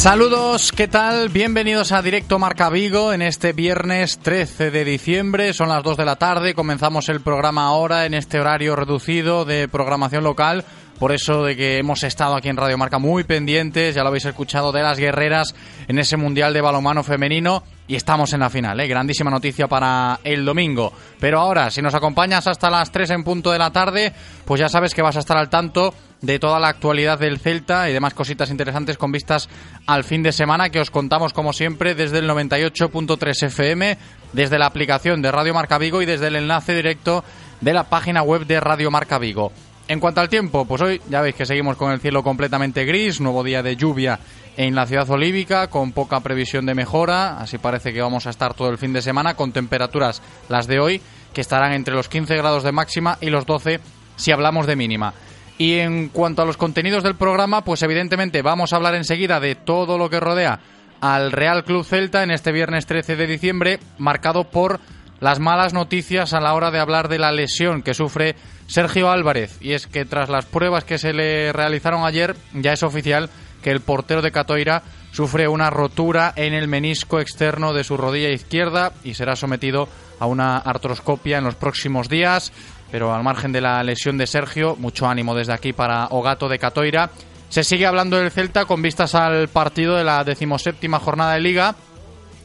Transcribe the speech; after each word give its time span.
Saludos, 0.00 0.72
¿qué 0.72 0.88
tal? 0.88 1.28
Bienvenidos 1.28 1.92
a 1.92 2.00
Directo 2.00 2.38
Marca 2.38 2.70
Vigo 2.70 3.12
en 3.12 3.20
este 3.20 3.52
viernes 3.52 4.18
13 4.18 4.70
de 4.70 4.82
diciembre. 4.86 5.52
Son 5.52 5.68
las 5.68 5.82
2 5.82 5.98
de 5.98 6.06
la 6.06 6.16
tarde. 6.16 6.54
Comenzamos 6.54 7.10
el 7.10 7.20
programa 7.20 7.66
ahora 7.66 8.06
en 8.06 8.14
este 8.14 8.40
horario 8.40 8.76
reducido 8.76 9.44
de 9.44 9.68
programación 9.68 10.24
local. 10.24 10.64
Por 10.98 11.12
eso 11.12 11.44
de 11.44 11.54
que 11.54 11.76
hemos 11.76 12.02
estado 12.02 12.34
aquí 12.34 12.48
en 12.48 12.56
Radio 12.56 12.78
Marca 12.78 12.98
muy 12.98 13.24
pendientes, 13.24 13.94
ya 13.94 14.02
lo 14.02 14.08
habéis 14.08 14.24
escuchado, 14.24 14.72
de 14.72 14.82
las 14.82 14.98
guerreras 14.98 15.54
en 15.86 15.98
ese 15.98 16.16
Mundial 16.16 16.54
de 16.54 16.62
Balonmano 16.62 17.02
Femenino 17.02 17.62
y 17.86 17.94
estamos 17.94 18.32
en 18.32 18.40
la 18.40 18.48
final, 18.48 18.80
¿eh? 18.80 18.86
grandísima 18.86 19.30
noticia 19.30 19.66
para 19.66 20.20
el 20.24 20.46
domingo. 20.46 20.94
Pero 21.18 21.40
ahora, 21.40 21.70
si 21.70 21.82
nos 21.82 21.94
acompañas 21.94 22.46
hasta 22.46 22.70
las 22.70 22.90
3 22.90 23.10
en 23.10 23.24
punto 23.24 23.50
de 23.50 23.58
la 23.58 23.70
tarde, 23.70 24.14
pues 24.46 24.60
ya 24.60 24.70
sabes 24.70 24.94
que 24.94 25.02
vas 25.02 25.16
a 25.16 25.20
estar 25.20 25.36
al 25.36 25.50
tanto 25.50 25.92
de 26.22 26.38
toda 26.38 26.58
la 26.60 26.68
actualidad 26.68 27.18
del 27.18 27.38
Celta 27.38 27.88
y 27.88 27.92
demás 27.92 28.14
cositas 28.14 28.50
interesantes 28.50 28.98
con 28.98 29.12
vistas 29.12 29.48
al 29.86 30.04
fin 30.04 30.22
de 30.22 30.32
semana 30.32 30.70
que 30.70 30.80
os 30.80 30.90
contamos 30.90 31.32
como 31.32 31.52
siempre 31.52 31.94
desde 31.94 32.18
el 32.18 32.28
98.3 32.28 33.46
FM, 33.46 33.98
desde 34.32 34.58
la 34.58 34.66
aplicación 34.66 35.22
de 35.22 35.32
Radio 35.32 35.54
Marca 35.54 35.78
Vigo 35.78 36.02
y 36.02 36.06
desde 36.06 36.28
el 36.28 36.36
enlace 36.36 36.74
directo 36.74 37.24
de 37.60 37.72
la 37.72 37.84
página 37.84 38.22
web 38.22 38.46
de 38.46 38.60
Radio 38.60 38.90
Marca 38.90 39.18
Vigo. 39.18 39.52
En 39.88 39.98
cuanto 39.98 40.20
al 40.20 40.28
tiempo, 40.28 40.66
pues 40.66 40.80
hoy 40.82 41.00
ya 41.08 41.20
veis 41.20 41.34
que 41.34 41.46
seguimos 41.46 41.76
con 41.76 41.90
el 41.90 42.00
cielo 42.00 42.22
completamente 42.22 42.84
gris, 42.84 43.20
nuevo 43.20 43.42
día 43.42 43.60
de 43.62 43.74
lluvia 43.74 44.20
en 44.56 44.74
la 44.74 44.86
ciudad 44.86 45.10
olívica, 45.10 45.68
con 45.68 45.90
poca 45.92 46.20
previsión 46.20 46.64
de 46.64 46.76
mejora, 46.76 47.38
así 47.40 47.58
parece 47.58 47.92
que 47.92 48.00
vamos 48.00 48.26
a 48.26 48.30
estar 48.30 48.54
todo 48.54 48.68
el 48.68 48.78
fin 48.78 48.92
de 48.92 49.02
semana 49.02 49.34
con 49.34 49.50
temperaturas 49.52 50.22
las 50.48 50.68
de 50.68 50.78
hoy 50.78 51.00
que 51.32 51.40
estarán 51.40 51.72
entre 51.72 51.94
los 51.94 52.08
15 52.08 52.36
grados 52.36 52.62
de 52.62 52.72
máxima 52.72 53.18
y 53.20 53.30
los 53.30 53.46
12 53.46 53.80
si 54.16 54.30
hablamos 54.30 54.66
de 54.66 54.76
mínima. 54.76 55.12
Y 55.60 55.74
en 55.74 56.08
cuanto 56.08 56.40
a 56.40 56.46
los 56.46 56.56
contenidos 56.56 57.02
del 57.02 57.16
programa, 57.16 57.62
pues 57.64 57.82
evidentemente 57.82 58.40
vamos 58.40 58.72
a 58.72 58.76
hablar 58.76 58.94
enseguida 58.94 59.40
de 59.40 59.56
todo 59.56 59.98
lo 59.98 60.08
que 60.08 60.18
rodea 60.18 60.58
al 61.02 61.32
Real 61.32 61.64
Club 61.64 61.84
Celta 61.84 62.22
en 62.22 62.30
este 62.30 62.50
viernes 62.50 62.86
13 62.86 63.14
de 63.14 63.26
diciembre, 63.26 63.78
marcado 63.98 64.44
por 64.44 64.80
las 65.20 65.38
malas 65.38 65.74
noticias 65.74 66.32
a 66.32 66.40
la 66.40 66.54
hora 66.54 66.70
de 66.70 66.78
hablar 66.78 67.08
de 67.08 67.18
la 67.18 67.30
lesión 67.30 67.82
que 67.82 67.92
sufre 67.92 68.36
Sergio 68.68 69.10
Álvarez. 69.10 69.58
Y 69.60 69.72
es 69.72 69.86
que 69.86 70.06
tras 70.06 70.30
las 70.30 70.46
pruebas 70.46 70.84
que 70.84 70.96
se 70.96 71.12
le 71.12 71.52
realizaron 71.52 72.06
ayer, 72.06 72.36
ya 72.54 72.72
es 72.72 72.82
oficial 72.82 73.28
que 73.62 73.70
el 73.70 73.80
portero 73.80 74.22
de 74.22 74.32
Catoira 74.32 74.82
sufre 75.12 75.46
una 75.46 75.68
rotura 75.68 76.32
en 76.36 76.54
el 76.54 76.68
menisco 76.68 77.20
externo 77.20 77.74
de 77.74 77.84
su 77.84 77.98
rodilla 77.98 78.30
izquierda 78.30 78.94
y 79.04 79.12
será 79.12 79.36
sometido 79.36 79.90
a 80.20 80.24
una 80.26 80.56
artroscopia 80.56 81.36
en 81.36 81.44
los 81.44 81.56
próximos 81.56 82.08
días. 82.08 82.50
Pero 82.90 83.14
al 83.14 83.22
margen 83.22 83.52
de 83.52 83.60
la 83.60 83.82
lesión 83.82 84.18
de 84.18 84.26
Sergio, 84.26 84.76
mucho 84.76 85.06
ánimo 85.06 85.34
desde 85.34 85.52
aquí 85.52 85.72
para 85.72 86.06
Ogato 86.10 86.48
de 86.48 86.58
Catoira. 86.58 87.10
Se 87.48 87.64
sigue 87.64 87.86
hablando 87.86 88.16
del 88.16 88.30
Celta 88.30 88.64
con 88.64 88.82
vistas 88.82 89.14
al 89.14 89.48
partido 89.48 89.96
de 89.96 90.04
la 90.04 90.24
decimoséptima 90.24 91.00
jornada 91.00 91.34
de 91.34 91.40
Liga 91.40 91.74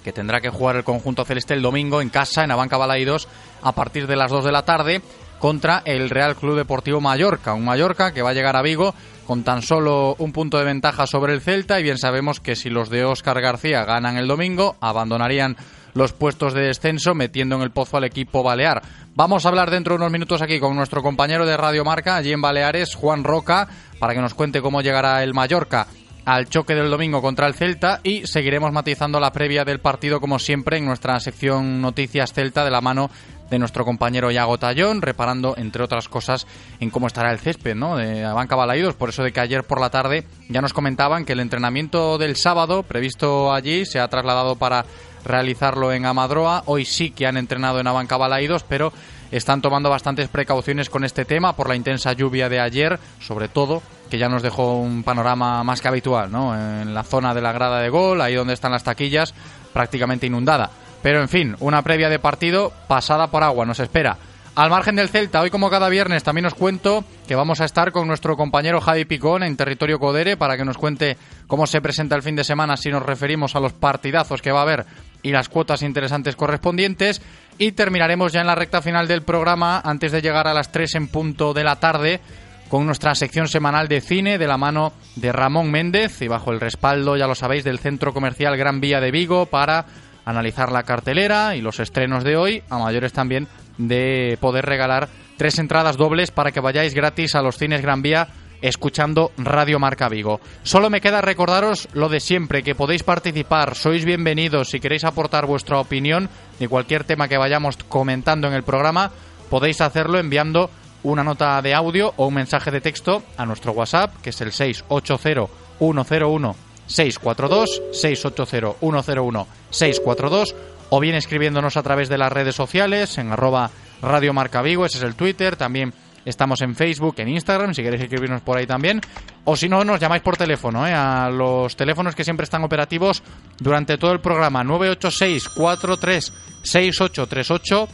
que 0.05 0.13
tendrá 0.13 0.39
que 0.39 0.51
jugar 0.51 0.75
el 0.75 0.83
conjunto 0.83 1.25
celeste 1.25 1.55
el 1.55 1.63
domingo 1.63 1.99
en 1.99 2.09
casa, 2.09 2.43
en 2.43 2.51
Abanca 2.51 2.77
Balaidos, 2.77 3.27
a 3.63 3.71
partir 3.71 4.05
de 4.05 4.15
las 4.15 4.29
2 4.29 4.45
de 4.45 4.51
la 4.51 4.63
tarde, 4.63 5.01
contra 5.39 5.81
el 5.83 6.11
Real 6.11 6.35
Club 6.35 6.55
Deportivo 6.55 7.01
Mallorca. 7.01 7.55
Un 7.55 7.65
Mallorca 7.65 8.13
que 8.13 8.21
va 8.21 8.29
a 8.29 8.33
llegar 8.33 8.55
a 8.55 8.61
Vigo 8.61 8.93
con 9.25 9.43
tan 9.43 9.63
solo 9.63 10.15
un 10.19 10.31
punto 10.31 10.59
de 10.59 10.63
ventaja 10.63 11.07
sobre 11.07 11.33
el 11.33 11.41
Celta 11.41 11.79
y 11.79 11.83
bien 11.83 11.97
sabemos 11.97 12.39
que 12.39 12.55
si 12.55 12.69
los 12.69 12.91
de 12.91 13.03
Óscar 13.03 13.41
García 13.41 13.83
ganan 13.83 14.17
el 14.17 14.27
domingo, 14.27 14.75
abandonarían 14.79 15.57
los 15.95 16.13
puestos 16.13 16.53
de 16.53 16.67
descenso 16.67 17.15
metiendo 17.15 17.55
en 17.55 17.63
el 17.63 17.71
pozo 17.71 17.97
al 17.97 18.03
equipo 18.03 18.43
balear. 18.43 18.83
Vamos 19.15 19.45
a 19.45 19.49
hablar 19.49 19.71
dentro 19.71 19.93
de 19.93 20.01
unos 20.01 20.11
minutos 20.11 20.41
aquí 20.41 20.59
con 20.59 20.75
nuestro 20.75 21.01
compañero 21.01 21.45
de 21.45 21.57
Radio 21.57 21.83
Marca, 21.83 22.17
allí 22.17 22.31
en 22.31 22.41
Baleares, 22.41 22.93
Juan 22.93 23.23
Roca, 23.23 23.67
para 23.97 24.13
que 24.13 24.21
nos 24.21 24.33
cuente 24.33 24.61
cómo 24.61 24.81
llegará 24.81 25.23
el 25.23 25.33
Mallorca 25.33 25.87
al 26.25 26.49
choque 26.49 26.75
del 26.75 26.89
domingo 26.89 27.21
contra 27.21 27.47
el 27.47 27.53
Celta 27.53 28.01
y 28.03 28.25
seguiremos 28.25 28.71
matizando 28.71 29.19
la 29.19 29.31
previa 29.31 29.63
del 29.63 29.79
partido 29.79 30.19
como 30.19 30.39
siempre 30.39 30.77
en 30.77 30.85
nuestra 30.85 31.19
sección 31.19 31.81
Noticias 31.81 32.33
Celta 32.33 32.65
de 32.65 32.71
la 32.71 32.81
mano 32.81 33.09
de 33.49 33.59
nuestro 33.59 33.85
compañero 33.85 34.31
Yago 34.31 34.57
Tallón, 34.57 35.03
reparando, 35.03 35.53
entre 35.55 35.83
otras 35.83 36.09
cosas, 36.09 36.47
en 36.79 36.89
cómo 36.89 37.05
estará 37.05 37.31
el 37.31 37.39
césped, 37.39 37.75
¿no? 37.75 37.95
De 37.95 38.23
Banca 38.23 38.55
Balaídos. 38.55 38.95
Por 38.95 39.09
eso 39.09 39.23
de 39.23 39.31
que 39.31 39.39
ayer 39.39 39.63
por 39.63 39.79
la 39.79 39.91
tarde 39.91 40.25
ya 40.49 40.61
nos 40.61 40.73
comentaban 40.73 41.25
que 41.25 41.33
el 41.33 41.39
entrenamiento 41.39 42.17
del 42.17 42.35
sábado 42.35 42.81
previsto 42.81 43.53
allí 43.53 43.85
se 43.85 43.99
ha 43.99 44.07
trasladado 44.07 44.55
para 44.55 44.85
realizarlo 45.25 45.91
en 45.91 46.05
Amadroa. 46.05 46.63
Hoy 46.65 46.85
sí 46.85 47.11
que 47.11 47.27
han 47.27 47.37
entrenado 47.37 47.79
en 47.79 47.87
Abanca 47.87 48.17
Balaídos, 48.17 48.63
pero 48.63 48.93
están 49.31 49.61
tomando 49.61 49.89
bastantes 49.89 50.29
precauciones 50.29 50.89
con 50.89 51.03
este 51.03 51.25
tema 51.25 51.53
por 51.53 51.67
la 51.67 51.75
intensa 51.75 52.13
lluvia 52.13 52.47
de 52.47 52.59
ayer, 52.59 52.99
sobre 53.19 53.47
todo, 53.47 53.81
que 54.09 54.17
ya 54.17 54.29
nos 54.29 54.43
dejó 54.43 54.79
un 54.79 55.03
panorama 55.03 55.63
más 55.63 55.81
que 55.81 55.87
habitual, 55.87 56.31
¿no? 56.31 56.55
En 56.55 56.93
la 56.93 57.03
zona 57.03 57.33
de 57.33 57.41
la 57.41 57.51
grada 57.51 57.81
de 57.81 57.89
gol, 57.89 58.21
ahí 58.21 58.35
donde 58.35 58.53
están 58.53 58.71
las 58.71 58.83
taquillas, 58.83 59.33
prácticamente 59.73 60.27
inundada. 60.27 60.69
Pero 61.01 61.21
en 61.21 61.29
fin, 61.29 61.55
una 61.59 61.81
previa 61.81 62.09
de 62.09 62.19
partido 62.19 62.71
pasada 62.87 63.27
por 63.27 63.43
agua 63.43 63.65
nos 63.65 63.79
espera. 63.79 64.17
Al 64.55 64.69
margen 64.69 64.95
del 64.95 65.09
Celta, 65.09 65.41
hoy 65.41 65.49
como 65.49 65.69
cada 65.69 65.89
viernes 65.89 66.23
también 66.23 66.45
os 66.45 66.53
cuento 66.53 67.03
que 67.27 67.35
vamos 67.35 67.59
a 67.59 67.65
estar 67.65 67.91
con 67.91 68.07
nuestro 68.07 68.37
compañero 68.37 68.79
Javi 68.79 69.03
Picón 69.03 69.43
en 69.43 69.57
territorio 69.57 69.99
Codere 69.99 70.37
para 70.37 70.55
que 70.55 70.63
nos 70.63 70.77
cuente 70.77 71.17
cómo 71.45 71.67
se 71.67 71.81
presenta 71.81 72.15
el 72.15 72.23
fin 72.23 72.37
de 72.37 72.45
semana 72.45 72.77
si 72.77 72.89
nos 72.89 73.03
referimos 73.03 73.53
a 73.57 73.59
los 73.59 73.73
partidazos 73.73 74.41
que 74.41 74.53
va 74.53 74.59
a 74.59 74.63
haber 74.63 74.85
y 75.25 75.31
las 75.31 75.49
cuotas 75.49 75.81
interesantes 75.81 76.35
correspondientes. 76.35 77.19
Y 77.57 77.71
terminaremos 77.71 78.31
ya 78.31 78.41
en 78.41 78.47
la 78.47 78.53
recta 78.53 78.81
final 78.83 79.07
del 79.07 79.23
programa 79.23 79.81
antes 79.83 80.11
de 80.11 80.21
llegar 80.21 80.47
a 80.47 80.53
las 80.53 80.71
3 80.71 80.95
en 80.95 81.07
punto 81.07 81.53
de 81.53 81.63
la 81.63 81.77
tarde 81.77 82.21
con 82.69 82.85
nuestra 82.85 83.15
sección 83.15 83.47
semanal 83.47 83.87
de 83.87 84.01
cine 84.01 84.37
de 84.37 84.47
la 84.47 84.57
mano 84.57 84.93
de 85.15 85.31
Ramón 85.31 85.71
Méndez 85.71 86.21
y 86.21 86.27
bajo 86.27 86.51
el 86.51 86.59
respaldo, 86.59 87.17
ya 87.17 87.25
lo 87.25 87.33
sabéis, 87.33 87.63
del 87.63 87.79
Centro 87.79 88.13
Comercial 88.13 88.55
Gran 88.55 88.79
Vía 88.81 89.01
de 89.01 89.09
Vigo 89.09 89.47
para 89.47 89.85
analizar 90.25 90.71
la 90.71 90.83
cartelera 90.83 91.55
y 91.55 91.61
los 91.61 91.79
estrenos 91.79 92.23
de 92.23 92.37
hoy, 92.37 92.63
a 92.69 92.77
mayores 92.77 93.11
también 93.11 93.47
de 93.79 94.37
poder 94.39 94.65
regalar 94.65 95.09
tres 95.37 95.57
entradas 95.57 95.97
dobles 95.97 96.29
para 96.29 96.51
que 96.51 96.59
vayáis 96.59 96.93
gratis 96.93 97.33
a 97.33 97.41
los 97.41 97.57
cines 97.57 97.81
Gran 97.81 98.03
Vía 98.03 98.27
escuchando 98.61 99.31
Radio 99.37 99.79
Marca 99.79 100.09
Vigo. 100.09 100.39
Solo 100.63 100.89
me 100.89 101.01
queda 101.01 101.21
recordaros 101.21 101.87
lo 101.93 102.09
de 102.09 102.19
siempre, 102.19 102.63
que 102.63 102.75
podéis 102.75 103.03
participar, 103.03 103.75
sois 103.75 104.05
bienvenidos, 104.05 104.69
si 104.69 104.79
queréis 104.79 105.03
aportar 105.03 105.45
vuestra 105.45 105.79
opinión 105.79 106.29
de 106.59 106.67
cualquier 106.67 107.03
tema 107.03 107.27
que 107.27 107.37
vayamos 107.37 107.77
comentando 107.77 108.47
en 108.47 108.53
el 108.53 108.63
programa, 108.63 109.11
podéis 109.49 109.81
hacerlo 109.81 110.19
enviando 110.19 110.69
una 111.03 111.23
nota 111.23 111.61
de 111.61 111.73
audio 111.73 112.13
o 112.17 112.27
un 112.27 112.33
mensaje 112.33 112.71
de 112.71 112.81
texto 112.81 113.23
a 113.37 113.45
nuestro 113.45 113.73
WhatsApp, 113.73 114.21
que 114.21 114.31
es 114.31 114.41
el 114.41 114.51
680 114.51 115.51
101 115.79 116.55
642 116.87 117.81
680 117.91 118.79
101 118.79 119.47
642 119.69 120.55
o 120.89 120.99
bien 120.99 121.15
escribiéndonos 121.15 121.77
a 121.77 121.83
través 121.83 122.09
de 122.09 122.17
las 122.17 122.31
redes 122.31 122.55
sociales 122.55 123.17
en 123.17 123.31
arroba 123.31 123.71
Radio 124.01 124.33
Marca 124.33 124.61
Vigo, 124.61 124.85
ese 124.85 124.97
es 124.99 125.03
el 125.03 125.15
Twitter, 125.15 125.55
también 125.55 125.93
estamos 126.25 126.61
en 126.61 126.75
Facebook, 126.75 127.15
en 127.19 127.29
Instagram, 127.29 127.73
si 127.73 127.83
queréis 127.83 128.03
escribirnos 128.03 128.41
por 128.41 128.57
ahí 128.57 128.67
también, 128.67 128.99
o 129.45 129.55
si 129.55 129.69
no, 129.69 129.83
nos 129.83 129.99
llamáis 129.99 130.23
por 130.23 130.35
teléfono, 130.35 130.85
¿eh? 130.87 130.93
a 130.93 131.29
los 131.29 131.75
teléfonos 131.75 132.15
que 132.15 132.23
siempre 132.23 132.43
están 132.43 132.63
operativos 132.63 133.23
durante 133.59 133.97
todo 133.97 134.11
el 134.11 134.19
programa, 134.19 134.63
986 134.63 135.49
43 135.49 136.33
6838 136.63 137.87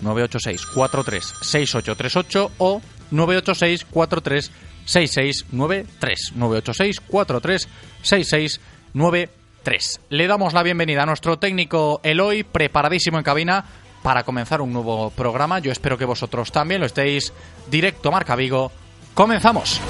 986 0.00 0.66
43 0.66 1.24
6838 1.42 2.50
o 2.58 2.80
986 3.10 3.84
43 3.90 4.52
6693 4.84 6.32
986 6.34 7.00
43 7.00 7.68
6693 8.02 10.00
Le 10.10 10.26
damos 10.26 10.52
la 10.52 10.62
bienvenida 10.62 11.04
a 11.04 11.06
nuestro 11.06 11.38
técnico 11.38 12.00
Eloy, 12.02 12.42
preparadísimo 12.42 13.16
en 13.18 13.24
cabina 13.24 13.64
para 14.04 14.22
comenzar 14.22 14.60
un 14.60 14.70
nuevo 14.70 15.08
programa. 15.08 15.60
Yo 15.60 15.72
espero 15.72 15.96
que 15.96 16.04
vosotros 16.04 16.52
también 16.52 16.78
lo 16.78 16.86
estéis. 16.86 17.32
Directo 17.70 18.12
Marca 18.12 18.36
Vigo. 18.36 18.70
Comenzamos. 19.14 19.80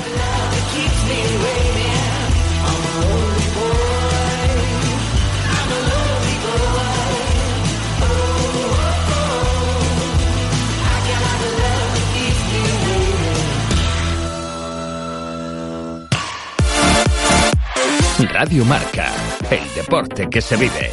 Radio 18.33 18.65
Marca, 18.65 19.13
el 19.51 19.75
deporte 19.75 20.29
que 20.31 20.41
se 20.41 20.57
vive. 20.57 20.93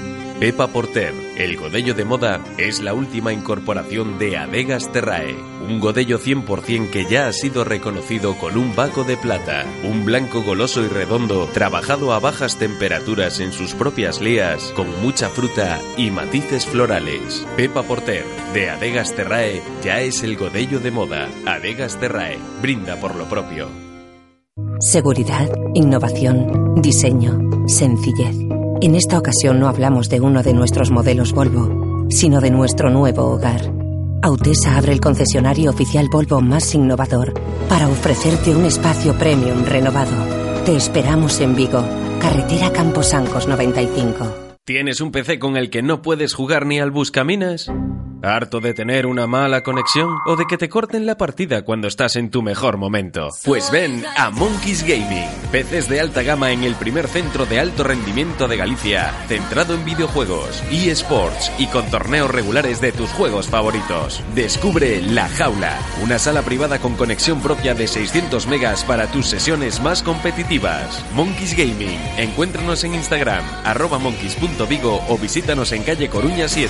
Pepa 0.41 0.65
Porter, 0.69 1.13
el 1.37 1.55
godello 1.55 1.93
de 1.93 2.03
moda, 2.03 2.43
es 2.57 2.81
la 2.81 2.95
última 2.95 3.31
incorporación 3.31 4.17
de 4.17 4.37
Adegas 4.37 4.91
Terrae, 4.91 5.35
un 5.35 5.79
godello 5.79 6.17
100% 6.17 6.89
que 6.89 7.05
ya 7.05 7.27
ha 7.27 7.31
sido 7.31 7.63
reconocido 7.63 8.35
con 8.35 8.57
un 8.57 8.75
baco 8.75 9.03
de 9.03 9.17
plata, 9.17 9.67
un 9.83 10.03
blanco 10.03 10.41
goloso 10.41 10.83
y 10.83 10.87
redondo, 10.87 11.47
trabajado 11.53 12.11
a 12.11 12.19
bajas 12.19 12.57
temperaturas 12.57 13.39
en 13.39 13.53
sus 13.53 13.75
propias 13.75 14.19
lías, 14.19 14.73
con 14.75 14.87
mucha 15.03 15.29
fruta 15.29 15.79
y 15.95 16.09
matices 16.09 16.65
florales. 16.65 17.45
Pepa 17.55 17.83
Porter, 17.83 18.25
de 18.55 18.71
Adegas 18.71 19.13
Terrae, 19.13 19.61
ya 19.83 20.01
es 20.01 20.23
el 20.23 20.37
godello 20.37 20.79
de 20.79 20.89
moda. 20.89 21.29
Adegas 21.45 21.99
Terrae, 21.99 22.39
brinda 22.63 22.95
por 22.95 23.13
lo 23.13 23.25
propio. 23.25 23.67
Seguridad, 24.79 25.51
innovación, 25.75 26.81
diseño, 26.81 27.67
sencillez. 27.67 28.60
En 28.83 28.95
esta 28.95 29.19
ocasión 29.19 29.59
no 29.59 29.67
hablamos 29.67 30.09
de 30.09 30.19
uno 30.21 30.41
de 30.41 30.55
nuestros 30.55 30.89
modelos 30.89 31.33
Volvo, 31.33 32.07
sino 32.09 32.41
de 32.41 32.49
nuestro 32.49 32.89
nuevo 32.89 33.25
hogar. 33.27 33.61
Autesa 34.23 34.75
abre 34.75 34.91
el 34.91 34.99
concesionario 34.99 35.69
oficial 35.69 36.07
Volvo 36.11 36.41
más 36.41 36.73
innovador 36.73 37.31
para 37.69 37.87
ofrecerte 37.87 38.55
un 38.55 38.65
espacio 38.65 39.13
premium 39.13 39.65
renovado. 39.65 40.63
Te 40.65 40.75
esperamos 40.75 41.39
en 41.41 41.55
Vigo, 41.55 41.85
carretera 42.19 42.73
Camposancos 42.73 43.47
95. 43.47 44.57
¿Tienes 44.65 44.99
un 44.99 45.11
PC 45.11 45.37
con 45.37 45.57
el 45.57 45.69
que 45.69 45.83
no 45.83 46.01
puedes 46.01 46.33
jugar 46.33 46.65
ni 46.65 46.79
al 46.79 46.89
Buscaminas? 46.89 47.71
¿Harto 48.23 48.59
de 48.59 48.75
tener 48.75 49.07
una 49.07 49.25
mala 49.25 49.63
conexión 49.63 50.17
o 50.27 50.35
de 50.35 50.45
que 50.45 50.57
te 50.57 50.69
corten 50.69 51.07
la 51.07 51.17
partida 51.17 51.63
cuando 51.63 51.87
estás 51.87 52.15
en 52.15 52.29
tu 52.29 52.43
mejor 52.43 52.77
momento? 52.77 53.29
Pues 53.43 53.71
ven 53.71 54.05
a 54.15 54.29
Monkeys 54.29 54.83
Gaming, 54.83 55.27
PCs 55.51 55.89
de 55.89 56.01
alta 56.01 56.21
gama 56.21 56.51
en 56.51 56.63
el 56.63 56.75
primer 56.75 57.07
centro 57.07 57.47
de 57.47 57.59
alto 57.59 57.83
rendimiento 57.83 58.47
de 58.47 58.57
Galicia, 58.57 59.11
centrado 59.27 59.73
en 59.73 59.83
videojuegos, 59.85 60.61
eSports 60.71 61.51
y 61.57 61.65
con 61.67 61.89
torneos 61.89 62.29
regulares 62.29 62.79
de 62.79 62.91
tus 62.91 63.09
juegos 63.09 63.47
favoritos. 63.47 64.21
Descubre 64.35 65.01
La 65.01 65.27
Jaula, 65.27 65.79
una 66.03 66.19
sala 66.19 66.43
privada 66.43 66.77
con 66.77 66.95
conexión 66.95 67.41
propia 67.41 67.73
de 67.73 67.87
600 67.87 68.45
megas 68.45 68.83
para 68.83 69.07
tus 69.07 69.25
sesiones 69.25 69.81
más 69.81 70.03
competitivas. 70.03 71.03
Monkeys 71.15 71.57
Gaming, 71.57 71.99
encuéntranos 72.17 72.83
en 72.83 72.93
Instagram, 72.93 73.43
arroba 73.63 73.97
monkeys.vigo 73.97 75.05
o 75.09 75.17
visítanos 75.17 75.71
en 75.71 75.81
calle 75.81 76.07
Coruña 76.07 76.47
7. 76.47 76.69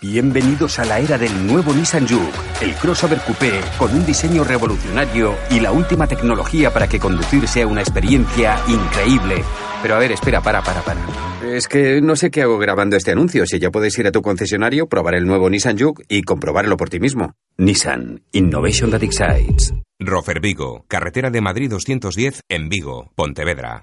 Bienvenidos 0.00 0.78
a 0.78 0.84
la 0.84 0.98
era 0.98 1.16
del 1.16 1.46
nuevo 1.46 1.72
Nissan 1.72 2.08
Juke, 2.08 2.36
el 2.60 2.74
crossover 2.74 3.20
coupé 3.20 3.60
con 3.78 3.92
un 3.92 4.04
diseño 4.04 4.42
revolucionario 4.42 5.36
y 5.50 5.60
la 5.60 5.70
última 5.70 6.06
tecnología 6.06 6.72
para 6.72 6.88
que 6.88 6.98
conducir 6.98 7.46
sea 7.46 7.66
una 7.66 7.82
experiencia 7.82 8.58
increíble. 8.66 9.44
Pero 9.80 9.94
a 9.94 9.98
ver, 9.98 10.12
espera, 10.12 10.40
para, 10.40 10.62
para, 10.62 10.80
para. 10.82 11.00
Es 11.44 11.68
que 11.68 12.00
no 12.00 12.16
sé 12.16 12.30
qué 12.30 12.42
hago 12.42 12.58
grabando 12.58 12.96
este 12.96 13.12
anuncio. 13.12 13.46
Si 13.46 13.58
ya 13.58 13.70
puedes 13.70 13.96
ir 13.98 14.06
a 14.06 14.12
tu 14.12 14.22
concesionario, 14.22 14.88
probar 14.88 15.14
el 15.14 15.26
nuevo 15.26 15.50
Nissan 15.50 15.78
Juke 15.78 16.04
y 16.08 16.22
comprobarlo 16.22 16.76
por 16.76 16.88
ti 16.88 16.98
mismo. 17.00 17.34
Nissan, 17.58 18.22
Innovation 18.32 18.90
that 18.90 19.02
excites. 19.02 19.72
Rofer 20.00 20.40
Vigo, 20.40 20.84
carretera 20.88 21.30
de 21.30 21.40
Madrid 21.40 21.70
210 21.70 22.42
en 22.48 22.68
Vigo, 22.68 23.12
Pontevedra. 23.14 23.82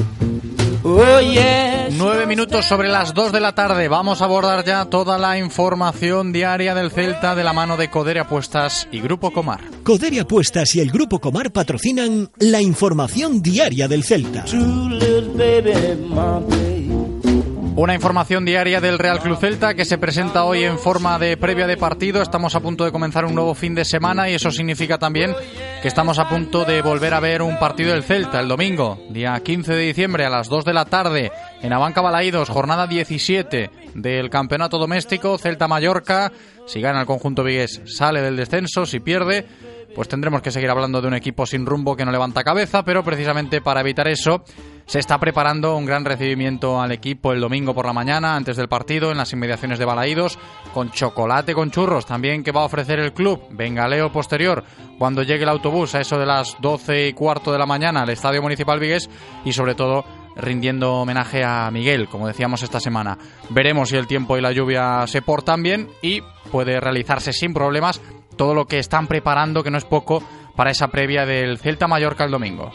Oh 0.83 1.19
yes. 1.19 1.93
Nueve 1.95 2.25
minutos 2.25 2.65
sobre 2.65 2.87
las 2.87 3.13
dos 3.13 3.31
de 3.31 3.39
la 3.39 3.53
tarde. 3.53 3.87
Vamos 3.87 4.21
a 4.21 4.25
abordar 4.25 4.65
ya 4.65 4.85
toda 4.85 5.19
la 5.19 5.37
información 5.37 6.31
diaria 6.33 6.73
del 6.73 6.89
Celta 6.89 7.35
de 7.35 7.43
la 7.43 7.53
mano 7.53 7.77
de 7.77 7.89
Codere 7.89 8.21
Apuestas 8.21 8.87
y 8.91 8.99
Grupo 8.99 9.31
Comar. 9.31 9.61
Codere 9.83 10.19
Apuestas 10.19 10.75
y 10.75 10.79
el 10.79 10.89
Grupo 10.91 11.19
Comar 11.19 11.51
patrocinan 11.51 12.31
la 12.39 12.61
información 12.61 13.41
diaria 13.41 13.87
del 13.87 14.03
Celta. 14.03 14.45
Una 17.81 17.95
información 17.95 18.45
diaria 18.45 18.79
del 18.79 18.99
Real 18.99 19.19
Club 19.19 19.39
Celta 19.39 19.73
que 19.73 19.85
se 19.85 19.97
presenta 19.97 20.43
hoy 20.43 20.63
en 20.65 20.77
forma 20.77 21.17
de 21.17 21.35
previa 21.35 21.65
de 21.65 21.77
partido. 21.77 22.21
Estamos 22.21 22.53
a 22.53 22.59
punto 22.59 22.85
de 22.85 22.91
comenzar 22.91 23.25
un 23.25 23.33
nuevo 23.33 23.55
fin 23.55 23.73
de 23.73 23.85
semana 23.85 24.29
y 24.29 24.35
eso 24.35 24.51
significa 24.51 24.99
también 24.99 25.33
que 25.81 25.87
estamos 25.87 26.19
a 26.19 26.29
punto 26.29 26.63
de 26.63 26.83
volver 26.83 27.15
a 27.15 27.19
ver 27.19 27.41
un 27.41 27.57
partido 27.57 27.93
del 27.93 28.03
Celta 28.03 28.39
el 28.39 28.47
domingo, 28.47 28.99
día 29.09 29.33
15 29.39 29.73
de 29.73 29.81
diciembre 29.81 30.25
a 30.27 30.29
las 30.29 30.47
2 30.47 30.63
de 30.63 30.73
la 30.73 30.85
tarde 30.85 31.31
en 31.63 31.73
Abanca 31.73 32.01
Balaídos, 32.01 32.49
jornada 32.49 32.85
17 32.85 33.71
del 33.95 34.29
campeonato 34.29 34.77
doméstico 34.77 35.39
Celta 35.39 35.67
Mallorca. 35.67 36.31
Si 36.67 36.81
gana 36.81 37.01
el 37.01 37.07
conjunto 37.07 37.43
vigués 37.43 37.81
sale 37.85 38.21
del 38.21 38.37
descenso, 38.37 38.85
si 38.85 38.99
pierde 38.99 39.47
pues 39.95 40.07
tendremos 40.07 40.41
que 40.41 40.51
seguir 40.51 40.69
hablando 40.69 41.01
de 41.01 41.07
un 41.07 41.13
equipo 41.13 41.45
sin 41.45 41.65
rumbo 41.65 41.95
que 41.95 42.05
no 42.05 42.11
levanta 42.11 42.43
cabeza, 42.43 42.83
pero 42.83 43.03
precisamente 43.03 43.61
para 43.61 43.81
evitar 43.81 44.07
eso 44.07 44.43
se 44.85 44.99
está 44.99 45.19
preparando 45.19 45.75
un 45.77 45.85
gran 45.85 46.03
recibimiento 46.03 46.81
al 46.81 46.91
equipo 46.91 47.31
el 47.31 47.39
domingo 47.39 47.73
por 47.73 47.85
la 47.85 47.93
mañana, 47.93 48.35
antes 48.35 48.57
del 48.57 48.67
partido, 48.67 49.11
en 49.11 49.17
las 49.17 49.31
inmediaciones 49.31 49.79
de 49.79 49.85
Balaídos, 49.85 50.37
con 50.73 50.91
chocolate 50.91 51.53
con 51.53 51.71
churros 51.71 52.05
también 52.05 52.43
que 52.43 52.51
va 52.51 52.61
a 52.61 52.65
ofrecer 52.65 52.99
el 52.99 53.13
club, 53.13 53.41
bengaleo 53.51 54.11
posterior, 54.11 54.63
cuando 54.97 55.23
llegue 55.23 55.43
el 55.43 55.49
autobús 55.49 55.95
a 55.95 56.01
eso 56.01 56.17
de 56.17 56.25
las 56.25 56.57
12 56.59 57.07
y 57.07 57.13
cuarto 57.13 57.51
de 57.51 57.59
la 57.59 57.65
mañana 57.65 58.01
al 58.01 58.09
Estadio 58.09 58.41
Municipal 58.41 58.79
Vigués 58.79 59.09
y 59.45 59.53
sobre 59.53 59.75
todo 59.75 60.03
rindiendo 60.35 60.93
homenaje 60.95 61.43
a 61.43 61.69
Miguel, 61.71 62.07
como 62.07 62.27
decíamos 62.27 62.63
esta 62.63 62.79
semana. 62.79 63.17
Veremos 63.49 63.89
si 63.89 63.97
el 63.97 64.07
tiempo 64.07 64.37
y 64.37 64.41
la 64.41 64.51
lluvia 64.51 65.05
se 65.07 65.21
portan 65.21 65.63
bien 65.63 65.89
y 66.01 66.21
puede 66.51 66.79
realizarse 66.79 67.33
sin 67.33 67.53
problemas 67.53 68.01
todo 68.35 68.53
lo 68.53 68.65
que 68.65 68.79
están 68.79 69.07
preparando, 69.07 69.63
que 69.63 69.71
no 69.71 69.77
es 69.77 69.85
poco, 69.85 70.23
para 70.55 70.71
esa 70.71 70.89
previa 70.89 71.25
del 71.25 71.57
Celta 71.57 71.87
Mallorca 71.87 72.23
el 72.23 72.31
domingo. 72.31 72.71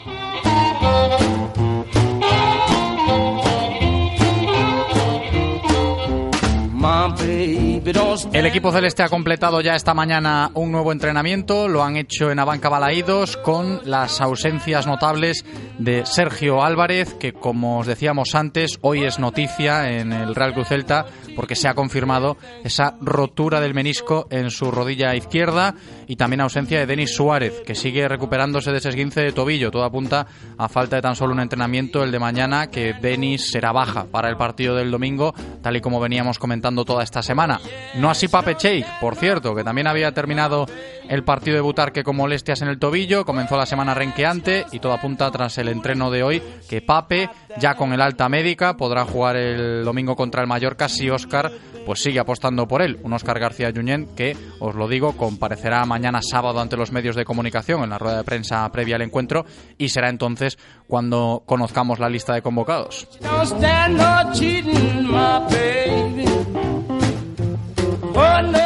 El 8.33 8.45
equipo 8.45 8.73
celeste 8.73 9.01
ha 9.01 9.07
completado 9.07 9.61
ya 9.61 9.73
esta 9.73 9.93
mañana 9.93 10.51
un 10.55 10.73
nuevo 10.73 10.91
entrenamiento, 10.91 11.69
lo 11.69 11.85
han 11.85 11.95
hecho 11.95 12.29
en 12.29 12.37
Abanca 12.37 12.67
Balaídos 12.67 13.37
con 13.37 13.79
las 13.85 14.19
ausencias 14.19 14.85
notables 14.85 15.45
de 15.79 16.05
Sergio 16.05 16.65
Álvarez, 16.65 17.13
que 17.13 17.31
como 17.31 17.79
os 17.79 17.87
decíamos 17.87 18.35
antes, 18.35 18.77
hoy 18.81 19.05
es 19.05 19.19
noticia 19.19 19.89
en 19.89 20.11
el 20.11 20.35
Real 20.35 20.53
Cruz 20.53 20.67
Celta 20.67 21.05
porque 21.33 21.55
se 21.55 21.69
ha 21.69 21.75
confirmado 21.75 22.35
esa 22.65 22.97
rotura 22.99 23.61
del 23.61 23.73
menisco 23.73 24.27
en 24.31 24.51
su 24.51 24.69
rodilla 24.69 25.15
izquierda 25.15 25.73
y 26.07 26.15
también 26.15 26.41
ausencia 26.41 26.79
de 26.79 26.85
Denis 26.85 27.13
Suárez, 27.13 27.61
que 27.65 27.75
sigue 27.75 28.07
recuperándose 28.07 28.71
de 28.71 28.77
ese 28.77 28.89
esguince 28.89 29.21
de 29.21 29.33
tobillo. 29.33 29.71
Todo 29.71 29.83
apunta 29.83 30.25
a 30.57 30.69
falta 30.69 30.95
de 30.95 31.01
tan 31.01 31.15
solo 31.15 31.33
un 31.33 31.41
entrenamiento 31.41 32.03
el 32.03 32.11
de 32.11 32.19
mañana, 32.19 32.67
que 32.67 32.93
Denis 32.93 33.51
será 33.51 33.71
baja 33.73 34.05
para 34.05 34.29
el 34.29 34.37
partido 34.37 34.75
del 34.75 34.89
domingo, 34.89 35.33
tal 35.61 35.75
y 35.75 35.81
como 35.81 35.99
veníamos 35.99 36.39
comentando 36.39 36.85
toda 36.85 37.03
esta 37.03 37.21
semana. 37.21 37.59
No 37.97 38.09
así 38.09 38.27
Pape 38.27 38.55
Cheik, 38.55 38.85
por 39.01 39.15
cierto, 39.15 39.53
que 39.53 39.63
también 39.63 39.87
había 39.87 40.13
terminado 40.13 40.65
el 41.09 41.23
partido 41.23 41.55
de 41.55 41.61
Butarque 41.61 42.03
con 42.03 42.15
molestias 42.15 42.61
en 42.61 42.69
el 42.69 42.79
tobillo, 42.79 43.25
comenzó 43.25 43.57
la 43.57 43.65
semana 43.65 43.93
renqueante 43.93 44.65
y 44.71 44.79
todo 44.79 44.93
apunta 44.93 45.29
tras 45.31 45.57
el 45.57 45.69
entreno 45.69 46.09
de 46.11 46.23
hoy 46.23 46.41
que 46.69 46.81
Pape, 46.81 47.29
ya 47.59 47.75
con 47.75 47.93
el 47.93 48.01
alta 48.01 48.29
médica, 48.29 48.75
podrá 48.75 49.05
jugar 49.05 49.35
el 49.35 49.83
domingo 49.83 50.15
contra 50.15 50.41
el 50.41 50.47
Mallorca 50.47 50.89
si 50.89 51.09
Oscar 51.09 51.51
pues 51.85 52.01
sigue 52.01 52.19
apostando 52.19 52.67
por 52.67 52.81
él. 52.81 52.99
Un 53.03 53.13
Oscar 53.13 53.39
García 53.39 53.71
Junyent 53.73 54.13
que, 54.13 54.35
os 54.59 54.75
lo 54.75 54.89
digo, 54.89 55.15
comparecerá 55.15 55.85
mañana 55.85 55.96
sábado 56.21 56.59
ante 56.59 56.77
los 56.77 56.91
medios 56.91 57.15
de 57.15 57.25
comunicación 57.25 57.83
en 57.83 57.89
la 57.89 57.97
rueda 57.97 58.17
de 58.17 58.23
prensa 58.23 58.69
previa 58.71 58.95
al 58.95 59.01
encuentro 59.01 59.45
y 59.77 59.89
será 59.89 60.09
entonces 60.09 60.57
cuando 60.87 61.43
conozcamos 61.45 61.99
la 61.99 62.09
lista 62.09 62.33
de 62.33 62.41
convocados. 62.41 63.07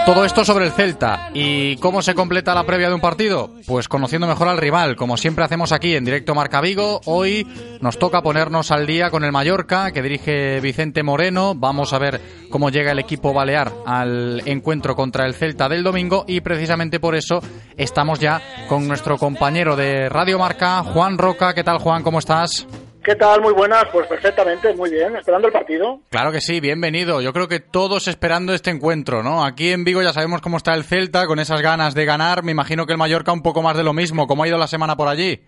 Todo 0.05 0.25
esto 0.25 0.43
sobre 0.43 0.65
el 0.65 0.71
Celta. 0.71 1.29
¿Y 1.33 1.77
cómo 1.77 2.01
se 2.01 2.15
completa 2.15 2.55
la 2.55 2.65
previa 2.65 2.89
de 2.89 2.95
un 2.95 3.01
partido? 3.01 3.51
Pues 3.65 3.87
conociendo 3.87 4.27
mejor 4.27 4.47
al 4.47 4.57
rival, 4.57 4.95
como 4.95 5.15
siempre 5.15 5.45
hacemos 5.45 5.71
aquí 5.71 5.95
en 5.95 6.05
directo 6.05 6.35
Marca 6.35 6.59
Vigo. 6.59 7.01
Hoy 7.05 7.47
nos 7.81 7.99
toca 7.99 8.21
ponernos 8.21 8.71
al 8.71 8.87
día 8.87 9.09
con 9.09 9.23
el 9.23 9.31
Mallorca, 9.31 9.91
que 9.91 10.01
dirige 10.01 10.59
Vicente 10.59 11.03
Moreno. 11.03 11.53
Vamos 11.55 11.93
a 11.93 11.99
ver 11.99 12.19
cómo 12.49 12.69
llega 12.69 12.91
el 12.91 12.99
equipo 12.99 13.33
balear 13.33 13.71
al 13.85 14.41
encuentro 14.45 14.95
contra 14.95 15.25
el 15.25 15.35
Celta 15.35 15.69
del 15.69 15.83
domingo 15.83 16.25
y 16.27 16.41
precisamente 16.41 16.99
por 16.99 17.15
eso 17.15 17.41
estamos 17.77 18.19
ya 18.19 18.41
con 18.67 18.87
nuestro 18.87 19.17
compañero 19.17 19.75
de 19.75 20.09
Radio 20.09 20.39
Marca, 20.39 20.83
Juan 20.83 21.17
Roca. 21.17 21.53
¿Qué 21.53 21.63
tal, 21.63 21.77
Juan? 21.77 22.03
¿Cómo 22.03 22.19
estás? 22.19 22.67
¿Qué 23.03 23.15
tal? 23.15 23.41
Muy 23.41 23.53
buenas, 23.53 23.85
pues 23.91 24.05
perfectamente, 24.05 24.75
muy 24.75 24.91
bien, 24.91 25.15
esperando 25.15 25.47
el 25.47 25.53
partido. 25.53 26.01
Claro 26.11 26.31
que 26.31 26.39
sí, 26.39 26.59
bienvenido. 26.59 27.19
Yo 27.19 27.33
creo 27.33 27.47
que 27.47 27.59
todos 27.59 28.07
esperando 28.07 28.53
este 28.53 28.69
encuentro, 28.69 29.23
¿no? 29.23 29.43
Aquí 29.43 29.71
en 29.71 29.83
Vigo 29.83 30.03
ya 30.03 30.13
sabemos 30.13 30.39
cómo 30.41 30.57
está 30.57 30.75
el 30.75 30.83
Celta, 30.83 31.25
con 31.25 31.39
esas 31.39 31.63
ganas 31.63 31.95
de 31.95 32.05
ganar. 32.05 32.43
Me 32.43 32.51
imagino 32.51 32.85
que 32.85 32.91
el 32.91 32.99
Mallorca 32.99 33.31
un 33.31 33.41
poco 33.41 33.63
más 33.63 33.75
de 33.75 33.83
lo 33.83 33.93
mismo. 33.93 34.27
¿Cómo 34.27 34.43
ha 34.43 34.47
ido 34.47 34.59
la 34.59 34.67
semana 34.67 34.95
por 34.95 35.07
allí? 35.07 35.41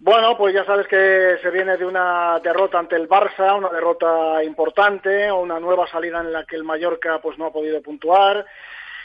Bueno, 0.00 0.36
pues 0.36 0.54
ya 0.54 0.66
sabes 0.66 0.86
que 0.86 1.36
se 1.40 1.50
viene 1.50 1.78
de 1.78 1.86
una 1.86 2.38
derrota 2.40 2.78
ante 2.78 2.96
el 2.96 3.08
Barça, 3.08 3.56
una 3.56 3.70
derrota 3.70 4.44
importante, 4.44 5.30
o 5.30 5.40
una 5.40 5.58
nueva 5.58 5.86
salida 5.86 6.20
en 6.20 6.30
la 6.30 6.44
que 6.44 6.56
el 6.56 6.64
Mallorca 6.64 7.20
pues 7.22 7.38
no 7.38 7.46
ha 7.46 7.52
podido 7.52 7.80
puntuar 7.80 8.44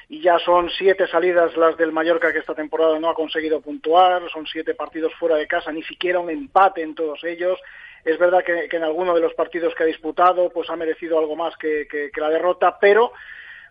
y 0.10 0.22
ya 0.22 0.40
son 0.40 0.72
siete 0.72 1.08
salidas 1.08 1.56
las 1.56 1.78
del 1.78 1.92
Mallorca 1.92 2.34
que 2.34 2.40
esta 2.40 2.56
temporada 2.56 3.00
no 3.00 3.10
ha 3.10 3.14
conseguido 3.14 3.62
puntuar, 3.62 4.24
son 4.32 4.48
siete 4.48 4.74
partidos 4.74 5.14
fuera 5.20 5.36
de 5.36 5.48
casa, 5.48 5.72
ni 5.72 5.84
siquiera 5.84 6.20
un 6.20 6.32
empate 6.32 6.82
en 6.82 6.96
todos 6.96 7.24
ellos. 7.24 7.60
Es 8.04 8.18
verdad 8.18 8.44
que, 8.44 8.68
en 8.76 8.84
alguno 8.84 9.14
de 9.14 9.22
los 9.22 9.36
partidos 9.36 9.76
que 9.76 9.84
ha 9.84 9.86
disputado 9.86 10.50
pues 10.50 10.68
ha 10.72 10.76
merecido 10.76 11.20
algo 11.20 11.36
más 11.36 11.56
que, 11.58 11.88
que 11.88 12.22
la 12.22 12.30
derrota, 12.30 12.80
pero 12.82 13.12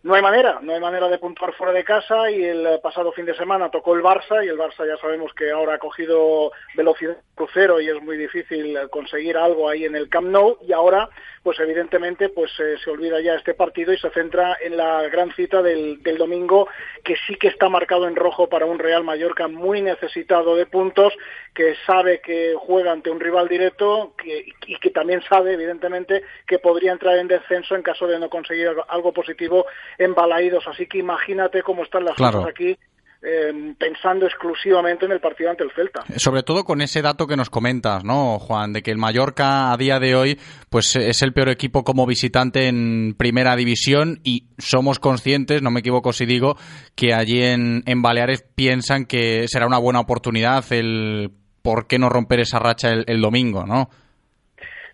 no 0.04 0.14
hay 0.14 0.22
manera, 0.22 0.60
no 0.62 0.72
hay 0.72 0.80
manera 0.80 1.08
de 1.08 1.18
puntuar 1.18 1.52
fuera 1.54 1.72
de 1.72 1.82
casa 1.82 2.30
y 2.30 2.44
el 2.44 2.78
pasado 2.80 3.10
fin 3.12 3.24
de 3.24 3.34
semana 3.34 3.68
tocó 3.68 3.96
el 3.96 4.02
Barça 4.02 4.44
y 4.44 4.48
el 4.48 4.56
Barça 4.56 4.86
ya 4.86 4.96
sabemos 4.98 5.34
que 5.34 5.50
ahora 5.50 5.74
ha 5.74 5.78
cogido 5.78 6.52
velocidad 6.76 7.16
crucero 7.34 7.80
y 7.80 7.88
es 7.88 8.00
muy 8.00 8.16
difícil 8.16 8.78
conseguir 8.90 9.36
algo 9.36 9.68
ahí 9.68 9.84
en 9.84 9.96
el 9.96 10.08
Camp 10.08 10.28
Nou 10.28 10.56
y 10.62 10.72
ahora 10.72 11.08
pues 11.48 11.60
evidentemente 11.60 12.28
pues 12.28 12.50
eh, 12.60 12.76
se 12.84 12.90
olvida 12.90 13.22
ya 13.22 13.32
este 13.32 13.54
partido 13.54 13.90
y 13.90 13.98
se 13.98 14.10
centra 14.10 14.58
en 14.60 14.76
la 14.76 15.08
gran 15.08 15.32
cita 15.32 15.62
del, 15.62 16.02
del, 16.02 16.18
domingo 16.18 16.68
que 17.02 17.14
sí 17.26 17.36
que 17.36 17.48
está 17.48 17.70
marcado 17.70 18.06
en 18.06 18.16
rojo 18.16 18.50
para 18.50 18.66
un 18.66 18.78
Real 18.78 19.02
Mallorca 19.02 19.48
muy 19.48 19.80
necesitado 19.80 20.56
de 20.56 20.66
puntos 20.66 21.14
que 21.54 21.74
sabe 21.86 22.20
que 22.20 22.54
juega 22.54 22.92
ante 22.92 23.08
un 23.08 23.18
rival 23.18 23.48
directo 23.48 24.12
que, 24.22 24.44
y 24.66 24.76
que 24.76 24.90
también 24.90 25.22
sabe 25.22 25.54
evidentemente 25.54 26.22
que 26.46 26.58
podría 26.58 26.92
entrar 26.92 27.16
en 27.16 27.28
descenso 27.28 27.74
en 27.74 27.82
caso 27.82 28.06
de 28.06 28.18
no 28.18 28.28
conseguir 28.28 28.68
algo 28.86 29.14
positivo 29.14 29.64
en 29.96 30.14
Balaídos. 30.14 30.68
Así 30.68 30.86
que 30.86 30.98
imagínate 30.98 31.62
cómo 31.62 31.82
están 31.82 32.04
las 32.04 32.14
cosas 32.14 32.44
aquí 32.44 32.76
eh, 33.20 33.74
pensando 33.78 34.26
exclusivamente 34.26 35.04
en 35.06 35.12
el 35.12 35.20
partido 35.20 35.50
ante 35.50 35.64
el 35.64 35.72
Celta. 35.72 36.04
Sobre 36.16 36.42
todo 36.42 36.64
con 36.64 36.80
ese 36.80 37.02
dato 37.02 37.26
que 37.26 37.36
nos 37.36 37.50
comentas, 37.50 38.04
¿no, 38.04 38.38
Juan? 38.38 38.72
De 38.72 38.82
que 38.82 38.92
el 38.92 38.98
Mallorca 38.98 39.72
a 39.72 39.76
día 39.76 39.98
de 39.98 40.14
hoy 40.14 40.38
pues 40.70 40.94
es 40.94 41.22
el 41.22 41.32
peor 41.32 41.48
equipo 41.48 41.82
como 41.82 42.06
visitante 42.06 42.68
en 42.68 43.14
primera 43.18 43.56
división 43.56 44.20
y 44.22 44.46
somos 44.58 44.98
conscientes, 45.00 45.62
no 45.62 45.70
me 45.70 45.80
equivoco 45.80 46.12
si 46.12 46.26
digo, 46.26 46.56
que 46.94 47.12
allí 47.12 47.42
en, 47.42 47.82
en 47.86 48.02
Baleares 48.02 48.44
piensan 48.54 49.04
que 49.04 49.48
será 49.48 49.66
una 49.66 49.78
buena 49.78 50.00
oportunidad 50.00 50.64
el 50.72 51.32
por 51.62 51.86
qué 51.86 51.98
no 51.98 52.08
romper 52.08 52.40
esa 52.40 52.58
racha 52.58 52.90
el, 52.90 53.04
el 53.08 53.20
domingo, 53.20 53.66
¿no? 53.66 53.90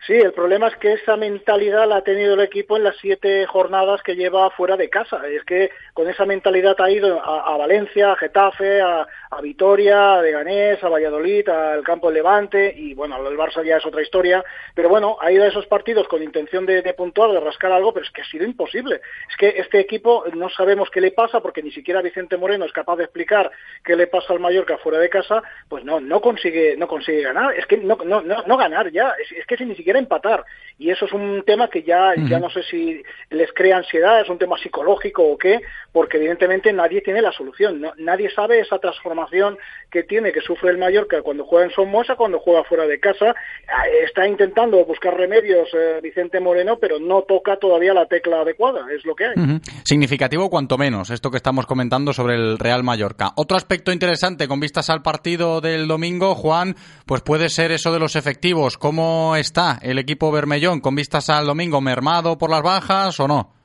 Sí, 0.07 0.13
el 0.13 0.35
problema 0.35 0.69
es 0.69 0.77
que 0.77 0.93
esa 0.93 1.17
mentalidad 1.17 1.89
la 1.89 1.97
ha 1.97 2.03
tenido 2.03 2.35
el 2.35 2.41
equipo 2.41 2.77
en 2.77 2.85
las 2.85 2.97
siete 2.99 3.47
jornadas 3.47 4.03
que 4.03 4.17
lleva 4.17 4.51
fuera 4.51 4.77
de 4.77 4.91
casa. 4.91 5.27
Es 5.27 5.43
que 5.45 5.71
con 5.95 6.09
esa 6.09 6.27
mentalidad 6.27 6.79
ha 6.79 6.91
ido 6.91 7.23
a, 7.25 7.57
Valencia, 7.57 8.13
a 8.13 8.17
Getafe, 8.17 8.83
a, 8.83 9.07
Vitoria, 9.43 10.15
a 10.15 10.23
Leganés, 10.23 10.83
a 10.83 10.89
Valladolid, 10.89 11.49
al 11.49 11.83
campo 11.83 12.09
del 12.09 12.15
Levante 12.15 12.73
y 12.77 12.95
bueno, 12.95 13.17
el 13.29 13.37
Barça 13.37 13.65
ya 13.65 13.77
es 13.77 13.87
otra 13.87 14.03
historia. 14.03 14.45
Pero 14.75 14.89
bueno, 14.89 15.17
ha 15.21 15.31
ido 15.33 15.45
a 15.45 15.49
esos 15.49 15.67
partidos 15.67 16.07
con 16.09 16.23
intención 16.23 16.67
de, 16.67 16.83
de 16.83 16.95
puntuar, 16.95 17.33
de 17.33 17.41
rascar 17.41 17.73
algo, 17.73 17.93
pero 17.93 18.07
es 18.07 18.13
que 18.13 18.23
ha 18.23 18.27
sido 18.27 18.45
imposible. 18.45 19.01
Es 19.29 19.37
que 19.37 19.49
este 19.57 19.81
equipo 19.81 20.25
no 20.35 20.49
sabemos 20.51 20.91
qué 20.91 21.01
le 21.01 21.11
pasa 21.11 21.41
porque 21.41 21.63
ni 21.63 21.73
siquiera 21.73 22.03
Vicente 22.03 22.37
Moreno 22.37 22.65
es 22.65 22.73
capaz 22.73 22.97
de 22.97 23.05
explicar 23.05 23.51
qué 23.85 23.97
le 23.97 24.07
pasa 24.07 24.33
al 24.33 24.41
Mallorca 24.41 24.79
fuera 24.79 24.99
de 24.99 25.09
casa. 25.09 25.43
Pues 25.69 25.85
no, 25.85 26.01
no 26.01 26.21
consigue, 26.21 26.77
no 26.77 26.87
consigue 26.87 27.23
ganar. 27.23 27.55
Es 27.55 27.67
que 27.67 27.77
no, 27.77 27.97
no, 28.05 28.23
no, 28.23 28.57
ganar 28.57 28.91
ya. 28.93 29.15
Es, 29.21 29.33
es 29.33 29.47
que 29.47 29.57
si 29.57 29.65
ni 29.65 29.75
siquiera 29.75 29.99
empatar. 29.99 30.45
Y 30.79 30.91
eso 30.91 31.07
es 31.07 31.13
un 31.13 31.43
tema 31.47 31.69
que 31.69 31.83
ya, 31.83 32.15
ya 32.17 32.41
no 32.41 32.51
sé 32.51 32.63
si 32.65 33.03
les 33.31 33.53
crea 33.53 33.77
ansiedad, 33.77 34.21
es 34.21 34.29
un 34.29 34.39
tema 34.39 34.59
psicológico 34.59 35.23
o 35.23 35.39
qué, 35.39 35.61
porque 35.93 36.17
evidentemente 36.17 36.73
nadie 36.73 37.01
tiene 37.01 37.23
la 37.23 37.31
solución. 37.31 37.85
nadie 37.99 38.29
sabe 38.31 38.59
esa 38.59 38.79
transformación 38.79 39.24
que 39.91 40.03
tiene, 40.03 40.33
que 40.33 40.41
sufre 40.41 40.71
el 40.71 40.79
Mallorca 40.79 41.23
cuando 41.23 41.45
juega 41.45 41.67
en 41.67 41.71
Somoza, 41.71 42.17
cuando 42.17 42.41
juega 42.41 42.65
fuera 42.65 42.87
de 42.87 42.99
casa. 42.99 43.27
Ah, 43.69 43.85
está 44.05 44.27
intentando 44.27 44.85
buscar 44.85 45.17
remedios 45.17 45.69
eh, 45.73 46.01
Vicente 46.03 46.41
Moreno, 46.41 46.79
pero 46.81 46.99
no 46.99 47.23
toca 47.23 47.57
todavía 47.57 47.95
la 47.95 48.07
tecla 48.07 48.41
adecuada, 48.41 48.87
es 48.93 49.05
lo 49.05 49.15
que 49.15 49.27
hay. 49.27 49.61
Significativo 49.85 50.51
cuanto 50.51 50.77
menos, 50.77 51.11
esto 51.11 51.31
que 51.31 51.37
estamos 51.37 51.67
comentando 51.67 52.13
sobre 52.13 52.35
el 52.35 52.59
Real 52.59 52.83
Mallorca. 52.83 53.33
Otro 53.37 53.57
aspecto 53.57 53.93
interesante 53.93 54.49
con 54.49 54.61
vistas 54.61 54.91
al 54.91 55.03
partido 55.03 55.61
del 55.61 55.87
domingo, 55.87 56.35
Juan, 56.35 56.75
pues 57.07 57.23
puede 57.23 57.49
ser 57.49 57.71
eso 57.71 57.93
de 57.93 58.01
los 58.01 58.17
efectivos. 58.17 58.79
¿Cómo 58.79 59.37
está 59.37 59.79
el 59.83 59.99
equipo 59.99 60.33
Bermellón 60.33 60.81
con 60.81 60.95
vistas 60.97 61.31
al 61.31 61.47
domingo 61.47 61.81
mermado 61.81 62.37
por 62.37 62.51
las 62.51 62.63
bajas 62.63 63.21
o 63.21 63.29
no? 63.29 63.64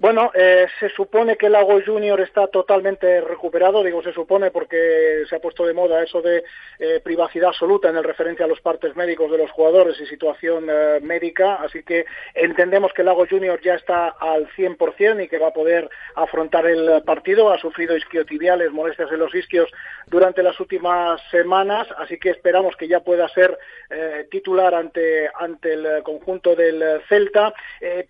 Bueno, 0.00 0.30
eh, 0.32 0.68
se 0.78 0.90
supone 0.90 1.36
que 1.36 1.48
Lago 1.48 1.80
Junior 1.84 2.20
está 2.20 2.46
totalmente 2.46 3.20
recuperado, 3.20 3.82
digo 3.82 4.00
se 4.00 4.12
supone 4.12 4.52
porque 4.52 5.24
se 5.28 5.34
ha 5.34 5.40
puesto 5.40 5.66
de 5.66 5.74
moda 5.74 6.04
eso 6.04 6.22
de 6.22 6.44
eh, 6.78 7.00
privacidad 7.02 7.48
absoluta 7.48 7.88
en 7.88 7.96
el 7.96 8.04
referencia 8.04 8.44
a 8.44 8.48
los 8.48 8.60
partes 8.60 8.94
médicos 8.94 9.28
de 9.28 9.38
los 9.38 9.50
jugadores 9.50 10.00
y 10.00 10.06
situación 10.06 10.68
eh, 10.70 11.00
médica, 11.02 11.56
así 11.56 11.82
que 11.82 12.06
entendemos 12.32 12.92
que 12.92 13.02
Lago 13.02 13.26
Junior 13.28 13.60
ya 13.60 13.74
está 13.74 14.10
al 14.20 14.48
100% 14.50 15.24
y 15.24 15.26
que 15.26 15.38
va 15.38 15.48
a 15.48 15.52
poder 15.52 15.90
afrontar 16.14 16.66
el 16.66 17.02
partido, 17.02 17.52
ha 17.52 17.58
sufrido 17.58 17.96
isquiotibiales, 17.96 18.70
molestias 18.70 19.10
en 19.10 19.18
los 19.18 19.34
isquios 19.34 19.68
durante 20.06 20.44
las 20.44 20.60
últimas 20.60 21.20
semanas, 21.32 21.88
así 21.98 22.20
que 22.20 22.30
esperamos 22.30 22.76
que 22.76 22.86
ya 22.86 23.00
pueda 23.00 23.28
ser 23.30 23.58
titular 24.30 24.74
ante, 24.74 25.30
ante 25.34 25.72
el 25.72 26.02
conjunto 26.02 26.54
del 26.54 27.00
Celta. 27.08 27.54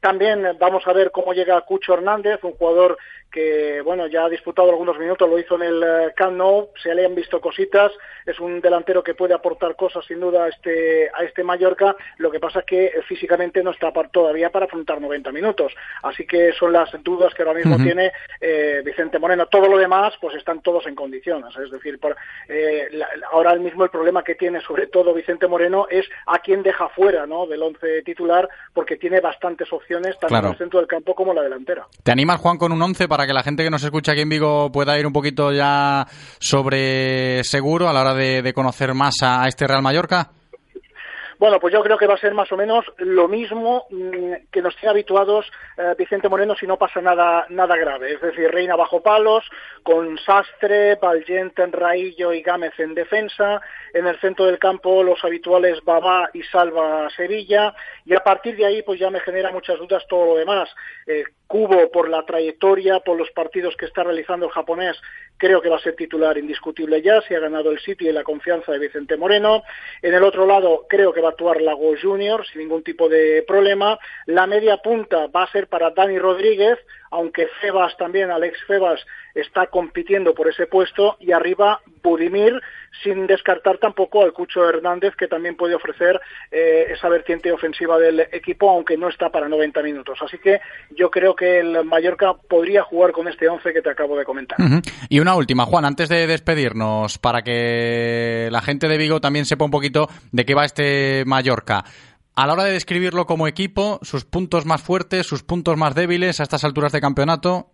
también 0.01 0.57
vamos 0.59 0.85
a 0.89 0.93
ver 0.93 1.13
cómo 1.13 1.33
llega 1.33 1.61
Cucho 1.61 1.78
Hernández, 1.87 2.41
un 2.43 2.53
jugador 2.53 2.99
que 3.31 3.81
bueno 3.83 4.07
ya 4.07 4.25
ha 4.25 4.29
disputado 4.29 4.71
algunos 4.71 4.99
minutos, 4.99 5.29
lo 5.29 5.39
hizo 5.39 5.57
en 5.57 5.63
el 5.63 5.83
eh, 5.83 6.13
Camp 6.17 6.37
Nou, 6.37 6.71
se 6.83 6.95
le 6.95 7.05
han 7.05 7.15
visto 7.15 7.41
cositas, 7.41 7.93
es 8.25 8.39
un 8.41 8.61
delantero 8.61 9.03
que 9.03 9.15
puede 9.15 9.35
aportar 9.35 9.77
cosas 9.77 10.05
sin 10.07 10.21
duda 10.21 10.45
a 10.45 10.49
este 10.49 11.11
a 11.15 11.25
este 11.25 11.45
Mallorca, 11.45 11.95
lo 12.19 12.31
que 12.31 12.41
pasa 12.41 12.61
es 12.61 12.65
que 12.65 12.87
eh, 12.87 13.03
físicamente 13.07 13.63
no 13.63 13.71
está 13.71 13.93
todavía 14.13 14.51
para 14.51 14.67
afrontar 14.67 15.01
90 15.01 15.33
minutos, 15.33 15.73
así 16.03 16.27
que 16.27 16.53
son 16.53 16.73
las 16.73 16.91
dudas 17.03 17.35
que 17.35 17.43
ahora 17.43 17.55
mismo 17.55 17.77
tiene 17.77 18.13
eh, 18.41 18.83
Vicente 18.85 19.19
Moreno. 19.19 19.47
Todo 19.47 19.69
lo 19.69 19.79
demás 19.79 20.15
pues 20.21 20.37
están 20.37 20.61
todos 20.63 20.87
en 20.87 20.95
condiciones, 20.95 21.55
es 21.57 21.71
decir, 21.71 21.99
por, 21.99 22.17
ahora 23.33 23.55
mismo 23.57 23.85
el 23.85 23.91
problema 23.91 24.23
que 24.23 24.35
tiene 24.35 24.61
sobre 24.61 24.87
todo 24.87 25.15
Vicente 25.15 25.47
Moreno 25.47 25.87
es 25.91 26.07
a 26.27 26.39
quién 26.39 26.63
deja 26.63 26.89
fuera 26.91 27.27
¿no? 27.27 27.47
del 27.47 27.63
once 27.63 28.03
titular 28.03 28.49
porque 28.73 28.97
tiene 28.97 29.21
bastantes 29.21 29.73
opciones 29.73 30.19
tanto 30.19 30.37
en 30.37 30.47
el 30.47 30.59
centro 30.59 30.79
del 30.81 30.89
campo 30.89 31.15
como 31.15 31.33
en 31.33 31.37
la 31.37 31.43
delantera. 31.43 31.87
¿Te 32.03 32.13
animas 32.13 32.41
Juan 32.41 32.59
con 32.59 32.73
un 32.73 32.81
once 32.81 33.09
para 33.09 33.18
que 33.27 33.33
la 33.33 33.43
gente 33.43 33.65
que 33.65 33.71
nos 33.71 33.83
escucha 33.83 34.13
aquí 34.13 34.23
en 34.23 34.29
Vigo 34.29 34.71
pueda 34.73 34.99
ir 34.99 35.07
un 35.07 35.13
poquito 35.13 35.53
ya 35.53 36.07
sobre 36.39 37.43
seguro 37.45 37.89
a 37.89 37.93
la 37.93 38.01
hora 38.01 38.15
de, 38.15 38.53
conocer 38.53 38.95
más 38.95 39.15
a 39.23 39.47
este 39.47 39.67
Real 39.67 39.83
Mallorca? 39.83 40.31
Bueno, 41.39 41.61
pues 41.61 41.73
yo 41.73 41.83
creo 41.85 41.97
que 41.97 42.09
va 42.09 42.15
a 42.15 42.19
ser 42.19 42.35
más 42.35 42.51
o 42.51 42.57
menos 42.57 42.85
lo 42.97 43.29
mismo 43.29 43.87
mm, 43.91 44.51
que 44.51 44.61
nos 44.61 44.75
tiene 44.75 44.91
habituados 44.91 45.47
eh, 45.77 45.95
Vicente 45.97 46.29
Moreno 46.29 46.57
si 46.57 46.67
no 46.67 46.77
pasa 46.77 47.01
nada, 47.01 47.47
nada 47.51 47.77
grave. 47.77 48.15
Es 48.15 48.21
decir, 48.21 48.51
Reina 48.51 48.75
bajo 48.75 49.01
palos, 49.01 49.45
con 49.85 50.19
Sastre, 50.19 50.97
Valgente 50.97 51.63
en 51.63 51.71
Raillo 51.71 52.33
y 52.33 52.43
Gámez 52.43 52.73
en 52.79 52.93
defensa. 52.93 53.61
En 53.95 54.09
el 54.09 54.19
centro 54.19 54.47
del 54.47 54.59
campo 54.59 55.05
los 55.05 55.25
habituales 55.25 55.79
Babá 55.85 56.29
y 56.35 56.43
Salva 56.43 57.09
Sevilla. 57.11 57.73
Y 58.05 58.15
a 58.15 58.21
partir 58.21 58.57
de 58.57 58.67
ahí 58.67 58.83
pues 58.83 58.99
ya 58.99 59.09
me 59.09 59.21
genera 59.21 59.53
muchas 59.53 59.79
dudas 59.79 60.05
todo 60.09 60.27
lo 60.27 60.37
demás. 60.37 60.69
Eh, 61.07 61.23
Cubo, 61.49 61.91
por 61.91 62.11
la 62.11 62.27
trayectoria, 62.27 63.01
por 63.01 63.17
los 63.17 63.31
partidos 63.31 63.75
que 63.77 63.87
está 63.87 64.05
realizando 64.05 64.47
el 64.47 64.53
japonés, 64.53 65.01
creo 65.39 65.63
que 65.63 65.71
va 65.71 65.77
a 65.77 65.81
ser 65.81 65.97
titular 65.97 66.37
indiscutible 66.37 67.01
ya, 67.01 67.23
si 67.23 67.35
ha 67.35 67.41
ganado 67.41 67.71
el 67.71 67.81
sitio 67.81 68.11
y 68.11 68.13
la 68.13 68.23
confianza 68.23 68.71
de 68.71 68.79
Vicente 68.79 69.17
Moreno. 69.17 69.63
En 70.03 70.13
el 70.13 70.23
otro 70.23 70.47
lado, 70.47 70.85
creo 70.89 71.13
que 71.13 71.23
va 71.23 71.29
a 71.29 71.31
actuar 71.31 71.63
Lago 71.63 71.95
Junior 72.01 72.47
sin 72.47 72.61
ningún 72.61 72.85
tipo 72.85 73.09
de 73.09 73.43
problema. 73.49 73.99
La 74.27 74.47
media 74.47 74.77
punta 74.77 75.27
va 75.29 75.45
a 75.45 75.51
ser 75.51 75.69
para 75.69 75.91
Dani 75.91 76.19
Rodríguez, 76.19 76.79
aunque 77.11 77.49
Febas 77.61 77.97
también, 77.97 78.31
Alex 78.31 78.59
Febas, 78.67 79.01
está 79.35 79.67
compitiendo 79.67 80.35
por 80.35 80.49
ese 80.49 80.67
puesto, 80.67 81.17
y 81.21 81.33
arriba 81.33 81.81
Budimir, 82.03 82.61
sin 83.03 83.27
descartar 83.27 83.79
tampoco 83.79 84.23
al 84.23 84.33
Cucho 84.33 84.69
Hernández, 84.69 85.15
que 85.17 85.29
también 85.29 85.57
puede 85.57 85.75
ofrecer 85.75 86.21
eh, 86.51 86.87
esa 86.91 87.09
vertiente 87.09 87.53
ofensiva 87.53 87.99
del 87.99 88.21
equipo, 88.33 88.71
aunque 88.71 88.97
no 88.97 89.09
está 89.09 89.31
para 89.31 89.49
90 89.49 89.83
minutos. 89.83 90.19
Así 90.23 90.39
que 90.39 90.61
yo 90.91 91.11
creo 91.11 91.37
que 91.37 91.61
el 91.61 91.85
Mallorca 91.85 92.35
podría 92.35 92.83
jugar 92.83 93.13
con 93.13 93.29
este 93.29 93.49
11 93.49 93.73
que 93.73 93.83
te 93.83 93.91
acabo 93.91 94.17
de 94.17 94.25
comentar. 94.25 94.59
Y 95.09 95.21
una 95.21 95.35
última, 95.35 95.65
Juan, 95.67 95.85
antes 95.85 96.09
de 96.09 96.27
despedirnos, 96.27 97.19
para 97.19 97.43
que 97.43 98.49
la 98.51 98.63
gente 98.63 98.89
de 98.89 98.97
Vigo 98.97 99.21
también 99.21 99.45
sepa 99.45 99.65
un 99.65 99.71
poquito 99.71 100.09
de 100.33 100.45
qué 100.45 100.55
va 100.55 100.65
este 100.65 101.25
Mallorca 101.27 101.85
a 102.39 102.47
la 102.47 102.53
hora 102.53 102.63
de 102.63 102.75
describirlo 102.75 103.27
como 103.27 103.49
equipo, 103.49 103.99
sus 104.03 104.25
puntos 104.25 104.65
más 104.65 104.81
fuertes, 104.81 105.27
sus 105.27 105.43
puntos 105.43 105.77
más 105.77 105.97
débiles 105.97 106.39
a 106.39 106.45
estas 106.45 106.63
alturas 106.63 106.93
de 106.93 107.01
campeonato. 107.01 107.67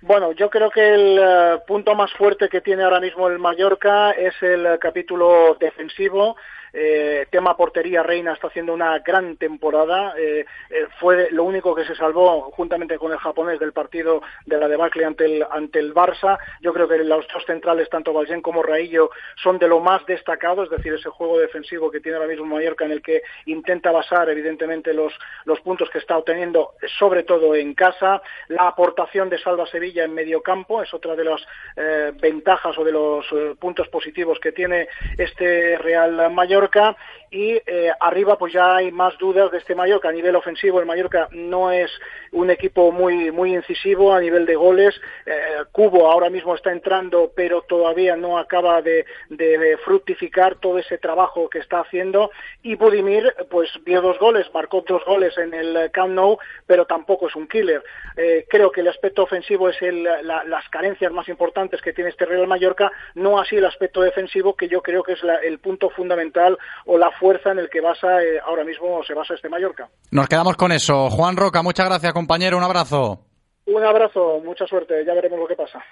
Bueno, 0.00 0.32
yo 0.32 0.48
creo 0.48 0.70
que 0.70 0.94
el 0.94 1.18
eh, 1.18 1.58
punto 1.66 1.94
más 1.94 2.10
fuerte 2.14 2.48
que 2.48 2.62
tiene 2.62 2.84
ahora 2.84 3.00
mismo 3.00 3.28
el 3.28 3.38
Mallorca 3.38 4.12
es 4.12 4.32
el 4.40 4.78
capítulo 4.78 5.58
defensivo. 5.60 6.36
Eh, 6.72 7.26
tema 7.30 7.56
portería, 7.56 8.02
Reina 8.02 8.32
está 8.32 8.46
haciendo 8.46 8.72
una 8.72 8.98
gran 9.00 9.36
temporada. 9.36 10.14
Eh, 10.16 10.46
eh, 10.70 10.86
fue 10.98 11.28
lo 11.30 11.44
único 11.44 11.74
que 11.74 11.84
se 11.84 11.94
salvó 11.94 12.50
juntamente 12.52 12.98
con 12.98 13.12
el 13.12 13.18
japonés 13.18 13.60
del 13.60 13.72
partido 13.72 14.22
de 14.46 14.58
la 14.58 14.68
debacle 14.68 15.04
ante 15.04 15.24
el, 15.26 15.46
ante 15.50 15.78
el 15.78 15.94
Barça. 15.94 16.38
Yo 16.60 16.72
creo 16.72 16.88
que 16.88 16.98
los 16.98 17.26
dos 17.28 17.44
centrales, 17.44 17.90
tanto 17.90 18.12
Valgen 18.12 18.40
como 18.40 18.62
Raillo, 18.62 19.10
son 19.42 19.58
de 19.58 19.68
lo 19.68 19.80
más 19.80 20.04
destacado, 20.06 20.64
es 20.64 20.70
decir, 20.70 20.94
ese 20.94 21.10
juego 21.10 21.38
defensivo 21.38 21.90
que 21.90 22.00
tiene 22.00 22.16
ahora 22.16 22.28
mismo 22.28 22.46
Mallorca 22.46 22.84
en 22.84 22.92
el 22.92 23.02
que 23.02 23.22
intenta 23.46 23.90
basar 23.90 24.28
evidentemente 24.30 24.94
los, 24.94 25.12
los 25.44 25.60
puntos 25.60 25.90
que 25.90 25.98
está 25.98 26.16
obteniendo, 26.16 26.72
sobre 26.98 27.22
todo 27.24 27.54
en 27.54 27.74
casa. 27.74 28.22
La 28.48 28.68
aportación 28.68 29.28
de 29.28 29.38
Salva 29.38 29.66
Sevilla 29.66 30.04
en 30.04 30.14
medio 30.14 30.42
campo 30.42 30.82
es 30.82 30.92
otra 30.94 31.14
de 31.16 31.24
las 31.24 31.42
ventajas 32.20 32.76
o 32.78 32.84
de 32.84 32.92
los 32.92 33.26
puntos 33.58 33.88
positivos 33.88 34.38
que 34.40 34.52
tiene 34.52 34.88
este 35.18 35.76
Real 35.78 36.32
Mallorca 36.32 36.61
y 37.32 37.52
eh, 37.66 37.90
arriba 37.98 38.36
pues 38.36 38.52
ya 38.52 38.76
hay 38.76 38.92
más 38.92 39.16
dudas 39.16 39.50
de 39.50 39.58
este 39.58 39.74
Mallorca. 39.74 40.10
A 40.10 40.12
nivel 40.12 40.36
ofensivo 40.36 40.78
el 40.78 40.86
Mallorca 40.86 41.28
no 41.32 41.72
es 41.72 41.90
un 42.30 42.50
equipo 42.50 42.92
muy 42.92 43.30
muy 43.30 43.54
incisivo 43.54 44.12
a 44.12 44.20
nivel 44.20 44.44
de 44.44 44.54
goles. 44.54 44.94
Eh, 45.24 45.64
Cubo 45.72 46.10
ahora 46.10 46.28
mismo 46.28 46.54
está 46.54 46.70
entrando 46.70 47.32
pero 47.34 47.62
todavía 47.62 48.16
no 48.16 48.36
acaba 48.36 48.82
de, 48.82 49.06
fructificar 49.84 50.56
todo 50.56 50.78
ese 50.78 50.98
trabajo 50.98 51.48
que 51.48 51.58
está 51.58 51.80
haciendo. 51.80 52.30
Y 52.62 52.74
Budimir 52.74 53.34
pues 53.50 53.70
vio 53.84 54.02
dos 54.02 54.18
goles 54.18 54.46
marcó 54.52 54.84
dos 54.86 55.02
goles 55.06 55.36
en 55.38 55.54
el 55.54 55.90
Camp 55.90 56.12
Nou 56.12 56.38
pero 56.66 56.84
tampoco 56.84 57.28
es 57.28 57.34
un 57.34 57.48
killer. 57.48 57.82
Eh, 58.14 58.44
creo 58.46 58.70
que 58.70 58.82
el 58.82 58.88
aspecto 58.88 59.22
ofensivo 59.22 59.70
es 59.70 59.80
el, 59.80 60.02
las 60.02 60.68
carencias 60.68 61.10
más 61.12 61.28
importantes 61.30 61.80
que 61.80 61.94
tiene 61.94 62.10
este 62.10 62.26
Real 62.26 62.46
Mallorca 62.46 62.92
no 63.14 63.40
así 63.40 63.56
el 63.56 63.64
aspecto 63.64 64.02
defensivo 64.02 64.54
que 64.54 64.68
yo 64.68 64.82
creo 64.82 65.02
que 65.02 65.12
es 65.12 65.20
el 65.42 65.58
punto 65.60 65.88
fundamental 65.88 66.51
o 66.86 66.98
la 66.98 67.10
fuerza 67.12 67.52
en 67.52 67.58
el 67.58 67.70
que 67.70 67.80
basa 67.80 68.22
eh, 68.22 68.40
ahora 68.44 68.64
mismo 68.64 69.02
se 69.04 69.14
basa 69.14 69.34
este 69.34 69.48
Mallorca. 69.48 69.88
Nos 70.10 70.28
quedamos 70.28 70.56
con 70.56 70.72
eso. 70.72 71.10
Juan 71.10 71.36
Roca, 71.36 71.62
muchas 71.62 71.86
gracias 71.86 72.12
compañero, 72.12 72.56
un 72.56 72.64
abrazo. 72.64 73.20
Un 73.66 73.84
abrazo, 73.84 74.40
mucha 74.44 74.66
suerte, 74.66 75.04
ya 75.04 75.14
veremos 75.14 75.38
lo 75.38 75.46
que 75.46 75.54
pasa. 75.54 75.82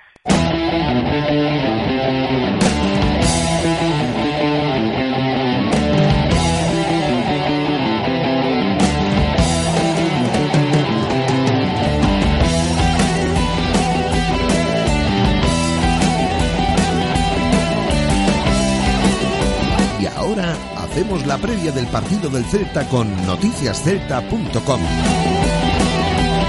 Hacemos 20.38 21.26
la 21.26 21.38
previa 21.38 21.72
del 21.72 21.86
partido 21.86 22.28
del 22.30 22.44
Celta 22.44 22.86
con 22.88 23.08
noticiascelta.com. 23.26 24.80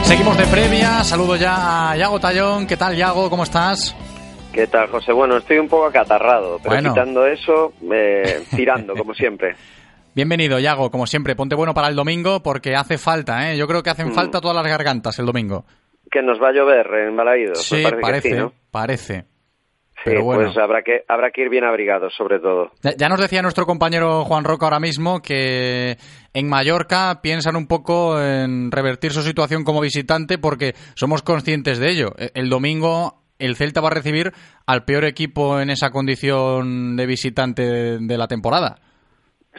Seguimos 0.03 0.37
de 0.37 0.45
previa, 0.45 1.03
saludo 1.03 1.35
ya 1.35 1.91
a 1.91 1.97
Yago 1.97 2.19
Tallón. 2.19 2.67
¿Qué 2.67 2.77
tal, 2.77 2.95
Yago? 2.95 3.29
¿Cómo 3.29 3.43
estás? 3.43 3.95
¿Qué 4.51 4.67
tal, 4.67 4.87
José? 4.89 5.13
Bueno, 5.13 5.37
estoy 5.37 5.57
un 5.57 5.69
poco 5.69 5.85
acatarrado, 5.85 6.59
pero 6.61 6.89
quitando 6.89 7.25
eso, 7.25 7.73
eh, 7.91 8.43
tirando, 8.55 8.93
como 8.95 9.13
siempre. 9.13 9.55
Bienvenido, 10.13 10.59
Yago, 10.59 10.91
como 10.91 11.07
siempre. 11.07 11.35
Ponte 11.35 11.55
bueno 11.55 11.73
para 11.73 11.87
el 11.87 11.95
domingo 11.95 12.43
porque 12.43 12.75
hace 12.75 12.97
falta, 12.97 13.51
¿eh? 13.51 13.57
Yo 13.57 13.67
creo 13.67 13.81
que 13.81 13.89
hacen 13.89 14.09
mm. 14.09 14.13
falta 14.13 14.41
todas 14.41 14.57
las 14.57 14.67
gargantas 14.67 15.17
el 15.19 15.25
domingo. 15.25 15.65
Que 16.11 16.21
nos 16.21 16.41
va 16.41 16.49
a 16.49 16.51
llover 16.51 16.87
en 17.07 17.15
Balaído. 17.15 17.53
Pues 17.53 17.65
sí, 17.65 17.83
parece, 18.01 18.49
parece. 18.69 19.30
Pero 20.03 20.23
bueno. 20.23 20.45
pues 20.45 20.57
habrá 20.57 20.81
que, 20.81 21.03
habrá 21.07 21.31
que 21.31 21.41
ir 21.41 21.49
bien 21.49 21.63
abrigados, 21.63 22.13
sobre 22.15 22.39
todo. 22.39 22.71
Ya, 22.97 23.09
nos 23.09 23.19
decía 23.19 23.41
nuestro 23.41 23.65
compañero 23.65 24.23
Juan 24.25 24.43
Roca 24.43 24.65
ahora 24.65 24.79
mismo 24.79 25.21
que 25.21 25.97
en 26.33 26.49
Mallorca 26.49 27.19
piensan 27.21 27.55
un 27.55 27.67
poco 27.67 28.19
en 28.21 28.71
revertir 28.71 29.11
su 29.11 29.21
situación 29.21 29.63
como 29.63 29.81
visitante 29.81 30.37
porque 30.37 30.73
somos 30.95 31.21
conscientes 31.21 31.79
de 31.79 31.91
ello. 31.91 32.13
E, 32.17 32.31
el 32.33 32.49
domingo 32.49 33.21
el 33.37 33.55
Celta 33.55 33.81
va 33.81 33.87
a 33.87 33.95
recibir 33.95 34.31
al 34.67 34.85
peor 34.85 35.05
equipo 35.05 35.59
en 35.59 35.69
esa 35.69 35.89
condición 35.89 36.95
de 36.95 37.05
visitante 37.05 37.63
de 37.99 38.17
la 38.17 38.27
temporada. 38.27 38.77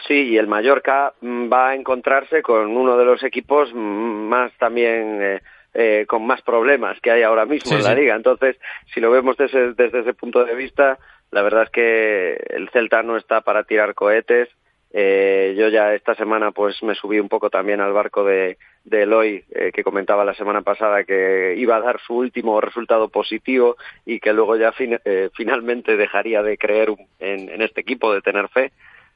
Sí, 0.07 0.15
y 0.15 0.37
el 0.39 0.47
Mallorca 0.47 1.13
mm, 1.21 1.53
va 1.53 1.71
a 1.71 1.75
encontrarse 1.75 2.43
con 2.43 2.77
uno 2.77 2.97
de 2.97 3.05
los 3.05 3.23
equipos 3.23 3.71
mm, 3.75 4.29
más 4.29 4.53
también... 4.59 5.23
Eh, 5.23 5.41
eh, 5.75 6.05
con 6.09 6.27
más 6.27 6.43
problemas 6.43 7.01
que 7.01 7.11
hay 7.11 7.23
ahora 7.23 7.47
mismo 7.47 7.77
en 7.77 7.83
la 7.83 7.95
liga. 7.95 8.15
Entonces, 8.15 8.57
si 8.93 9.01
lo 9.01 9.11
vemos 9.11 9.37
desde, 9.37 9.75
ese 9.79 10.15
punto 10.15 10.45
de 10.45 10.55
vista, 10.55 10.99
la 11.31 11.43
verdad 11.43 11.65
es 11.65 11.71
que 11.71 12.33
el 12.51 12.69
Celta 12.71 13.03
no 13.03 13.17
está 13.17 13.41
para 13.41 13.65
tirar 13.65 13.95
cohetes 13.95 14.49
Eh, 14.95 15.55
yo 15.57 15.69
ya 15.69 15.95
esta 15.95 16.15
semana 16.15 16.51
pues 16.51 16.83
me 16.83 16.95
subí 16.95 17.19
un 17.19 17.31
poco 17.31 17.49
también 17.49 17.81
al 17.81 17.95
barco 17.95 18.25
de, 18.25 18.59
de 18.85 19.03
Eloy, 19.05 19.43
eh, 19.51 19.71
que 19.73 19.83
comentaba 19.83 20.23
la 20.23 20.35
semana 20.35 20.61
pasada 20.61 21.05
que 21.05 21.55
iba 21.57 21.77
a 21.77 21.81
dar 21.81 21.99
su 22.01 22.15
último 22.15 22.61
resultado 22.61 23.09
positivo 23.09 23.77
y 24.05 24.21
que 24.21 24.35
luego 24.35 24.57
ya 24.57 24.75
eh, 24.79 25.31
finalmente 25.35 25.97
dejaría 25.97 26.43
de 26.43 26.59
creer 26.59 26.91
en, 27.21 27.49
en, 27.49 27.63
este 27.63 27.81
equipo, 27.81 28.13
de 28.13 28.21
tener 28.21 28.49
fe. 28.49 28.73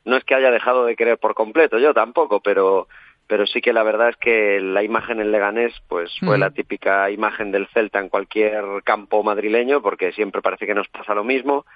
No 0.07 0.17
es 0.17 0.25
que 0.25 0.35
haya 0.35 0.51
dejado 0.51 0.87
de 0.87 0.97
creer 0.97 1.19
por 1.19 1.35
completo, 1.35 1.79
yo 1.79 1.93
tampoco, 1.93 2.41
pero, 2.41 2.89
pero 3.27 3.47
sí 3.47 3.61
que 3.61 3.73
la 3.73 3.83
verdad 3.83 4.11
es 4.11 4.17
que 4.17 4.61
la 4.61 4.83
imagen 4.83 5.21
en 5.21 5.33
Leganés 5.33 5.73
pues 5.89 6.13
fue 6.21 6.39
la 6.39 6.51
típica 6.51 7.11
imagen 7.11 7.51
del 7.51 7.67
Celta 7.69 7.99
en 7.99 8.09
cualquier 8.09 8.65
campo 8.85 9.23
madrileño, 9.23 9.83
porque 9.83 10.13
siempre 10.13 10.43
parece 10.43 10.67
que 10.67 10.75
nos 10.75 10.89
pasa 10.89 11.15
lo 11.15 11.25
mismo 11.25 11.67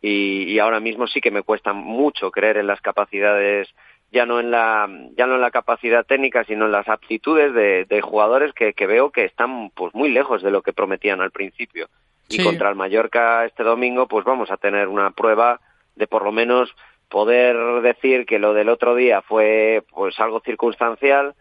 y, 0.00 0.58
ahora 0.58 0.80
mismo 0.80 1.06
sí 1.06 1.20
que 1.20 1.30
me 1.30 1.42
cuesta 1.42 1.72
mucho 1.72 2.30
creer 2.30 2.56
en 2.56 2.66
las 2.66 2.80
capacidades 2.80 3.68
ya 4.12 4.24
no 4.26 4.40
en 4.40 4.50
la 4.50 4.88
ya 5.16 5.26
no 5.26 5.34
en 5.34 5.40
la 5.40 5.50
capacidad 5.50 6.06
técnica 6.06 6.44
sino 6.44 6.66
en 6.66 6.72
las 6.72 6.88
aptitudes 6.88 7.52
de, 7.54 8.00
jugadores 8.00 8.52
que, 8.54 8.72
veo 8.86 9.10
que 9.10 9.24
están 9.24 9.70
pues 9.70 9.94
muy 9.94 10.10
lejos 10.10 10.42
de 10.42 10.50
lo 10.50 10.62
que 10.62 10.72
prometían 10.72 11.20
al 11.20 11.30
principio. 11.30 11.88
Y 12.28 12.42
contra 12.44 12.70
el 12.70 12.76
Mallorca 12.76 13.44
este 13.44 13.64
domingo 13.64 14.06
pues 14.06 14.24
vamos 14.24 14.50
a 14.50 14.56
tener 14.56 14.88
una 14.88 15.10
prueba 15.10 15.60
de 15.96 16.06
por 16.06 16.24
lo 16.24 16.32
menos 16.32 16.74
poder 17.10 17.56
decir 17.82 18.24
que 18.24 18.38
lo 18.38 18.54
del 18.54 18.68
otro 18.68 18.94
día 18.94 19.20
fue 19.22 19.84
pues 19.90 20.18
algo 20.18 20.40
circunstancial 20.40 21.34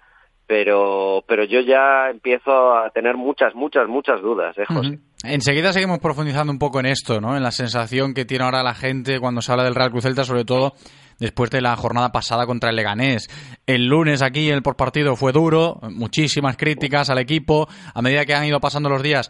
pero 0.47 1.23
pero 1.27 1.43
yo 1.43 1.61
ya 1.61 2.09
empiezo 2.09 2.75
a 2.75 2.89
tener 2.89 3.15
muchas 3.15 3.53
muchas 3.53 3.87
muchas 3.87 4.19
dudas 4.21 4.57
¿eh, 4.57 4.65
José? 4.67 4.99
Enseguida 5.23 5.73
seguimos 5.73 5.99
profundizando 5.99 6.51
un 6.51 6.59
poco 6.59 6.79
en 6.79 6.85
esto, 6.85 7.19
¿no? 7.19 7.35
En 7.35 7.43
la 7.43 7.51
sensación 7.51 8.13
que 8.13 8.23
tiene 8.23 8.45
ahora 8.45 8.63
la 8.63 8.73
gente 8.73 9.19
cuando 9.19 9.41
se 9.41 9.51
habla 9.51 9.65
del 9.65 9.75
Real 9.75 9.91
Cruz 9.91 10.03
Celta, 10.03 10.23
sobre 10.23 10.45
todo 10.45 10.73
después 11.19 11.49
de 11.51 11.59
la 11.59 11.75
jornada 11.75 12.13
pasada 12.13 12.45
contra 12.45 12.69
el 12.69 12.77
Leganés. 12.77 13.27
El 13.67 13.87
lunes 13.87 14.21
aquí 14.21 14.49
el 14.49 14.61
por 14.61 14.77
partido 14.77 15.17
fue 15.17 15.33
duro, 15.33 15.79
muchísimas 15.91 16.55
críticas 16.55 17.09
al 17.09 17.19
equipo. 17.19 17.67
A 17.93 18.01
medida 18.01 18.25
que 18.25 18.33
han 18.33 18.45
ido 18.45 18.61
pasando 18.61 18.87
los 18.87 19.03
días, 19.03 19.29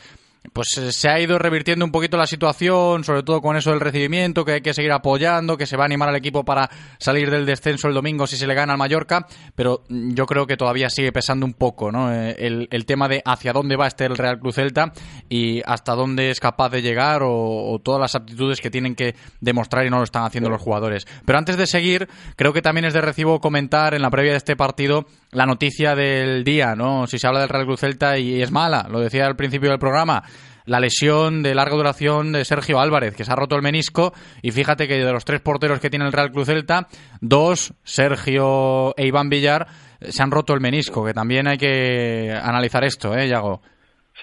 pues 0.53 0.77
eh, 0.77 0.91
se 0.91 1.09
ha 1.09 1.19
ido 1.19 1.37
revirtiendo 1.37 1.85
un 1.85 1.91
poquito 1.91 2.17
la 2.17 2.27
situación, 2.27 3.03
sobre 3.03 3.23
todo 3.23 3.41
con 3.41 3.57
eso 3.57 3.71
del 3.71 3.79
recibimiento, 3.79 4.45
que 4.45 4.53
hay 4.53 4.61
que 4.61 4.73
seguir 4.73 4.91
apoyando, 4.91 5.57
que 5.57 5.65
se 5.65 5.77
va 5.77 5.83
a 5.83 5.85
animar 5.85 6.09
al 6.09 6.15
equipo 6.15 6.43
para 6.43 6.69
salir 6.97 7.29
del 7.29 7.45
descenso 7.45 7.87
el 7.87 7.93
domingo 7.93 8.25
si 8.25 8.37
se 8.37 8.47
le 8.47 8.53
gana 8.53 8.73
al 8.73 8.79
Mallorca, 8.79 9.27
pero 9.55 9.83
yo 9.89 10.25
creo 10.25 10.47
que 10.47 10.57
todavía 10.57 10.89
sigue 10.89 11.11
pesando 11.11 11.45
un 11.45 11.53
poco 11.53 11.91
¿no? 11.91 12.13
Eh, 12.13 12.35
el, 12.39 12.85
tema 12.85 13.07
de 13.07 13.21
hacia 13.23 13.53
dónde 13.53 13.75
va 13.75 13.87
este 13.87 14.05
el 14.05 14.17
Real 14.17 14.39
Cruz 14.39 14.55
Celta 14.55 14.93
y 15.27 15.61
hasta 15.65 15.93
dónde 15.93 16.31
es 16.31 16.39
capaz 16.39 16.69
de 16.69 16.81
llegar 16.81 17.21
o, 17.23 17.79
todas 17.83 18.01
las 18.01 18.15
aptitudes 18.15 18.61
que 18.61 18.71
tienen 18.71 18.95
que 18.95 19.15
demostrar 19.41 19.85
y 19.85 19.89
no 19.89 19.97
lo 19.97 20.03
están 20.03 20.23
haciendo 20.23 20.49
los 20.49 20.61
jugadores. 20.61 21.05
Pero 21.25 21.37
antes 21.37 21.57
de 21.57 21.67
seguir, 21.67 22.07
creo 22.35 22.53
que 22.53 22.61
también 22.61 22.85
es 22.85 22.93
de 22.93 23.01
recibo 23.01 23.39
comentar 23.39 23.93
en 23.93 24.01
la 24.01 24.09
previa 24.09 24.31
de 24.31 24.37
este 24.37 24.55
partido 24.55 25.05
la 25.31 25.45
noticia 25.45 25.95
del 25.95 26.43
día, 26.43 26.75
¿no? 26.75 27.07
Si 27.07 27.19
se 27.19 27.27
habla 27.27 27.41
del 27.41 27.49
Real 27.49 27.65
Cruz 27.65 27.81
Celta 27.81 28.17
y 28.17 28.41
es 28.41 28.51
mala, 28.51 28.87
lo 28.89 28.99
decía 28.99 29.25
al 29.25 29.35
principio 29.35 29.69
del 29.69 29.79
programa, 29.79 30.23
la 30.65 30.79
lesión 30.79 31.41
de 31.41 31.55
larga 31.55 31.75
duración 31.75 32.31
de 32.31 32.45
Sergio 32.45 32.79
Álvarez, 32.79 33.15
que 33.15 33.23
se 33.23 33.31
ha 33.31 33.35
roto 33.35 33.55
el 33.55 33.63
menisco. 33.63 34.13
Y 34.41 34.51
fíjate 34.51 34.87
que 34.87 34.95
de 34.95 35.11
los 35.11 35.25
tres 35.25 35.41
porteros 35.41 35.79
que 35.79 35.89
tiene 35.89 36.05
el 36.05 36.13
Real 36.13 36.31
Cruz 36.31 36.47
Celta, 36.47 36.87
dos, 37.21 37.73
Sergio 37.83 38.95
e 38.95 39.07
Iván 39.07 39.29
Villar, 39.29 39.67
se 39.99 40.23
han 40.23 40.31
roto 40.31 40.53
el 40.53 40.61
menisco, 40.61 41.03
que 41.03 41.13
también 41.13 41.47
hay 41.47 41.57
que 41.57 42.31
analizar 42.31 42.83
esto, 42.83 43.15
¿eh, 43.15 43.27
Yago? 43.27 43.61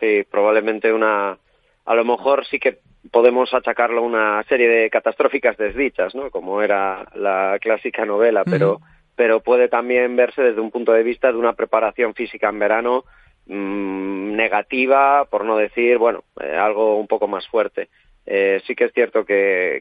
Sí, 0.01 0.23
probablemente 0.31 0.93
una. 0.93 1.37
A 1.85 1.95
lo 1.95 2.05
mejor 2.05 2.47
sí 2.47 2.59
que 2.59 2.79
podemos 3.11 3.53
achacarlo 3.55 4.01
a 4.01 4.05
una 4.05 4.43
serie 4.45 4.69
de 4.69 4.91
catastróficas 4.91 5.57
desdichas, 5.57 6.15
¿no? 6.15 6.31
Como 6.31 6.63
era 6.63 7.07
la 7.15 7.59
clásica 7.61 8.05
novela, 8.05 8.43
pero, 8.45 8.81
pero 9.17 9.41
puede 9.41 9.69
también 9.69 10.15
verse 10.15 10.43
desde 10.43 10.61
un 10.61 10.71
punto 10.71 10.93
de 10.93 11.03
vista 11.03 11.33
de 11.33 11.39
una 11.39 11.55
preparación 11.55 12.15
física 12.15 12.49
en 12.49 12.59
verano 12.59 13.05
Mm, 13.49 14.35
negativa, 14.35 15.25
por 15.31 15.45
no 15.45 15.57
decir, 15.57 15.99
bueno, 15.99 16.25
eh, 16.41 16.57
algo 16.57 16.99
un 16.99 17.07
poco 17.07 17.29
más 17.29 17.47
fuerte. 17.49 17.89
Eh, 18.29 18.61
sí 18.67 18.75
que 18.75 18.87
es 18.87 18.93
cierto 18.93 19.25
que, 19.25 19.81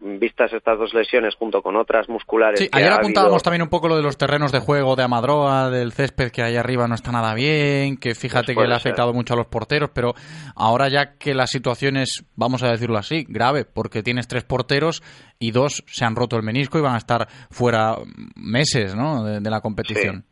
vistas 0.00 0.52
estas 0.52 0.78
dos 0.78 0.92
lesiones 0.92 1.34
junto 1.36 1.62
con 1.62 1.74
otras 1.76 2.06
musculares. 2.10 2.60
Sí, 2.60 2.68
ayer 2.70 2.92
apuntábamos 2.92 3.42
también 3.42 3.62
un 3.62 3.70
poco 3.70 3.88
lo 3.88 3.96
de 3.96 4.02
los 4.02 4.18
terrenos 4.18 4.52
de 4.52 4.58
juego 4.58 4.94
de 4.94 5.04
Amadroa, 5.04 5.70
del 5.70 5.92
césped 5.92 6.30
que 6.30 6.42
ahí 6.42 6.56
arriba 6.56 6.86
no 6.86 6.94
está 6.94 7.12
nada 7.12 7.34
bien, 7.34 7.96
que 7.96 8.14
fíjate 8.14 8.52
pues 8.52 8.64
que 8.64 8.68
le 8.68 8.74
ha 8.74 8.76
afectado 8.76 9.14
mucho 9.14 9.32
a 9.32 9.38
los 9.38 9.46
porteros, 9.46 9.90
pero 9.94 10.12
ahora 10.54 10.88
ya 10.88 11.16
que 11.16 11.32
la 11.32 11.46
situación 11.46 11.96
es, 11.96 12.26
vamos 12.36 12.62
a 12.62 12.70
decirlo 12.70 12.98
así, 12.98 13.24
grave, 13.26 13.64
porque 13.64 14.02
tienes 14.02 14.28
tres 14.28 14.44
porteros 14.44 15.02
y 15.38 15.52
dos 15.52 15.82
se 15.86 16.04
han 16.04 16.14
roto 16.14 16.36
el 16.36 16.42
menisco 16.42 16.78
y 16.78 16.82
van 16.82 16.94
a 16.94 16.98
estar 16.98 17.26
fuera 17.50 17.96
meses 18.36 18.94
¿no? 18.94 19.24
de, 19.24 19.50
la 19.50 19.62
competición. 19.62 20.24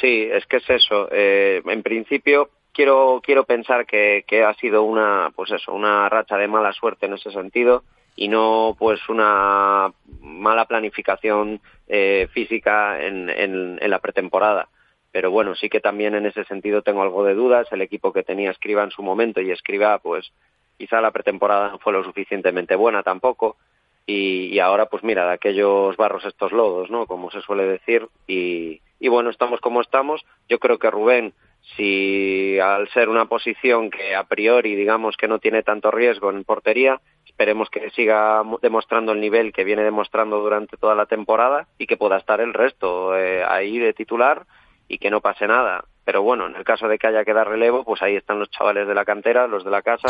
Sí, 0.00 0.28
es 0.32 0.44
que 0.46 0.56
es 0.56 0.68
eso. 0.68 1.08
Eh, 1.12 1.62
en 1.64 1.82
principio 1.82 2.50
quiero 2.76 3.22
quiero 3.24 3.44
pensar 3.44 3.86
que, 3.86 4.24
que 4.28 4.44
ha 4.44 4.52
sido 4.54 4.82
una 4.82 5.32
pues 5.34 5.50
eso 5.50 5.72
una 5.72 6.08
racha 6.10 6.36
de 6.36 6.46
mala 6.46 6.74
suerte 6.74 7.06
en 7.06 7.14
ese 7.14 7.30
sentido 7.30 7.84
y 8.14 8.28
no 8.28 8.76
pues 8.78 9.00
una 9.08 9.92
mala 10.20 10.66
planificación 10.66 11.60
eh, 11.88 12.28
física 12.32 13.02
en, 13.02 13.30
en, 13.30 13.90
la 13.90 13.98
pretemporada. 13.98 14.68
Pero 15.12 15.30
bueno, 15.30 15.54
sí 15.54 15.68
que 15.68 15.80
también 15.80 16.14
en 16.14 16.26
ese 16.26 16.44
sentido 16.44 16.82
tengo 16.82 17.02
algo 17.02 17.24
de 17.24 17.34
dudas. 17.34 17.68
El 17.70 17.82
equipo 17.82 18.12
que 18.12 18.22
tenía 18.22 18.50
Escriba 18.50 18.82
en 18.82 18.90
su 18.90 19.02
momento 19.02 19.40
y 19.40 19.50
Escriba, 19.50 19.98
pues 19.98 20.32
quizá 20.78 21.00
la 21.00 21.10
pretemporada 21.10 21.70
no 21.70 21.78
fue 21.78 21.92
lo 21.92 22.04
suficientemente 22.04 22.74
buena 22.74 23.02
tampoco. 23.02 23.56
Y, 24.06 24.46
y 24.54 24.60
ahora, 24.60 24.86
pues 24.86 25.02
mira, 25.04 25.26
de 25.26 25.34
aquellos 25.34 25.96
barros 25.96 26.24
estos 26.24 26.52
lodos, 26.52 26.90
¿no? 26.90 27.06
Como 27.06 27.30
se 27.30 27.40
suele 27.42 27.64
decir. 27.64 28.08
Y, 28.26 28.80
y 28.98 29.08
bueno, 29.08 29.30
estamos 29.30 29.60
como 29.60 29.80
estamos. 29.80 30.24
Yo 30.48 30.58
creo 30.58 30.78
que 30.78 30.90
Rubén, 30.90 31.34
si 31.74 32.58
al 32.60 32.88
ser 32.90 33.08
una 33.08 33.26
posición 33.26 33.90
que 33.90 34.14
a 34.14 34.24
priori 34.24 34.76
digamos 34.76 35.16
que 35.16 35.28
no 35.28 35.38
tiene 35.38 35.62
tanto 35.62 35.90
riesgo 35.90 36.30
en 36.30 36.44
portería, 36.44 37.00
esperemos 37.24 37.68
que 37.70 37.90
siga 37.90 38.42
demostrando 38.62 39.12
el 39.12 39.20
nivel 39.20 39.52
que 39.52 39.64
viene 39.64 39.82
demostrando 39.82 40.40
durante 40.40 40.76
toda 40.76 40.94
la 40.94 41.06
temporada 41.06 41.66
y 41.78 41.86
que 41.86 41.96
pueda 41.96 42.18
estar 42.18 42.40
el 42.40 42.54
resto 42.54 43.16
eh, 43.16 43.44
ahí 43.44 43.78
de 43.78 43.92
titular 43.92 44.46
y 44.88 44.98
que 44.98 45.10
no 45.10 45.20
pase 45.20 45.46
nada. 45.46 45.84
Pero 46.04 46.22
bueno, 46.22 46.46
en 46.46 46.54
el 46.54 46.64
caso 46.64 46.86
de 46.86 46.98
que 46.98 47.08
haya 47.08 47.24
que 47.24 47.34
dar 47.34 47.48
relevo, 47.48 47.84
pues 47.84 48.00
ahí 48.00 48.14
están 48.14 48.38
los 48.38 48.50
chavales 48.50 48.86
de 48.86 48.94
la 48.94 49.04
cantera, 49.04 49.48
los 49.48 49.64
de 49.64 49.70
la 49.72 49.82
casa, 49.82 50.08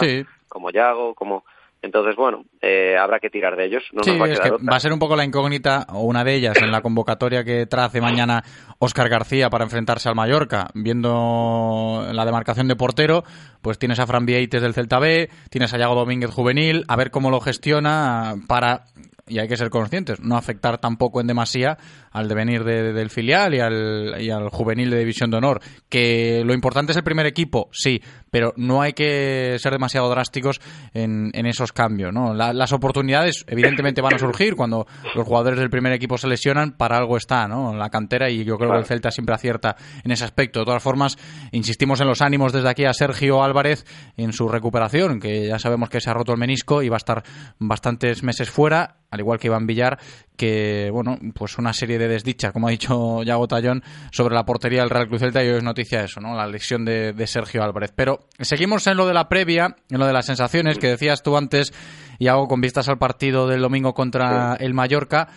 como 0.49 0.71
Yago, 0.71 1.15
como 1.15 1.45
entonces, 1.83 2.17
bueno, 2.17 2.45
eh, 2.61 2.97
habrá 2.99 3.21
que 3.21 3.31
tirar 3.31 3.57
de 3.57 3.67
ellos. 3.67 3.85
No 3.93 4.03
sí, 4.03 4.19
va, 4.19 4.27
a 4.27 4.29
es 4.29 4.41
que 4.41 4.51
va 4.51 4.77
a 4.77 4.81
ser 4.81 4.93
un 4.93 4.99
poco 4.99 5.15
la 5.15 5.25
incógnita, 5.25 5.87
o 5.91 6.03
una 6.03 6.25
de 6.25 6.35
ellas, 6.35 6.57
en 6.61 6.73
la 6.73 6.81
convocatoria 6.81 7.45
que 7.45 7.67
trace 7.67 8.01
mañana 8.01 8.43
Óscar 8.79 9.09
García 9.09 9.51
para 9.51 9.65
enfrentarse 9.65 10.09
al 10.09 10.15
Mallorca. 10.15 10.69
Viendo 10.75 12.07
la 12.13 12.25
demarcación 12.25 12.67
de 12.69 12.77
portero, 12.77 13.25
pues 13.63 13.79
tienes 13.79 14.01
a 14.01 14.07
Fran 14.07 14.27
Vieites 14.27 14.63
del 14.63 14.75
Celta 14.75 14.99
B, 14.99 15.29
tienes 15.51 15.73
a 15.75 15.79
Yago 15.79 15.95
Domínguez 15.95 16.31
juvenil, 16.31 16.85
a 16.89 16.97
ver 16.97 17.11
cómo 17.11 17.31
lo 17.31 17.41
gestiona 17.41 18.35
para 18.49 18.85
y 19.29 19.41
hay 19.41 19.49
que 19.49 19.57
ser 19.57 19.71
conscientes, 19.71 20.21
no 20.21 20.37
afectar 20.37 20.79
tampoco 20.79 21.21
en 21.21 21.27
demasía 21.27 21.77
al 22.13 22.29
devenir 22.29 22.63
del 22.65 23.11
filial 23.11 23.55
y 23.55 23.61
al, 23.61 24.17
y 24.21 24.31
al 24.31 24.49
juvenil 24.51 24.89
de 24.89 24.99
división 24.99 25.31
de 25.31 25.39
honor. 25.39 25.61
Que 25.89 26.43
lo 26.45 26.55
importante 26.55 26.93
es 26.93 26.97
el 26.97 27.05
primer 27.05 27.27
equipo, 27.27 27.69
sí, 27.73 28.01
pero 28.31 28.53
no 28.57 28.83
hay 28.83 28.93
que 28.93 29.57
ser 29.59 29.73
demasiado 29.73 30.09
drásticos 30.09 30.61
en, 30.95 31.31
en 31.35 31.47
esos 31.47 31.73
cambios. 31.73 32.13
¿no? 32.13 32.35
las 32.35 32.73
oportunidades 32.73 33.45
evidentemente 33.49 34.01
van 34.01 34.15
a 34.15 34.19
surgir 34.19 34.55
cuando 34.55 34.87
los 35.15 35.27
jugadores 35.27 35.59
del 35.59 35.71
primer 35.71 35.93
equipo 35.93 36.17
se 36.19 36.29
lesionan, 36.29 36.77
para 36.77 36.97
algo 36.97 37.17
está 37.17 37.49
¿no? 37.49 37.75
la 37.75 37.91
cantera 37.91 38.31
y 38.31 38.45
yo 38.45 38.57
creo 38.57 38.71
que 38.71 38.79
el 38.79 38.85
Celta 38.85 39.11
siempre 39.11 39.35
acierta 39.35 39.77
en 40.05 40.13
ese 40.13 40.25
aspecto. 40.25 40.61
De 40.61 40.67
todas 40.67 40.83
formas, 40.83 41.19
insistimos 41.51 42.01
en 42.01 42.07
los 42.07 42.23
ánimos 42.23 42.53
desde 42.53 42.69
aquí 42.69 42.85
a 42.85 42.93
Sergio 42.93 43.43
Álvarez 43.43 43.85
en 44.17 44.33
su 44.33 44.49
recuperación, 44.49 45.19
que 45.19 45.49
ya 45.49 45.59
sabemos 45.59 45.89
que 45.89 46.01
se 46.01 46.11
ha 46.11 46.15
roto 46.15 46.33
el 46.33 46.39
menisco 46.39 46.83
y 46.83 46.89
va 46.89 46.97
a 46.97 46.99
estar 46.99 47.25
bastantes 47.59 48.23
meses 48.23 48.51
fuera 48.51 48.97
al 49.11 49.21
igual 49.21 49.39
que 49.39 49.49
Iván 49.49 49.67
Villar, 49.67 49.99
que, 50.37 50.91
bueno, 50.93 51.19
pues 51.35 51.59
una 51.59 51.73
serie 51.73 51.99
de 51.99 52.09
desdichas, 52.09 52.53
como 52.53 52.69
ha 52.69 52.71
dicho 52.71 53.23
Yago 53.25 53.49
Tallón, 53.49 53.83
sobre 54.13 54.35
la 54.35 54.45
portería 54.45 54.81
del 54.81 54.91
Real 54.91 55.09
Cruz 55.09 55.21
Celta 55.21 55.43
y 55.43 55.49
hoy 55.49 55.59
es 55.59 55.65
noticia 55.65 56.05
eso, 56.05 56.21
¿no? 56.21 56.35
La 56.37 56.47
lesión 56.47 56.85
de, 56.85 57.27
Sergio 57.27 57.63
Álvarez. 57.63 57.93
Pero 57.95 58.21
seguimos 58.39 58.87
en 58.87 58.97
lo 58.97 59.07
de 59.07 59.15
la 59.15 59.29
previa, 59.29 59.77
en 59.91 59.99
lo 59.99 60.07
de 60.07 60.13
las 60.13 60.27
sensaciones 60.27 60.79
que 60.79 60.89
decías 60.89 61.23
tú 61.23 61.37
antes, 61.37 61.73
Yago, 62.21 62.49
con 62.49 62.61
vistas 62.61 62.89
al 62.89 62.99
partido 62.99 63.47
del 63.47 63.63
domingo 63.63 63.95
contra 63.95 64.57
el 64.61 64.75
Mallorca. 64.75 65.29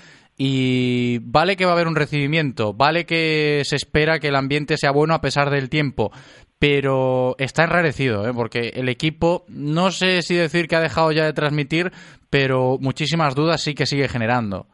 Y 0.41 1.19
vale 1.19 1.57
que 1.57 1.65
va 1.65 1.71
a 1.71 1.73
haber 1.73 1.89
un 1.89 1.97
recibimiento, 1.97 2.73
vale 2.73 3.05
que 3.05 3.61
se 3.65 3.75
espera 3.75 4.19
que 4.19 4.29
el 4.29 4.37
ambiente 4.37 4.77
sea 4.77 4.91
bueno 4.91 5.13
a 5.13 5.19
pesar 5.19 5.49
del 5.49 5.67
tiempo, 5.67 6.13
pero 6.59 7.35
está 7.39 7.63
enrarecido, 7.63 8.25
¿eh? 8.25 8.33
porque 8.33 8.73
el 8.75 8.87
equipo, 8.89 9.45
no 9.47 9.91
sé 9.91 10.21
si 10.21 10.35
decir 10.35 10.67
que 10.67 10.75
ha 10.75 10.81
dejado 10.81 11.11
ya 11.13 11.25
de 11.25 11.33
transmitir, 11.33 11.91
pero 12.29 12.77
muchísimas 12.79 13.35
dudas 13.35 13.61
sí 13.63 13.73
que 13.73 13.85
sigue 13.85 14.07
generando. 14.07 14.67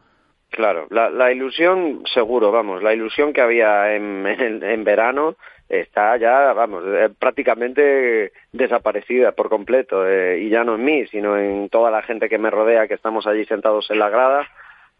Claro, 0.50 0.86
la, 0.90 1.32
ilusión, 1.32 2.02
seguro, 2.12 2.50
vamos, 2.50 2.82
la 2.82 2.94
ilusión 2.94 3.32
que 3.32 3.40
había 3.40 3.94
en, 3.94 4.26
en, 4.26 4.84
verano 4.84 5.36
está 5.68 6.16
ya, 6.16 6.52
vamos, 6.52 6.84
eh, 6.86 7.10
prácticamente 7.18 8.32
desaparecida 8.52 9.32
por 9.32 9.50
completo, 9.50 10.08
eh, 10.08 10.40
y 10.40 10.48
ya 10.48 10.64
no 10.64 10.76
en 10.76 10.84
mí, 10.84 11.06
sino 11.08 11.36
en 11.36 11.68
toda 11.68 11.90
la 11.90 12.02
gente 12.02 12.28
que 12.28 12.38
me 12.38 12.50
rodea, 12.50 12.86
que 12.86 12.94
estamos 12.94 13.26
allí 13.26 13.44
sentados 13.44 13.90
en 13.90 13.98
la 13.98 14.08
grada, 14.08 14.48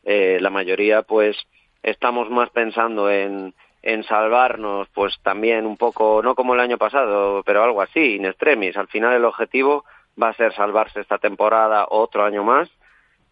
eh, 0.04 0.38
la 0.40 0.50
mayoría, 0.50 1.02
pues, 1.02 1.36
estamos 1.82 2.28
más 2.28 2.50
pensando 2.50 3.10
en, 3.10 3.54
en 3.82 4.02
salvarnos, 4.02 4.88
pues 4.92 5.14
también 5.22 5.64
un 5.64 5.76
poco, 5.76 6.20
no 6.22 6.34
como 6.34 6.54
el 6.54 6.60
año 6.60 6.76
pasado, 6.76 7.42
pero 7.44 7.62
algo 7.62 7.80
así, 7.80 8.16
in 8.16 8.26
extremis. 8.26 8.76
Al 8.76 8.88
final 8.88 9.14
el 9.14 9.24
objetivo 9.24 9.84
va 10.20 10.28
a 10.28 10.34
ser 10.34 10.52
salvarse 10.54 11.00
esta 11.00 11.18
temporada 11.18 11.86
otro 11.88 12.24
año 12.24 12.44
más 12.44 12.70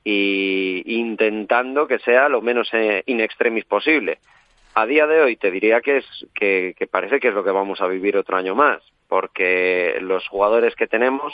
y 0.04 0.82
intentando 0.86 1.86
que 1.86 1.98
sea 2.00 2.28
lo 2.28 2.42
menos 2.42 2.68
eh, 2.72 3.02
in 3.06 3.20
extremis 3.20 3.64
posible. 3.64 4.18
A 4.74 4.86
día 4.86 5.06
de 5.06 5.20
hoy 5.22 5.36
te 5.36 5.50
diría 5.50 5.80
que, 5.80 5.98
es, 5.98 6.26
que, 6.34 6.74
que 6.76 6.86
parece 6.86 7.20
que 7.20 7.28
es 7.28 7.34
lo 7.34 7.44
que 7.44 7.50
vamos 7.50 7.80
a 7.80 7.86
vivir 7.86 8.16
otro 8.16 8.36
año 8.36 8.54
más, 8.54 8.82
porque 9.08 9.98
los 10.00 10.26
jugadores 10.28 10.74
que 10.74 10.88
tenemos, 10.88 11.32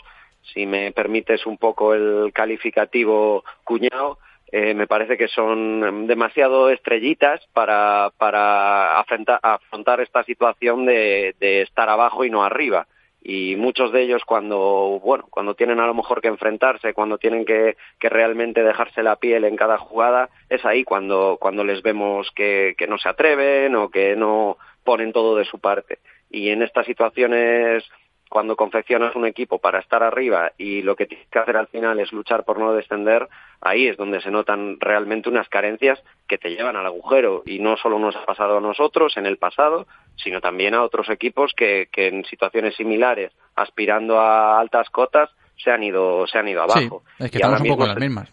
si 0.52 0.66
me 0.66 0.92
permites 0.92 1.46
un 1.46 1.56
poco 1.56 1.94
el 1.94 2.32
calificativo 2.32 3.42
cuñado, 3.64 4.18
eh, 4.52 4.74
me 4.74 4.86
parece 4.86 5.16
que 5.16 5.28
son 5.28 6.08
demasiado 6.08 6.70
estrellitas 6.70 7.40
para, 7.52 8.10
para 8.18 8.98
afrontar, 8.98 9.38
afrontar 9.42 10.00
esta 10.00 10.24
situación 10.24 10.86
de, 10.86 11.36
de, 11.38 11.62
estar 11.62 11.88
abajo 11.88 12.24
y 12.24 12.30
no 12.30 12.42
arriba. 12.42 12.88
Y 13.22 13.56
muchos 13.56 13.92
de 13.92 14.02
ellos 14.02 14.22
cuando, 14.24 15.00
bueno, 15.04 15.26
cuando 15.30 15.54
tienen 15.54 15.78
a 15.80 15.86
lo 15.86 15.94
mejor 15.94 16.20
que 16.20 16.28
enfrentarse, 16.28 16.94
cuando 16.94 17.18
tienen 17.18 17.44
que, 17.44 17.76
que 17.98 18.08
realmente 18.08 18.62
dejarse 18.62 19.02
la 19.02 19.16
piel 19.16 19.44
en 19.44 19.56
cada 19.56 19.76
jugada, 19.76 20.30
es 20.48 20.64
ahí 20.64 20.84
cuando, 20.84 21.36
cuando 21.40 21.62
les 21.62 21.82
vemos 21.82 22.30
que, 22.34 22.74
que 22.78 22.86
no 22.86 22.98
se 22.98 23.08
atreven 23.08 23.76
o 23.76 23.90
que 23.90 24.16
no 24.16 24.56
ponen 24.84 25.12
todo 25.12 25.36
de 25.36 25.44
su 25.44 25.58
parte. 25.58 25.98
Y 26.30 26.48
en 26.50 26.62
estas 26.62 26.86
situaciones 26.86 27.84
cuando 28.30 28.54
confeccionas 28.54 29.16
un 29.16 29.26
equipo 29.26 29.58
para 29.58 29.80
estar 29.80 30.04
arriba 30.04 30.52
y 30.56 30.82
lo 30.82 30.94
que 30.94 31.06
tienes 31.06 31.26
que 31.26 31.40
hacer 31.40 31.56
al 31.56 31.66
final 31.66 31.98
es 31.98 32.12
luchar 32.12 32.44
por 32.44 32.60
no 32.60 32.72
descender, 32.72 33.28
ahí 33.60 33.88
es 33.88 33.96
donde 33.96 34.20
se 34.20 34.30
notan 34.30 34.78
realmente 34.78 35.28
unas 35.28 35.48
carencias 35.48 36.00
que 36.28 36.38
te 36.38 36.50
llevan 36.50 36.76
al 36.76 36.86
agujero. 36.86 37.42
Y 37.44 37.58
no 37.58 37.76
solo 37.76 37.98
nos 37.98 38.14
ha 38.14 38.24
pasado 38.24 38.58
a 38.58 38.60
nosotros 38.60 39.16
en 39.16 39.26
el 39.26 39.36
pasado, 39.36 39.88
sino 40.14 40.40
también 40.40 40.74
a 40.74 40.82
otros 40.84 41.10
equipos 41.10 41.52
que, 41.56 41.88
que 41.90 42.06
en 42.06 42.24
situaciones 42.24 42.76
similares, 42.76 43.32
aspirando 43.56 44.20
a 44.20 44.60
altas 44.60 44.88
cotas, 44.90 45.28
se 45.56 45.72
han 45.72 45.82
ido, 45.82 46.24
se 46.28 46.38
han 46.38 46.46
ido 46.46 46.62
abajo. 46.62 47.02
Sí, 47.18 47.24
es 47.24 47.30
que 47.32 47.38
estamos 47.38 47.60
un 47.60 47.66
poco 47.66 47.82
en 47.82 47.88
las 47.88 47.98
mismas. 47.98 48.32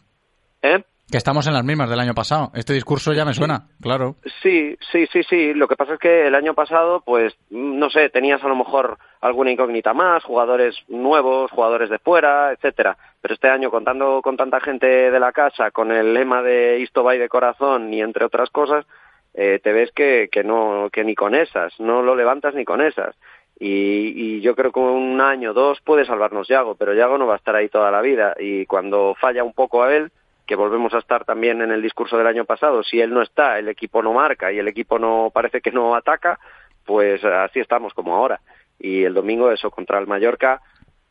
¿Eh? 0.61 0.83
Que 1.09 1.17
estamos 1.17 1.47
en 1.47 1.53
las 1.53 1.63
mismas 1.63 1.89
del 1.89 2.01
año 2.01 2.13
pasado. 2.13 2.51
Este 2.53 2.73
discurso 2.73 3.13
ya 3.13 3.23
me 3.23 3.33
suena, 3.33 3.69
claro. 3.81 4.17
Sí, 4.43 4.75
sí, 4.91 5.07
sí, 5.07 5.23
sí. 5.23 5.53
Lo 5.53 5.69
que 5.69 5.77
pasa 5.77 5.93
es 5.93 5.99
que 5.99 6.27
el 6.27 6.35
año 6.35 6.53
pasado, 6.53 7.01
pues, 7.05 7.33
no 7.49 7.89
sé, 7.89 8.09
tenías 8.09 8.43
a 8.43 8.49
lo 8.49 8.57
mejor 8.57 8.97
alguna 9.21 9.51
incógnita 9.51 9.93
más, 9.93 10.25
jugadores 10.25 10.75
nuevos, 10.89 11.49
jugadores 11.51 11.89
de 11.89 11.99
fuera, 11.99 12.51
etcétera. 12.51 12.97
Pero 13.21 13.35
este 13.35 13.47
año, 13.47 13.71
contando 13.71 14.21
con 14.21 14.35
tanta 14.35 14.59
gente 14.59 14.85
de 14.85 15.19
la 15.19 15.31
casa, 15.31 15.71
con 15.71 15.93
el 15.93 16.13
lema 16.13 16.41
de 16.41 16.79
Isto 16.81 17.05
va 17.05 17.13
de 17.13 17.29
corazón 17.29 17.93
y 17.93 18.01
entre 18.01 18.25
otras 18.25 18.49
cosas, 18.49 18.85
eh, 19.33 19.61
te 19.63 19.71
ves 19.71 19.91
que, 19.95 20.27
que 20.29 20.43
no, 20.43 20.89
que 20.91 21.05
ni 21.05 21.15
con 21.15 21.35
esas, 21.35 21.79
no 21.79 22.01
lo 22.01 22.17
levantas 22.17 22.53
ni 22.53 22.65
con 22.65 22.81
esas. 22.81 23.15
Y, 23.57 24.11
y, 24.13 24.41
yo 24.41 24.55
creo 24.55 24.73
que 24.73 24.81
un 24.81 25.21
año, 25.21 25.53
dos 25.53 25.79
puede 25.81 26.05
salvarnos 26.05 26.49
Yago, 26.49 26.75
pero 26.75 26.93
Yago 26.93 27.17
no 27.17 27.27
va 27.27 27.35
a 27.35 27.37
estar 27.37 27.55
ahí 27.55 27.69
toda 27.69 27.91
la 27.91 28.01
vida. 28.01 28.35
Y 28.37 28.65
cuando 28.65 29.15
falla 29.15 29.45
un 29.45 29.53
poco 29.53 29.83
a 29.83 29.95
él, 29.95 30.11
que 30.47 30.55
volvemos 30.55 30.93
a 30.93 30.99
estar 30.99 31.25
también 31.25 31.61
en 31.61 31.71
el 31.71 31.81
discurso 31.81 32.17
del 32.17 32.25
año 32.25 32.45
pasado, 32.45 32.81
si 32.81 32.99
él 32.99 33.13
no 33.13 33.21
está, 33.21 33.59
el 33.59 33.67
equipo 33.67 34.01
no 34.01 34.13
marca 34.13 34.51
y 34.51 34.57
el 34.57 34.67
equipo 34.67 34.97
no 34.97 35.29
parece 35.33 35.61
que 35.61 35.71
no 35.71 35.93
ataca, 35.95 36.39
pues 36.85 37.23
así 37.23 37.59
estamos 37.59 37.93
como 37.93 38.15
ahora. 38.15 38.39
Y 38.79 39.03
el 39.03 39.13
domingo 39.13 39.51
eso 39.51 39.69
contra 39.69 39.99
el 39.99 40.07
Mallorca 40.07 40.61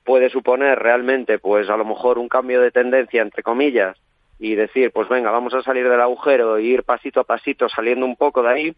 puede 0.04 0.30
suponer 0.30 0.78
realmente 0.78 1.38
pues 1.38 1.68
a 1.68 1.76
lo 1.76 1.84
mejor 1.84 2.18
un 2.18 2.28
cambio 2.28 2.60
de 2.60 2.70
tendencia 2.70 3.22
entre 3.22 3.42
comillas 3.42 3.96
y 4.38 4.54
decir 4.54 4.92
pues 4.92 5.08
venga 5.08 5.30
vamos 5.30 5.52
a 5.52 5.62
salir 5.62 5.88
del 5.88 6.00
agujero 6.00 6.56
e 6.56 6.62
ir 6.62 6.84
pasito 6.84 7.20
a 7.20 7.24
pasito 7.24 7.68
saliendo 7.68 8.06
un 8.06 8.16
poco 8.16 8.42
de 8.42 8.48
ahí 8.48 8.76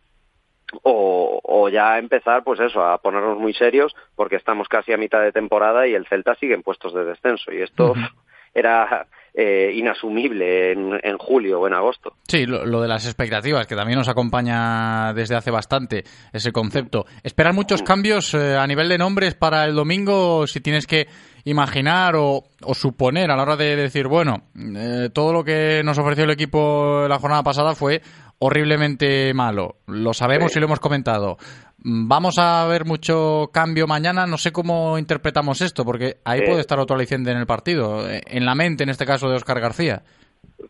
o, 0.83 1.41
o, 1.43 1.69
ya 1.69 1.99
empezar, 1.99 2.45
pues 2.45 2.61
eso, 2.61 2.85
a 2.85 2.99
ponernos 2.99 3.39
muy 3.39 3.55
serios, 3.55 3.95
porque 4.15 4.37
estamos 4.37 4.69
casi 4.69 4.93
a 4.93 4.99
mitad 4.99 5.23
de 5.23 5.33
temporada 5.33 5.87
y 5.87 5.95
el 5.95 6.07
Celta 6.07 6.35
sigue 6.35 6.55
en 6.55 6.63
puestos 6.63 6.93
de 6.93 7.07
descenso. 7.07 7.53
Y 7.53 7.63
esto 7.63 7.93
uh 7.93 7.95
-huh. 7.95 8.11
era 8.53 9.07
eh, 9.41 9.71
inasumible 9.73 10.73
en, 10.73 10.99
en, 11.01 11.17
julio 11.17 11.61
o 11.61 11.69
en 11.69 11.73
agosto. 11.73 12.15
Sí, 12.27 12.45
lo, 12.45 12.81
de 12.81 12.89
las 12.89 13.07
expectativas, 13.07 13.69
que 13.69 13.77
también 13.77 13.97
nos 13.97 14.09
acompaña 14.09 15.13
desde 15.15 15.37
hace 15.37 15.53
bastante 15.53 16.03
ese 16.33 16.51
concepto. 16.51 17.07
¿Esperan 17.23 17.55
muchos 17.55 17.85
cambios 17.85 18.35
eh, 18.35 18.57
a 18.57 18.67
nivel 18.67 18.89
de 18.89 18.99
nombres 18.99 19.37
para 19.37 19.65
el 19.65 19.77
domingo? 19.77 20.45
Si 20.49 20.61
tienes 20.61 20.89
que 20.89 21.07
imaginar 21.45 22.17
o, 22.17 22.43
o 22.65 22.75
suponer 22.75 23.31
a 23.31 23.37
la 23.37 23.43
hora 23.45 23.57
de 23.57 23.77
decir, 23.77 24.09
bueno, 24.09 24.43
eh, 24.77 25.11
todo 25.13 25.33
lo 25.33 25.45
que 25.45 25.83
nos 25.85 25.99
ofreció 25.99 26.25
el 26.25 26.31
equipo 26.31 27.07
la 27.09 27.21
jornada 27.21 27.45
pasada 27.45 27.77
fue 27.77 28.03
horriblemente 28.39 29.33
malo. 29.35 29.77
Lo 29.87 30.15
sabemos 30.15 30.53
sí. 30.53 30.59
y 30.59 30.61
lo 30.61 30.67
hemos 30.67 30.81
comentado. 30.81 31.37
Vamos 31.79 32.39
a 32.39 32.67
ver 32.67 32.85
mucho 32.85 33.51
cambio 33.53 33.87
mañana. 33.87 34.27
No 34.27 34.37
sé 34.37 34.53
cómo 34.53 34.99
interpretamos 34.99 35.61
esto, 35.61 35.85
porque 35.85 36.17
ahí 36.25 36.43
puede 36.43 36.61
estar 36.61 36.79
otro 36.79 36.97
aliciente 36.97 37.31
en 37.31 37.39
el 37.39 37.47
partido, 37.47 38.05
en 38.09 38.45
la 38.45 38.55
mente, 38.55 38.83
en 38.83 38.91
este 38.91 39.07
caso, 39.07 39.29
de 39.29 39.37
Oscar 39.37 39.61
García. 39.61 40.03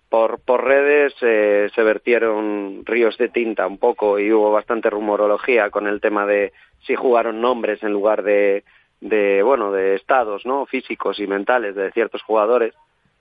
Por, 0.09 0.41
por 0.41 0.65
redes 0.65 1.15
eh, 1.23 1.69
se 1.75 1.83
vertieron 1.83 2.83
ríos 2.85 3.17
de 3.19 3.29
tinta 3.29 3.67
un 3.67 3.79
poco 3.79 4.19
y 4.19 4.33
hubo 4.33 4.51
bastante 4.51 4.91
rumorología 4.91 5.71
con 5.71 5.87
el 5.87 6.01
tema 6.01 6.27
de 6.27 6.53
si 6.87 6.95
jugaron 6.95 7.41
nombres 7.41 7.83
en 7.83 7.93
lugar 7.93 8.23
de, 8.23 8.65
de 9.01 9.43
bueno, 9.43 9.73
de 9.73 9.95
estados 9.95 10.45
no 10.47 10.67
físicos 10.67 11.19
y 11.21 11.27
mentales 11.27 11.75
de 11.75 11.91
ciertos 11.93 12.23
jugadores. 12.23 12.75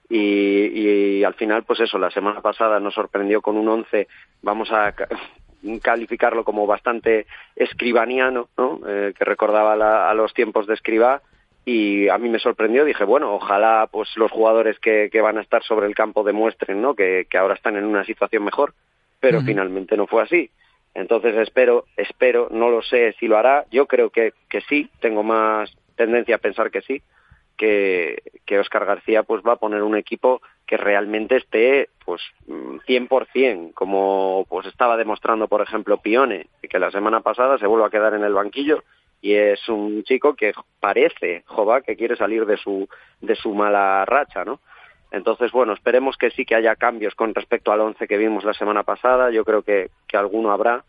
Y, 0.08 1.18
y, 1.18 1.24
al 1.24 1.34
final, 1.34 1.64
pues 1.64 1.80
eso, 1.80 1.98
la 1.98 2.10
semana 2.10 2.40
pasada 2.40 2.80
nos 2.80 2.94
sorprendió 2.94 3.42
con 3.42 3.56
un 3.56 3.68
once, 3.68 4.08
vamos 4.42 4.70
a 4.72 4.94
calificarlo 5.82 6.44
como 6.44 6.66
bastante 6.66 7.26
escribaniano, 7.54 8.48
¿no? 8.56 8.80
Eh, 8.86 9.12
que 9.16 9.24
recordaba 9.24 9.76
la, 9.76 10.08
a 10.08 10.14
los 10.14 10.32
tiempos 10.32 10.66
de 10.66 10.74
escriba 10.74 11.20
y 11.64 12.08
a 12.08 12.16
mí 12.16 12.30
me 12.30 12.38
sorprendió, 12.38 12.86
dije, 12.86 13.04
bueno, 13.04 13.34
ojalá 13.34 13.86
pues 13.92 14.08
los 14.16 14.30
jugadores 14.30 14.78
que, 14.78 15.10
que 15.12 15.20
van 15.20 15.36
a 15.36 15.42
estar 15.42 15.62
sobre 15.62 15.86
el 15.86 15.94
campo 15.94 16.24
demuestren, 16.24 16.80
¿no? 16.80 16.94
Que, 16.94 17.26
que 17.28 17.36
ahora 17.36 17.54
están 17.54 17.76
en 17.76 17.84
una 17.84 18.04
situación 18.04 18.42
mejor, 18.44 18.72
pero 19.20 19.38
uh 19.38 19.42
-huh. 19.42 19.46
finalmente 19.46 19.94
no 19.94 20.06
fue 20.06 20.22
así. 20.22 20.50
Entonces 20.94 21.36
espero, 21.36 21.84
espero, 21.96 22.48
no 22.50 22.70
lo 22.70 22.80
sé 22.80 23.14
si 23.20 23.28
lo 23.28 23.36
hará, 23.36 23.66
yo 23.70 23.86
creo 23.86 24.08
que, 24.08 24.32
que 24.48 24.62
sí, 24.62 24.90
tengo 25.00 25.22
más 25.22 25.70
tendencia 25.96 26.36
a 26.36 26.38
pensar 26.38 26.70
que 26.70 26.80
sí, 26.80 27.02
que, 27.58 28.22
que 28.46 28.58
Oscar 28.58 28.86
García 28.86 29.24
pues 29.24 29.42
va 29.46 29.54
a 29.54 29.56
poner 29.56 29.82
un 29.82 29.96
equipo 29.96 30.40
que 30.66 30.78
realmente 30.78 31.36
esté 31.36 31.90
pues 32.06 32.22
100% 32.46 33.74
como 33.74 34.46
pues 34.48 34.66
estaba 34.66 34.96
demostrando 34.96 35.48
por 35.48 35.60
ejemplo 35.60 35.98
Pione 35.98 36.46
que 36.62 36.78
la 36.78 36.90
semana 36.90 37.20
pasada 37.20 37.58
se 37.58 37.66
vuelve 37.66 37.86
a 37.86 37.90
quedar 37.90 38.14
en 38.14 38.24
el 38.24 38.32
banquillo 38.32 38.84
y 39.20 39.34
es 39.34 39.68
un 39.68 40.04
chico 40.04 40.34
que 40.34 40.52
parece 40.80 41.42
Jova 41.46 41.82
que 41.82 41.96
quiere 41.96 42.16
salir 42.16 42.46
de 42.46 42.56
su 42.56 42.88
de 43.20 43.34
su 43.34 43.52
mala 43.52 44.04
racha 44.06 44.44
no 44.44 44.60
entonces 45.10 45.50
bueno 45.52 45.72
esperemos 45.72 46.16
que 46.16 46.30
sí 46.30 46.44
que 46.44 46.54
haya 46.54 46.76
cambios 46.76 47.14
con 47.14 47.34
respecto 47.34 47.72
al 47.72 47.80
once 47.80 48.06
que 48.06 48.18
vimos 48.18 48.44
la 48.44 48.52
semana 48.52 48.82
pasada. 48.82 49.30
Yo 49.30 49.44
creo 49.44 49.62
que, 49.62 49.90
que 50.06 50.16
alguno 50.16 50.52
habrá 50.52 50.84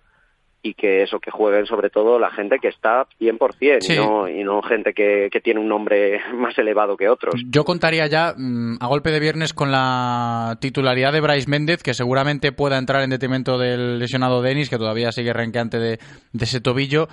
y 0.61 0.73
que 0.73 1.03
eso, 1.03 1.19
que 1.19 1.31
jueguen 1.31 1.65
sobre 1.65 1.89
todo 1.89 2.19
la 2.19 2.31
gente 2.31 2.57
que 2.61 2.67
está 2.67 3.07
100% 3.19 3.81
sí. 3.81 3.93
y, 3.93 3.95
no, 3.95 4.27
y 4.27 4.43
no 4.43 4.61
gente 4.61 4.93
que, 4.93 5.29
que, 5.31 5.39
tiene 5.39 5.59
un 5.59 5.67
nombre 5.67 6.19
más 6.33 6.57
elevado 6.57 6.97
que 6.97 7.07
otros. 7.07 7.35
Yo 7.47 7.63
contaría 7.63 8.07
ya 8.07 8.33
mmm, 8.35 8.77
a 8.79 8.87
golpe 8.87 9.11
de 9.11 9.19
viernes 9.19 9.53
con 9.53 9.71
la 9.71 10.57
titularidad 10.59 11.13
de 11.13 11.21
Bryce 11.21 11.49
Méndez, 11.49 11.81
que 11.83 11.93
seguramente 11.93 12.51
pueda 12.51 12.77
entrar 12.77 13.01
en 13.03 13.09
detrimento 13.09 13.57
del 13.57 13.99
lesionado 13.99 14.41
Denis, 14.41 14.69
que 14.69 14.77
todavía 14.77 15.11
sigue 15.11 15.33
renqueante 15.33 15.79
de, 15.79 15.99
de 16.33 16.43
ese 16.43 16.61
tobillo. 16.61 17.07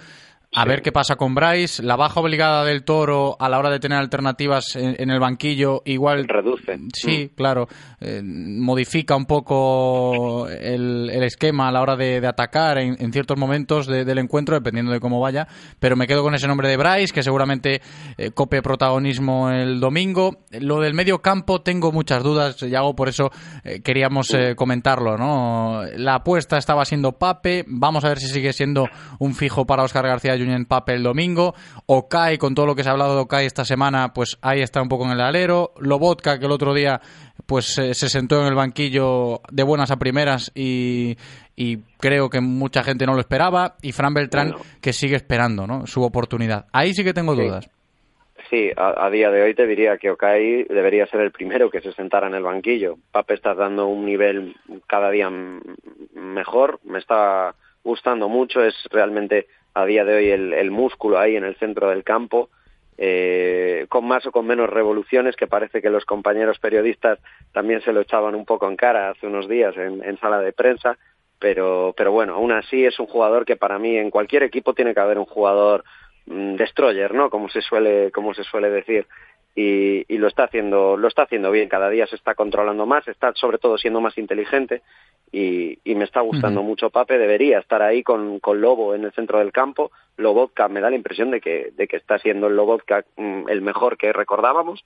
A 0.53 0.63
sí. 0.63 0.69
ver 0.69 0.83
qué 0.83 0.93
pasa 0.93 1.17
con 1.17 1.35
Bryce. 1.35 1.83
La 1.83 1.97
baja 1.97 2.21
obligada 2.21 2.65
del 2.65 2.85
Toro 2.85 3.37
a 3.39 3.49
la 3.49 3.59
hora 3.59 3.71
de 3.71 3.79
tener 3.79 3.99
alternativas 3.99 4.77
en, 4.77 4.97
en 4.99 5.11
el 5.11 5.21
banquillo 5.21 5.83
igual... 5.85 6.27
Reduce. 6.27 6.79
Sí, 6.95 7.31
mm. 7.31 7.37
claro. 7.37 7.69
Eh, 8.01 8.23
modifica 8.25 9.17
un 9.17 9.27
poco 9.27 10.49
el, 10.49 11.11
el, 11.11 11.23
esquema 11.23 11.69
a 11.69 11.73
la 11.73 11.83
hora 11.83 11.97
de, 11.97 12.21
de 12.21 12.27
atacar 12.27 12.79
en, 12.79 12.97
en, 12.99 13.13
ciertos 13.13 13.37
momentos 13.39 13.87
de, 13.87 14.05
del 14.05 14.19
encuentro, 14.19 14.55
dependiendo 14.55 14.93
de 14.93 15.01
cómo 15.01 15.21
vaya. 15.21 15.47
Pero 15.79 15.97
me 15.97 16.07
quedo 16.07 16.23
con 16.23 16.35
ese 16.35 16.47
nombre 16.47 16.69
de 16.69 16.77
Bryce, 16.77 17.13
que 17.13 17.23
seguramente 17.23 17.81
eh, 18.17 18.31
cope 18.31 18.63
protagonismo 18.63 19.51
el 19.51 19.81
domingo. 19.81 20.45
Lo 20.61 20.81
del 20.81 20.95
medio 20.95 21.21
campo 21.21 21.61
tengo 21.63 21.93
muchas 21.93 22.23
dudas, 22.23 22.59
Yago, 22.59 22.95
por 22.95 23.09
eso 23.09 23.31
eh, 23.65 23.81
queríamos 23.83 24.33
eh, 24.33 24.55
comentarlo. 24.55 25.17
¿no? 25.17 25.83
La 25.97 26.17
apuesta 26.17 26.57
estaba 26.57 26.85
siendo 26.85 27.13
Pape. 27.13 27.65
Vamos 27.67 28.05
a 28.05 28.09
ver 28.09 28.19
si 28.19 28.29
sigue 28.29 28.53
siendo 28.53 28.89
un 29.19 29.35
fijo 29.35 29.67
para 29.67 29.83
Oscar 29.83 30.07
García 30.07 30.36
Union 30.43 30.65
Pape 30.67 30.95
el 30.95 31.03
domingo. 31.03 31.55
Okai, 31.87 32.39
con 32.39 32.55
todo 32.55 32.67
lo 32.67 32.75
que 32.75 32.83
se 32.83 32.89
ha 32.89 32.93
hablado 32.93 33.15
de 33.15 33.23
Okai 33.23 33.47
esta 33.47 33.65
semana, 33.65 34.13
pues 34.13 34.39
ahí 34.43 34.61
está 34.61 34.83
un 34.83 34.89
poco 34.89 35.05
en 35.05 35.13
el 35.13 35.21
alero. 35.21 35.73
Lobotka, 35.79 36.39
que 36.39 36.47
el 36.47 36.53
otro 36.53 36.75
día 36.75 37.01
pues 37.47 37.79
eh, 37.79 37.95
se 37.95 38.09
sentó 38.09 38.41
en 38.41 38.49
el 38.49 38.55
banquillo 38.55 39.41
de 39.51 39.63
buenas 39.63 39.91
a 39.91 39.99
primeras 39.99 40.51
y, 40.55 41.17
y 41.55 41.79
creo 41.99 42.29
que 42.29 42.41
mucha 42.41 42.83
gente 42.83 43.07
no 43.07 43.15
lo 43.15 43.21
esperaba. 43.21 43.77
Y 43.83 43.93
Fran 43.93 44.15
Beltrán, 44.15 44.51
bueno. 44.51 44.65
que 44.81 44.93
sigue 44.93 45.17
esperando 45.17 45.67
¿no? 45.67 45.87
su 45.87 46.03
oportunidad. 46.03 46.67
Ahí 46.73 46.93
sí 46.93 47.05
que 47.05 47.15
tengo 47.15 47.35
sí. 47.35 47.43
dudas. 47.43 47.71
Sí, 48.51 48.71
a, 48.77 49.07
a, 49.07 49.11
día 49.11 49.31
de 49.31 49.43
hoy 49.43 49.55
te 49.55 49.67
diría 49.67 49.97
que 49.99 50.11
Okai 50.11 50.65
debería 50.65 51.07
ser 51.07 51.21
el 51.21 51.33
primero 51.33 51.69
que 51.69 51.81
se 51.81 51.93
sentara 51.93 52.29
en 52.29 52.35
el 52.35 52.45
banquillo. 52.45 52.97
Pape 53.11 53.35
está 53.35 53.55
dando 53.55 53.87
un 53.87 54.05
nivel 54.05 54.55
cada 54.87 55.11
día 55.11 55.29
mejor, 56.15 56.79
me 56.85 56.99
está 56.99 57.55
gustando 57.83 58.29
mucho, 58.29 58.63
es 58.63 58.75
realmente 58.91 59.47
a 59.77 59.85
día 59.85 60.07
de 60.07 60.17
hoy 60.17 60.31
el, 60.31 60.55
el 60.55 60.71
músculo 60.71 61.19
ahí 61.19 61.37
en 61.37 61.45
el 61.45 61.55
centro 61.57 61.91
del 61.91 62.03
campo, 62.03 62.49
eh, 62.97 63.85
con 63.91 64.07
más 64.07 64.25
o 64.25 64.33
con 64.33 64.47
menos 64.47 64.71
revoluciones, 64.71 65.37
que 65.37 65.47
parece 65.47 65.83
que 65.83 65.91
los 65.91 66.07
compañeros 66.07 66.59
periodistas 66.59 67.19
también 67.53 67.83
se 67.83 67.93
lo 67.93 68.01
echaban 68.01 68.35
un 68.35 68.47
poco 68.47 68.67
en 68.71 68.77
cara 68.77 69.11
hace 69.11 69.27
unos 69.27 69.47
días 69.51 69.77
en, 69.77 70.03
en 70.03 70.19
sala 70.19 70.41
de 70.41 70.55
prensa, 70.55 70.97
pero, 71.39 71.93
pero 71.95 72.11
bueno, 72.11 72.37
aún 72.37 72.53
así 72.53 72.87
es 72.87 72.99
un 72.99 73.07
jugador 73.07 73.45
que 73.45 73.57
para 73.57 73.79
mí 73.79 73.99
en 73.99 74.11
cualquier 74.11 74.45
equipo 74.45 74.73
tiene 74.73 74.95
que 74.95 75.01
haber 75.01 75.19
un 75.19 75.27
jugador 75.27 75.85
mm, 76.25 76.55
destroyer, 76.55 77.13
¿no? 77.13 77.29
Como 77.29 77.51
se 77.51 77.61
suele, 77.61 78.11
como 78.13 78.33
se 78.33 78.45
suele 78.45 78.71
decir. 78.71 79.07
Y, 79.59 80.05
y, 80.07 80.19
lo 80.19 80.29
está 80.29 80.45
haciendo, 80.45 80.99
lo 80.99 81.09
está 81.09 81.23
haciendo 81.23 81.51
bien. 81.51 81.69
Cada 81.71 81.89
día 81.89 82.07
se 82.07 82.17
está 82.17 82.35
controlando 82.35 82.85
más, 82.85 83.09
está 83.09 83.33
sobre 83.35 83.57
todo 83.57 83.79
siendo 83.79 84.03
más 84.03 84.19
inteligente 84.19 84.83
y, 85.33 85.79
y 85.83 85.95
me 85.95 86.05
está 86.05 86.21
gustando 86.21 86.63
mucho 86.63 86.91
Pape. 86.91 87.17
Debería 87.17 87.59
estar 87.59 87.81
ahí 87.81 88.03
con, 88.03 88.39
con 88.39 88.61
Lobo 88.61 88.95
en 88.95 89.05
el 89.05 89.13
centro 89.13 89.39
del 89.39 89.53
campo. 89.53 89.91
Lobotka 90.19 90.69
me 90.69 90.81
da 90.81 90.91
la 90.91 90.97
impresión 90.97 91.31
de 91.31 91.41
que, 91.41 91.73
de 91.75 91.89
que 91.89 91.97
está 91.97 92.19
siendo 92.19 92.49
el 92.49 92.57
Lobotka 92.57 93.07
mm, 93.17 93.49
el 93.49 93.63
mejor 93.63 93.97
que 93.97 94.13
recordábamos 94.13 94.85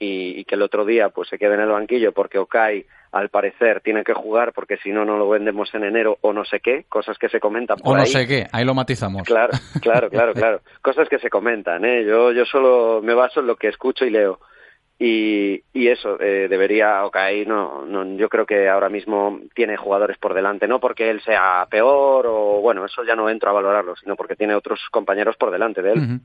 y, 0.00 0.40
y, 0.40 0.44
que 0.44 0.54
el 0.56 0.62
otro 0.62 0.84
día 0.84 1.10
pues 1.10 1.28
se 1.28 1.38
quede 1.38 1.54
en 1.54 1.60
el 1.60 1.68
banquillo 1.68 2.12
porque 2.12 2.38
Okai 2.38 2.86
al 3.12 3.28
parecer 3.28 3.80
tiene 3.82 4.02
que 4.02 4.14
jugar 4.14 4.52
porque 4.54 4.78
si 4.78 4.90
no 4.90 5.04
no 5.04 5.18
lo 5.18 5.28
vendemos 5.28 5.72
en 5.74 5.84
enero 5.84 6.16
o 6.22 6.32
no 6.32 6.44
sé 6.44 6.60
qué, 6.60 6.84
cosas 6.88 7.18
que 7.18 7.28
se 7.28 7.38
comentan 7.38 7.76
por 7.78 7.92
O 7.92 7.96
no 7.96 8.02
ahí. 8.02 8.08
sé 8.08 8.26
qué, 8.26 8.46
ahí 8.50 8.64
lo 8.64 8.72
matizamos. 8.74 9.22
Claro, 9.24 9.52
claro, 9.82 10.08
claro, 10.08 10.32
claro. 10.32 10.60
Cosas 10.82 11.08
que 11.08 11.18
se 11.18 11.28
comentan, 11.28 11.84
¿eh? 11.84 12.04
Yo, 12.04 12.32
yo 12.32 12.44
solo 12.46 13.00
me 13.02 13.14
baso 13.14 13.40
en 13.40 13.46
lo 13.46 13.56
que 13.56 13.68
escucho 13.68 14.04
y 14.06 14.10
leo. 14.10 14.40
Y, 15.02 15.62
y 15.72 15.88
eso, 15.88 16.20
eh, 16.20 16.46
debería, 16.48 17.06
ok, 17.06 17.16
no, 17.46 17.86
no, 17.86 18.04
yo 18.18 18.28
creo 18.28 18.44
que 18.44 18.68
ahora 18.68 18.90
mismo 18.90 19.40
tiene 19.54 19.78
jugadores 19.78 20.18
por 20.18 20.34
delante, 20.34 20.68
no 20.68 20.78
porque 20.78 21.08
él 21.08 21.22
sea 21.22 21.66
peor 21.70 22.26
o, 22.28 22.60
bueno, 22.60 22.84
eso 22.84 23.02
ya 23.02 23.16
no 23.16 23.30
entro 23.30 23.48
a 23.48 23.54
valorarlo, 23.54 23.96
sino 23.96 24.14
porque 24.14 24.36
tiene 24.36 24.54
otros 24.54 24.78
compañeros 24.90 25.36
por 25.38 25.50
delante 25.50 25.80
de 25.80 25.92
él. 25.92 25.98
Uh 25.98 26.02
-huh. 26.02 26.20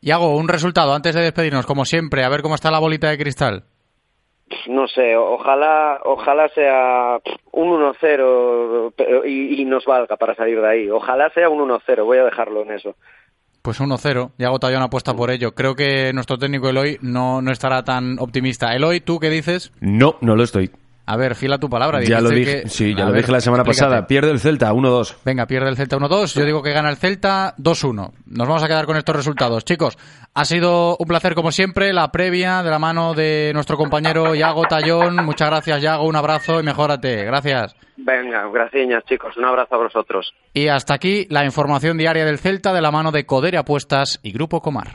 Y 0.00 0.10
hago 0.12 0.36
un 0.36 0.48
resultado 0.48 0.94
antes 0.94 1.14
de 1.14 1.22
despedirnos, 1.22 1.66
como 1.66 1.84
siempre, 1.84 2.24
a 2.24 2.28
ver 2.28 2.42
cómo 2.42 2.54
está 2.54 2.70
la 2.70 2.78
bolita 2.78 3.10
de 3.10 3.18
cristal 3.18 3.64
no 4.68 4.88
sé, 4.88 5.16
ojalá, 5.16 6.00
ojalá 6.04 6.48
sea 6.48 7.18
un 7.52 7.70
1-0 7.70 9.24
y, 9.26 9.62
y, 9.62 9.64
nos 9.64 9.84
valga 9.84 10.16
para 10.16 10.34
salir 10.34 10.60
de 10.60 10.68
ahí. 10.68 10.90
Ojalá 10.90 11.30
sea 11.30 11.48
un 11.48 11.68
1-0, 11.68 12.04
voy 12.04 12.18
a 12.18 12.24
dejarlo 12.24 12.62
en 12.62 12.72
eso. 12.72 12.96
Pues 13.62 13.80
1-0, 13.80 14.32
Yago 14.38 14.58
Tallón 14.58 14.82
apuesta 14.82 15.14
por 15.14 15.30
ello. 15.30 15.52
Creo 15.52 15.74
que 15.74 16.12
nuestro 16.12 16.38
técnico 16.38 16.68
Eloy 16.68 16.98
no, 17.02 17.42
no 17.42 17.52
estará 17.52 17.84
tan 17.84 18.18
optimista. 18.18 18.74
Eloy, 18.74 19.00
¿tú 19.00 19.18
qué 19.20 19.28
dices? 19.28 19.72
No, 19.80 20.16
no 20.20 20.34
lo 20.34 20.42
estoy. 20.42 20.70
A 21.10 21.16
ver, 21.16 21.34
fila 21.34 21.58
tu 21.58 21.68
palabra. 21.68 22.00
Ya 22.04 22.20
lo 22.20 22.30
dije, 22.30 22.62
que... 22.62 22.68
sí, 22.68 22.94
ya 22.94 23.02
a 23.02 23.06
lo 23.06 23.12
ver, 23.12 23.22
dije 23.22 23.32
la 23.32 23.40
semana 23.40 23.62
explícate. 23.62 23.88
pasada. 23.90 24.06
Pierde 24.06 24.30
el 24.30 24.38
Celta 24.38 24.72
1-2. 24.72 25.16
Venga, 25.24 25.44
pierde 25.46 25.68
el 25.68 25.76
Celta 25.76 25.96
1-2. 25.96 26.38
Yo 26.38 26.44
digo 26.44 26.62
que 26.62 26.72
gana 26.72 26.88
el 26.88 26.98
Celta 26.98 27.56
2-1. 27.58 28.12
Nos 28.26 28.46
vamos 28.46 28.62
a 28.62 28.68
quedar 28.68 28.86
con 28.86 28.96
estos 28.96 29.16
resultados. 29.16 29.64
Chicos, 29.64 29.98
ha 30.34 30.44
sido 30.44 30.96
un 31.00 31.08
placer 31.08 31.34
como 31.34 31.50
siempre 31.50 31.92
la 31.92 32.12
previa 32.12 32.62
de 32.62 32.70
la 32.70 32.78
mano 32.78 33.14
de 33.14 33.50
nuestro 33.54 33.76
compañero 33.76 34.36
Yago 34.36 34.62
Tallón. 34.68 35.16
Muchas 35.24 35.50
gracias, 35.50 35.82
Yago. 35.82 36.04
Un 36.06 36.14
abrazo 36.14 36.60
y 36.60 36.62
mejórate. 36.62 37.24
Gracias. 37.24 37.74
Venga, 37.96 38.48
gracias, 38.52 39.04
chicos. 39.06 39.36
Un 39.36 39.46
abrazo 39.46 39.74
a 39.74 39.78
vosotros. 39.78 40.32
Y 40.54 40.68
hasta 40.68 40.94
aquí 40.94 41.26
la 41.28 41.44
información 41.44 41.98
diaria 41.98 42.24
del 42.24 42.38
Celta 42.38 42.72
de 42.72 42.82
la 42.82 42.92
mano 42.92 43.10
de 43.10 43.26
Codere 43.26 43.58
Apuestas 43.58 44.20
y 44.22 44.30
Grupo 44.30 44.60
Comar. 44.62 44.94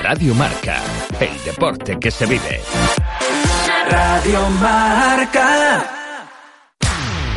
Radio 0.00 0.34
Marca, 0.34 0.82
el 1.18 1.44
deporte 1.44 1.98
que 1.98 2.10
se 2.10 2.26
vive. 2.26 2.60
Radio 3.90 4.50
Marca. 4.60 5.94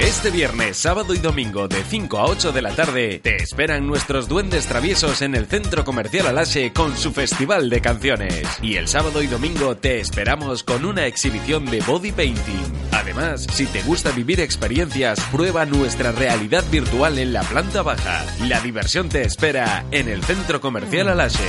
Este 0.01 0.31
viernes, 0.31 0.77
sábado 0.77 1.13
y 1.13 1.19
domingo 1.19 1.67
de 1.67 1.83
5 1.83 2.17
a 2.17 2.25
8 2.25 2.51
de 2.51 2.61
la 2.61 2.71
tarde 2.75 3.19
te 3.23 3.35
esperan 3.35 3.85
nuestros 3.85 4.27
duendes 4.27 4.65
traviesos 4.65 5.21
en 5.21 5.35
el 5.35 5.45
Centro 5.45 5.85
Comercial 5.85 6.27
Alache 6.27 6.73
con 6.73 6.97
su 6.97 7.11
festival 7.11 7.69
de 7.69 7.81
canciones. 7.81 8.47
Y 8.61 8.75
el 8.77 8.87
sábado 8.87 9.21
y 9.21 9.27
domingo 9.27 9.77
te 9.77 9.99
esperamos 9.99 10.63
con 10.63 10.85
una 10.85 11.05
exhibición 11.05 11.65
de 11.65 11.81
body 11.81 12.11
painting. 12.11 12.73
Además, 12.91 13.45
si 13.53 13.67
te 13.67 13.83
gusta 13.83 14.11
vivir 14.11 14.41
experiencias, 14.41 15.19
prueba 15.31 15.65
nuestra 15.65 16.11
realidad 16.11 16.63
virtual 16.71 17.19
en 17.19 17.31
la 17.31 17.43
planta 17.43 17.83
baja. 17.83 18.25
La 18.47 18.59
diversión 18.59 19.07
te 19.07 19.21
espera 19.21 19.85
en 19.91 20.09
el 20.09 20.23
Centro 20.23 20.59
Comercial 20.59 21.09
Alache. 21.09 21.47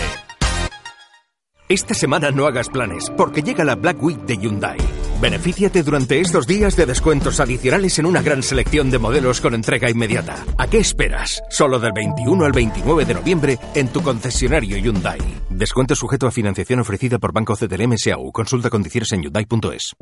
Esta 1.73 1.95
semana 1.95 2.31
no 2.31 2.47
hagas 2.47 2.69
planes, 2.69 3.11
porque 3.17 3.41
llega 3.41 3.65
la 3.65 3.77
Black 3.77 3.97
Week 4.03 4.19
de 4.27 4.37
Hyundai. 4.37 4.77
Benefíciate 5.23 5.83
durante 5.83 6.21
estos 6.21 6.47
días 6.47 6.77
de 6.77 6.85
descuentos 6.85 7.41
adicionales 7.41 7.99
en 7.99 8.05
una 8.05 8.21
gran 8.21 8.43
selección 8.43 8.91
de 8.91 8.99
modelos 8.99 9.41
con 9.41 9.55
entrega 9.55 9.89
inmediata. 9.89 10.45
¿A 10.59 10.69
qué 10.69 10.77
esperas? 10.77 11.43
Solo 11.49 11.79
del 11.79 11.93
21 11.95 12.45
al 12.45 12.53
29 12.53 13.07
de 13.07 13.15
noviembre 13.15 13.59
en 13.75 13.89
tu 13.89 14.03
concesionario 14.03 14.77
Hyundai. 14.77 15.19
Descuento 15.49 15.95
sujeto 15.95 16.27
a 16.27 16.31
financiación 16.31 16.81
ofrecida 16.81 17.19
por 17.19 17.33
Banco 17.33 17.57
CTLM 17.57 17.97
SAU. 17.97 18.33
Consulta 18.33 18.69
condiciones 18.69 19.11
en 19.13 19.23
hyundai.es. 19.23 19.97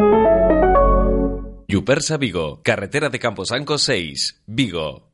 Yupersa 1.69 2.17
Vigo, 2.17 2.63
carretera 2.65 3.11
de 3.11 3.21
Camposanco 3.21 3.79
6, 3.79 4.43
Vigo. 4.45 5.10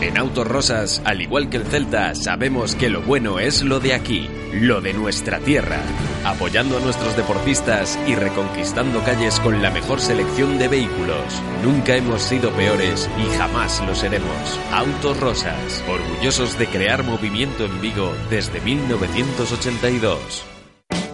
En 0.00 0.16
Autos 0.16 0.46
Rosas, 0.46 1.02
al 1.04 1.20
igual 1.20 1.50
que 1.50 1.58
el 1.58 1.66
Celta, 1.66 2.14
sabemos 2.14 2.74
que 2.74 2.88
lo 2.88 3.02
bueno 3.02 3.38
es 3.38 3.62
lo 3.62 3.80
de 3.80 3.92
aquí, 3.92 4.30
lo 4.50 4.80
de 4.80 4.94
nuestra 4.94 5.40
tierra, 5.40 5.78
apoyando 6.24 6.78
a 6.78 6.80
nuestros 6.80 7.16
deportistas 7.18 7.98
y 8.06 8.14
reconquistando 8.14 9.04
calles 9.04 9.38
con 9.40 9.60
la 9.60 9.70
mejor 9.70 10.00
selección 10.00 10.58
de 10.58 10.68
vehículos. 10.68 11.42
Nunca 11.62 11.96
hemos 11.96 12.22
sido 12.22 12.50
peores 12.52 13.10
y 13.18 13.36
jamás 13.36 13.82
lo 13.86 13.94
seremos. 13.94 14.58
Autos 14.72 15.20
Rosas, 15.20 15.84
orgullosos 15.86 16.58
de 16.58 16.66
crear 16.66 17.04
movimiento 17.04 17.66
en 17.66 17.80
Vigo 17.82 18.14
desde 18.30 18.62
1982. 18.62 20.59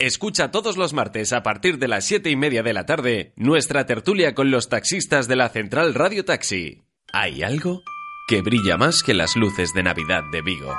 Escucha 0.00 0.50
todos 0.50 0.78
los 0.78 0.94
martes 0.94 1.30
a 1.34 1.42
partir 1.42 1.78
de 1.78 1.86
las 1.86 2.06
siete 2.06 2.30
y 2.30 2.36
media 2.36 2.62
de 2.62 2.72
la 2.72 2.86
tarde 2.86 3.34
nuestra 3.36 3.84
tertulia 3.84 4.34
con 4.34 4.50
los 4.50 4.70
taxistas 4.70 5.28
de 5.28 5.36
la 5.36 5.50
Central 5.50 5.92
Radio 5.92 6.24
Taxi. 6.24 6.84
¿Hay 7.12 7.42
algo 7.42 7.82
que 8.26 8.40
brilla 8.40 8.78
más 8.78 9.02
que 9.02 9.12
las 9.12 9.36
luces 9.36 9.74
de 9.74 9.82
Navidad 9.82 10.22
de 10.32 10.40
Vigo? 10.40 10.74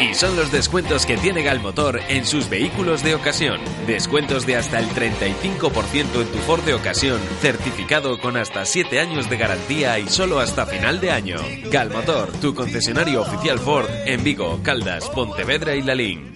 Y 0.00 0.14
son 0.14 0.36
los 0.36 0.50
descuentos 0.50 1.04
que 1.04 1.18
tiene 1.18 1.42
Galmotor 1.42 2.00
en 2.08 2.24
sus 2.24 2.48
vehículos 2.48 3.04
de 3.04 3.14
ocasión. 3.14 3.60
Descuentos 3.86 4.46
de 4.46 4.56
hasta 4.56 4.78
el 4.78 4.86
35% 4.86 6.22
en 6.22 6.32
tu 6.32 6.38
Ford 6.46 6.64
de 6.64 6.72
ocasión, 6.72 7.20
certificado 7.42 8.18
con 8.18 8.38
hasta 8.38 8.64
7 8.64 9.00
años 9.00 9.28
de 9.28 9.36
garantía 9.36 9.98
y 9.98 10.08
solo 10.08 10.40
hasta 10.40 10.64
final 10.64 10.98
de 10.98 11.10
año. 11.10 11.36
Galmotor, 11.70 12.32
tu 12.40 12.54
concesionario 12.54 13.20
oficial 13.20 13.58
Ford 13.58 13.90
en 14.06 14.24
Vigo, 14.24 14.60
Caldas, 14.62 15.10
Pontevedra 15.10 15.74
y 15.76 15.82
Lalín. 15.82 16.35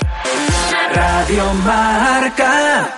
Radio 0.93 1.53
Marca. 1.65 2.89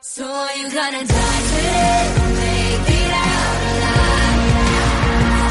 So 0.00 0.24
you 0.56 0.64
gonna 0.70 1.04
die 1.04 1.42
today? 1.50 2.10
Make 2.38 2.88
it 2.90 3.12
out 3.12 3.62
alive. 3.72 4.38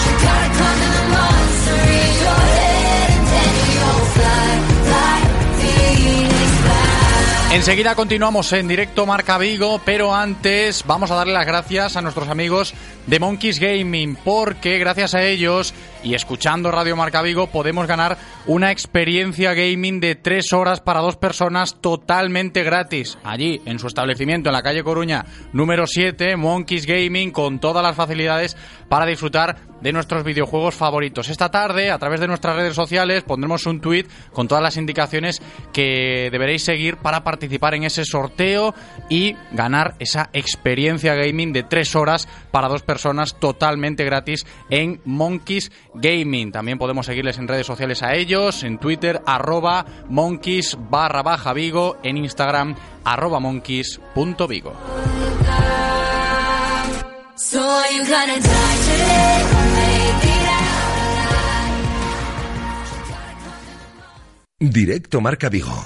You 0.06 0.14
gotta 0.26 0.50
conquer 0.60 0.92
the 0.96 1.06
monster 1.16 1.82
in 2.00 2.12
your 2.24 2.44
head, 2.56 3.10
and 3.12 3.28
then 3.34 3.54
you'll 3.76 4.06
fly, 4.16 4.48
fly, 4.88 5.18
Phoenix 5.60 6.52
fly. 6.62 7.56
Enseguida 7.56 7.96
continuamos 7.96 8.54
en 8.54 8.68
directo 8.68 9.06
Marca 9.06 9.38
Vigo, 9.38 9.82
pero 9.84 10.14
antes 10.16 10.84
vamos 10.86 11.12
a 11.12 11.16
darle 11.16 11.34
las 11.34 11.46
gracias 11.48 11.96
a 11.96 12.02
nuestros 12.02 12.30
amigos 12.30 12.74
de 13.08 13.20
Monkeys 13.20 13.60
Gaming, 13.60 14.16
porque 14.24 14.78
gracias 14.78 15.16
a 15.16 15.24
ellos 15.24 15.74
y 16.04 16.16
escuchando 16.16 16.72
Radio 16.72 16.96
Marca 16.96 17.22
Vigo 17.22 17.48
podemos 17.48 17.88
ganar 17.88 18.18
una 18.46 18.72
experiencia 18.72 19.54
gaming 19.54 20.00
de 20.00 20.16
tres 20.16 20.54
horas 20.54 20.82
para 20.82 21.00
dos 21.00 21.18
personas 21.18 21.76
totalmente 21.82 22.64
gratis. 22.64 23.18
Allí, 23.24 23.62
en 23.66 23.80
su 23.80 23.88
establecimiento 23.88 24.50
en 24.50 24.54
la 24.54 24.64
calle 24.64 24.84
Coruña 24.84 25.26
número 25.54 25.88
7, 25.88 26.36
Monkeys 26.38 26.86
Gaming, 26.86 27.32
con 27.32 27.60
todas 27.60 27.84
las 27.84 27.96
facilidades 27.96 28.58
para 28.90 29.06
disfrutar 29.06 29.72
de 29.82 29.92
nuestros 29.92 30.24
videojuegos 30.24 30.76
favoritos. 30.76 31.30
Esta 31.30 31.50
tarde, 31.50 31.92
a 31.92 31.98
través 31.98 32.20
de 32.20 32.28
nuestras 32.28 32.56
redes 32.56 32.76
sociales, 32.76 33.24
pondremos 33.24 33.66
un 33.66 33.82
tweet 33.82 34.06
con 34.32 34.48
todas 34.48 34.64
las 34.64 34.78
indicaciones 34.78 35.42
que 35.74 36.30
deberéis 36.32 36.64
seguir 36.64 36.98
para 36.98 37.24
participar 37.24 37.74
en 37.74 37.84
ese 37.84 38.06
sorteo 38.06 38.74
y 39.10 39.36
ganar 39.52 39.96
esa 40.00 40.30
experiencia 40.34 41.16
gaming 41.16 41.52
de 41.52 41.64
tres 41.64 41.96
horas 41.96 42.28
para 42.52 42.68
dos 42.68 42.84
personas 42.84 43.40
totalmente 43.40 44.06
gratis 44.06 44.46
en 44.70 45.02
Monkeys 45.04 45.72
Gaming. 45.94 46.52
También 46.52 46.78
podemos 46.78 47.06
seguirles 47.06 47.38
en 47.38 47.48
redes 47.48 47.68
sociales 47.68 48.04
a 48.04 48.14
ellos, 48.16 48.64
en 48.64 48.78
Twitter, 48.78 49.22
arroba 49.26 49.86
monkeys 50.10 50.78
barra 50.90 51.22
baja 51.24 51.54
Vigo, 51.54 51.98
en 52.04 52.18
Instagram, 52.18 52.76
arroba 53.04 53.40
monkeys 53.40 54.00
punto 54.14 54.48
Vigo. 54.48 54.74
So 57.36 57.60
you 57.92 58.04
gonna 58.06 58.36
die 58.36 58.78
today? 58.86 59.44
Make 59.74 60.28
it 60.28 60.48
out 60.48 61.18
alive. 64.60 64.72
Directo 64.72 65.22
Marca 65.22 65.50
Vigo. 65.50 65.86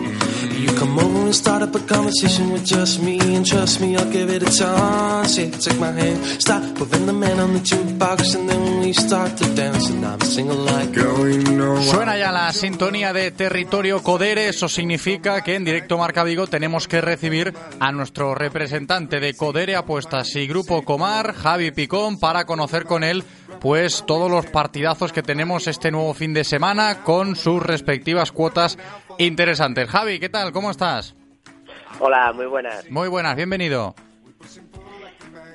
You 0.61 0.71
come 0.77 0.99
over 0.99 1.25
and 1.25 1.35
start 1.35 1.63
up 1.63 1.73
a 1.73 1.79
conversation 1.79 2.51
with 2.51 2.63
just 2.63 3.01
me, 3.01 3.17
and 3.19 3.43
trust 3.43 3.81
me, 3.81 3.97
I'll 3.97 4.11
give 4.11 4.29
it 4.29 4.43
a 4.43 4.51
chance. 4.51 5.35
Take 5.35 5.79
my 5.79 5.91
hand, 5.91 6.23
stop 6.39 6.61
the 6.77 7.13
man 7.13 7.39
on 7.39 7.53
the 7.53 7.61
and 8.35 8.49
then 8.49 8.79
we 8.79 8.93
start 8.93 9.35
to 9.37 9.55
dance, 9.55 9.89
and 9.89 10.05
I'm 10.05 10.19
like, 10.65 10.91
Suena 11.91 12.17
ya 12.17 12.31
la 12.31 12.51
sintonía 12.53 13.11
de 13.11 13.31
Territorio 13.31 14.03
Codere, 14.03 14.49
eso 14.49 14.67
significa 14.67 15.41
que 15.41 15.55
en 15.55 15.65
directo 15.65 15.97
Marca 15.97 16.23
Vigo 16.23 16.45
tenemos 16.45 16.87
que 16.87 17.01
recibir 17.01 17.53
a 17.79 17.91
nuestro 17.91 18.35
representante 18.35 19.19
de 19.19 19.33
Codere 19.33 19.75
Apuestas 19.75 20.35
y 20.35 20.47
Grupo 20.47 20.83
Comar, 20.83 21.33
Javi 21.33 21.71
Picón, 21.71 22.19
para 22.19 22.45
conocer 22.45 22.85
con 22.85 23.03
él 23.03 23.23
pues 23.59 24.03
todos 24.07 24.29
los 24.31 24.47
partidazos 24.47 25.11
que 25.11 25.21
tenemos 25.21 25.67
este 25.67 25.91
nuevo 25.91 26.13
fin 26.13 26.33
de 26.33 26.43
semana 26.43 27.03
con 27.03 27.35
sus 27.35 27.61
respectivas 27.61 28.31
cuotas 28.31 28.77
interesantes. 29.17 29.89
Javi, 29.89 30.19
¿qué 30.19 30.29
tal? 30.29 30.51
¿Cómo 30.51 30.71
estás? 30.71 31.15
Hola, 31.99 32.31
muy 32.33 32.45
buenas. 32.45 32.89
Muy 32.89 33.07
buenas, 33.07 33.35
bienvenido. 33.35 33.95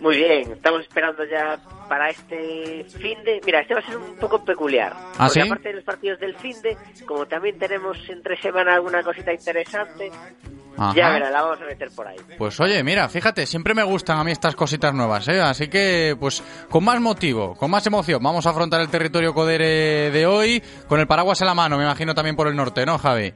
Muy 0.01 0.17
bien, 0.17 0.53
estamos 0.53 0.83
esperando 0.83 1.25
ya 1.25 1.59
para 1.89 2.11
este 2.11 2.85
fin 2.85 3.23
de... 3.25 3.41
Mira, 3.45 3.61
este 3.61 3.75
va 3.75 3.81
a 3.81 3.87
ser 3.87 3.97
un 3.97 4.17
poco 4.17 4.45
peculiar. 4.45 4.93
¿Ah, 4.95 5.27
porque 5.27 5.41
sí? 5.41 5.41
aparte 5.41 5.69
de 5.69 5.75
los 5.75 5.85
partidos 5.85 6.21
del 6.21 6.37
fin 6.37 6.61
de, 6.63 6.77
como 7.07 7.27
también 7.27 7.59
tenemos 7.59 7.97
entre 8.09 8.41
semana 8.41 8.75
alguna 8.75 9.03
cosita 9.03 9.33
interesante, 9.33 10.11
Ajá. 10.77 10.95
ya 10.95 11.11
verá, 11.11 11.31
la 11.31 11.43
vamos 11.43 11.61
a 11.63 11.65
meter 11.65 11.89
por 11.95 12.07
ahí. 12.07 12.17
Pues 12.37 12.61
oye, 12.61 12.83
mira, 12.83 13.09
fíjate, 13.09 13.47
siempre 13.47 13.75
me 13.75 13.83
gustan 13.83 14.19
a 14.19 14.25
mí 14.25 14.33
estas 14.33 14.55
cositas 14.55 14.93
nuevas, 14.93 15.27
¿eh? 15.29 15.41
Así 15.41 15.69
que, 15.69 16.17
pues, 16.19 16.43
con 16.69 16.85
más 16.85 17.01
motivo, 17.01 17.55
con 17.55 17.71
más 17.71 17.87
emoción, 17.87 18.23
vamos 18.23 18.47
a 18.47 18.51
afrontar 18.51 18.81
el 18.81 18.89
territorio 18.89 19.33
Codere 19.33 20.11
de 20.11 20.27
hoy 20.27 20.63
con 20.89 21.01
el 21.01 21.07
paraguas 21.07 21.41
en 21.41 21.47
la 21.47 21.55
mano, 21.55 21.79
me 21.79 21.85
imagino 21.85 22.15
también 22.15 22.37
por 22.37 22.49
el 22.49 22.57
norte, 22.57 22.85
¿no, 22.85 22.99
Javi? 22.99 23.33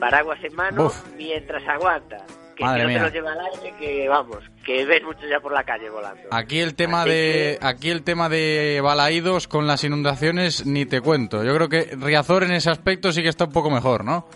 Paraguas 0.00 0.38
en 0.42 0.54
mano 0.54 0.90
mientras 1.16 1.62
aguanta. 1.68 2.18
Que 2.56 2.64
Madre 2.64 2.80
si 2.80 2.82
no 2.84 2.88
mía. 2.88 2.98
te 2.98 3.04
lo 3.04 3.12
lleva 3.14 3.32
al 3.32 3.40
aire, 3.54 3.74
que 3.78 4.08
vamos, 4.08 4.38
que 4.64 4.84
ves 4.86 5.02
mucho 5.04 5.20
ya 5.30 5.40
por 5.40 5.52
la 5.52 5.62
calle 5.64 5.90
volando. 5.90 6.22
Aquí 6.30 6.58
el 6.60 6.74
tema 6.74 7.02
Así 7.02 7.10
de 7.10 7.58
aquí 7.60 7.90
el 7.90 8.02
tema 8.02 8.28
de 8.30 8.80
Balaídos 8.82 9.46
con 9.46 9.66
las 9.66 9.84
inundaciones 9.84 10.64
ni 10.64 10.86
te 10.86 11.00
cuento. 11.02 11.44
Yo 11.44 11.54
creo 11.54 11.68
que 11.68 11.94
Riazor 12.00 12.44
en 12.44 12.52
ese 12.52 12.70
aspecto 12.70 13.12
sí 13.12 13.22
que 13.22 13.28
está 13.28 13.44
un 13.44 13.52
poco 13.52 13.70
mejor, 13.70 14.04
¿no? 14.04 14.26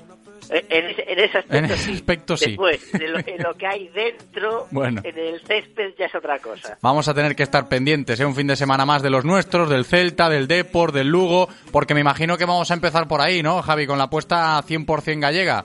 Eh, 0.52 0.66
En 0.68 0.86
ese, 0.90 1.04
en 1.12 1.18
ese 1.20 1.38
aspecto 1.38 1.56
En 1.56 1.64
ese 1.66 1.76
sí. 1.78 1.92
aspecto 1.92 2.36
sí. 2.36 2.46
Después, 2.48 2.92
de 2.92 3.08
lo, 3.08 3.18
en 3.20 3.42
lo 3.42 3.54
que 3.54 3.66
hay 3.68 3.88
dentro, 3.88 4.66
Bueno. 4.72 5.00
en 5.04 5.16
el 5.18 5.40
césped 5.46 5.94
ya 5.98 6.06
es 6.06 6.14
otra 6.14 6.38
cosa. 6.40 6.76
Vamos 6.82 7.06
a 7.08 7.14
tener 7.14 7.36
que 7.36 7.44
estar 7.44 7.68
pendientes, 7.68 8.18
¿eh? 8.20 8.24
Un 8.26 8.34
fin 8.34 8.48
de 8.48 8.56
semana 8.56 8.84
más 8.84 9.00
de 9.00 9.10
los 9.10 9.24
nuestros, 9.24 9.70
del 9.70 9.84
Celta, 9.84 10.28
del 10.28 10.48
Depor, 10.48 10.90
del 10.92 11.08
Lugo, 11.08 11.48
porque 11.70 11.94
me 11.94 12.00
imagino 12.00 12.36
que 12.36 12.44
vamos 12.46 12.70
a 12.70 12.74
empezar 12.74 13.06
por 13.08 13.20
ahí, 13.20 13.42
¿no, 13.44 13.62
Javi? 13.62 13.86
Con 13.86 13.96
la 13.98 14.04
apuesta 14.04 14.60
100% 14.62 15.20
gallega. 15.20 15.64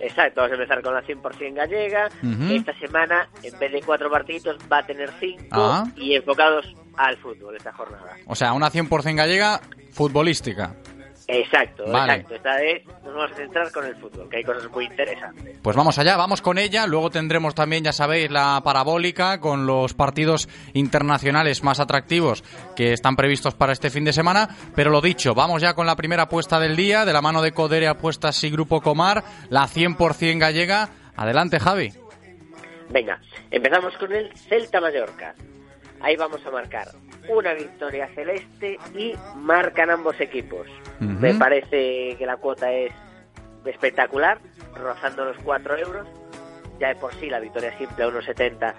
Exacto, 0.00 0.40
vamos 0.40 0.52
a 0.58 0.62
empezar 0.62 0.82
con 0.82 0.94
la 0.94 1.02
100% 1.02 1.54
gallega. 1.54 2.08
Esta 2.50 2.72
semana, 2.78 3.28
en 3.42 3.58
vez 3.58 3.72
de 3.72 3.80
cuatro 3.82 4.10
partidos, 4.10 4.56
va 4.72 4.78
a 4.78 4.86
tener 4.86 5.10
cinco 5.20 5.44
Ah. 5.52 5.84
y 5.96 6.14
enfocados 6.14 6.66
al 6.96 7.16
fútbol 7.18 7.54
esta 7.56 7.72
jornada. 7.72 8.16
O 8.26 8.34
sea, 8.34 8.52
una 8.54 8.70
100% 8.70 9.16
gallega 9.16 9.60
futbolística. 9.92 10.74
Exacto, 11.32 11.84
Vale. 11.90 12.14
exacto. 12.14 12.34
Esta 12.34 12.56
vez 12.56 12.84
nos 13.04 13.14
vamos 13.14 13.32
a 13.32 13.34
centrar 13.34 13.70
con 13.70 13.86
el 13.86 13.94
fútbol, 13.96 14.28
que 14.28 14.38
hay 14.38 14.44
cosas 14.44 14.68
muy 14.70 14.84
interesantes. 14.86 15.58
Pues 15.62 15.76
vamos 15.76 15.98
allá, 15.98 16.16
vamos 16.16 16.42
con 16.42 16.58
ella. 16.58 16.86
Luego 16.86 17.10
tendremos 17.10 17.54
también, 17.54 17.84
ya 17.84 17.92
sabéis, 17.92 18.30
la 18.30 18.60
parabólica 18.64 19.38
con 19.40 19.66
los 19.66 19.94
partidos 19.94 20.48
internacionales 20.72 21.62
más 21.62 21.78
atractivos 21.78 22.42
que 22.74 22.92
están 22.92 23.14
previstos 23.16 23.54
para 23.54 23.72
este 23.72 23.90
fin 23.90 24.04
de 24.04 24.12
semana. 24.12 24.48
Pero 24.74 24.90
lo 24.90 25.00
dicho, 25.00 25.34
vamos 25.34 25.62
ya 25.62 25.74
con 25.74 25.86
la 25.86 25.96
primera 25.96 26.24
apuesta 26.24 26.58
del 26.58 26.74
día, 26.74 27.04
de 27.04 27.12
la 27.12 27.22
mano 27.22 27.42
de 27.42 27.52
Codere 27.52 27.86
Apuestas 27.86 28.42
y 28.44 28.50
Grupo 28.50 28.80
Comar, 28.80 29.22
la 29.50 29.68
100% 29.68 30.38
gallega. 30.38 30.88
Adelante, 31.16 31.60
Javi. 31.60 31.92
Venga, 32.90 33.20
empezamos 33.50 33.94
con 33.98 34.12
el 34.12 34.36
Celta 34.36 34.80
Mallorca. 34.80 35.34
Ahí 36.00 36.16
vamos 36.16 36.44
a 36.46 36.50
marcar 36.50 36.88
una 37.28 37.52
victoria 37.54 38.08
celeste 38.14 38.78
y 38.94 39.14
marcan 39.36 39.90
ambos 39.90 40.18
equipos. 40.20 40.66
Me 40.98 41.34
parece 41.34 42.16
que 42.16 42.26
la 42.26 42.36
cuota 42.36 42.72
es 42.72 42.92
espectacular, 43.64 44.38
rozando 44.74 45.24
los 45.26 45.36
4 45.38 45.76
euros. 45.78 46.08
Ya 46.78 46.88
de 46.88 46.96
por 46.96 47.14
sí 47.16 47.28
la 47.28 47.40
victoria 47.40 47.76
simple 47.76 48.04
a 48.04 48.08
1,70 48.08 48.74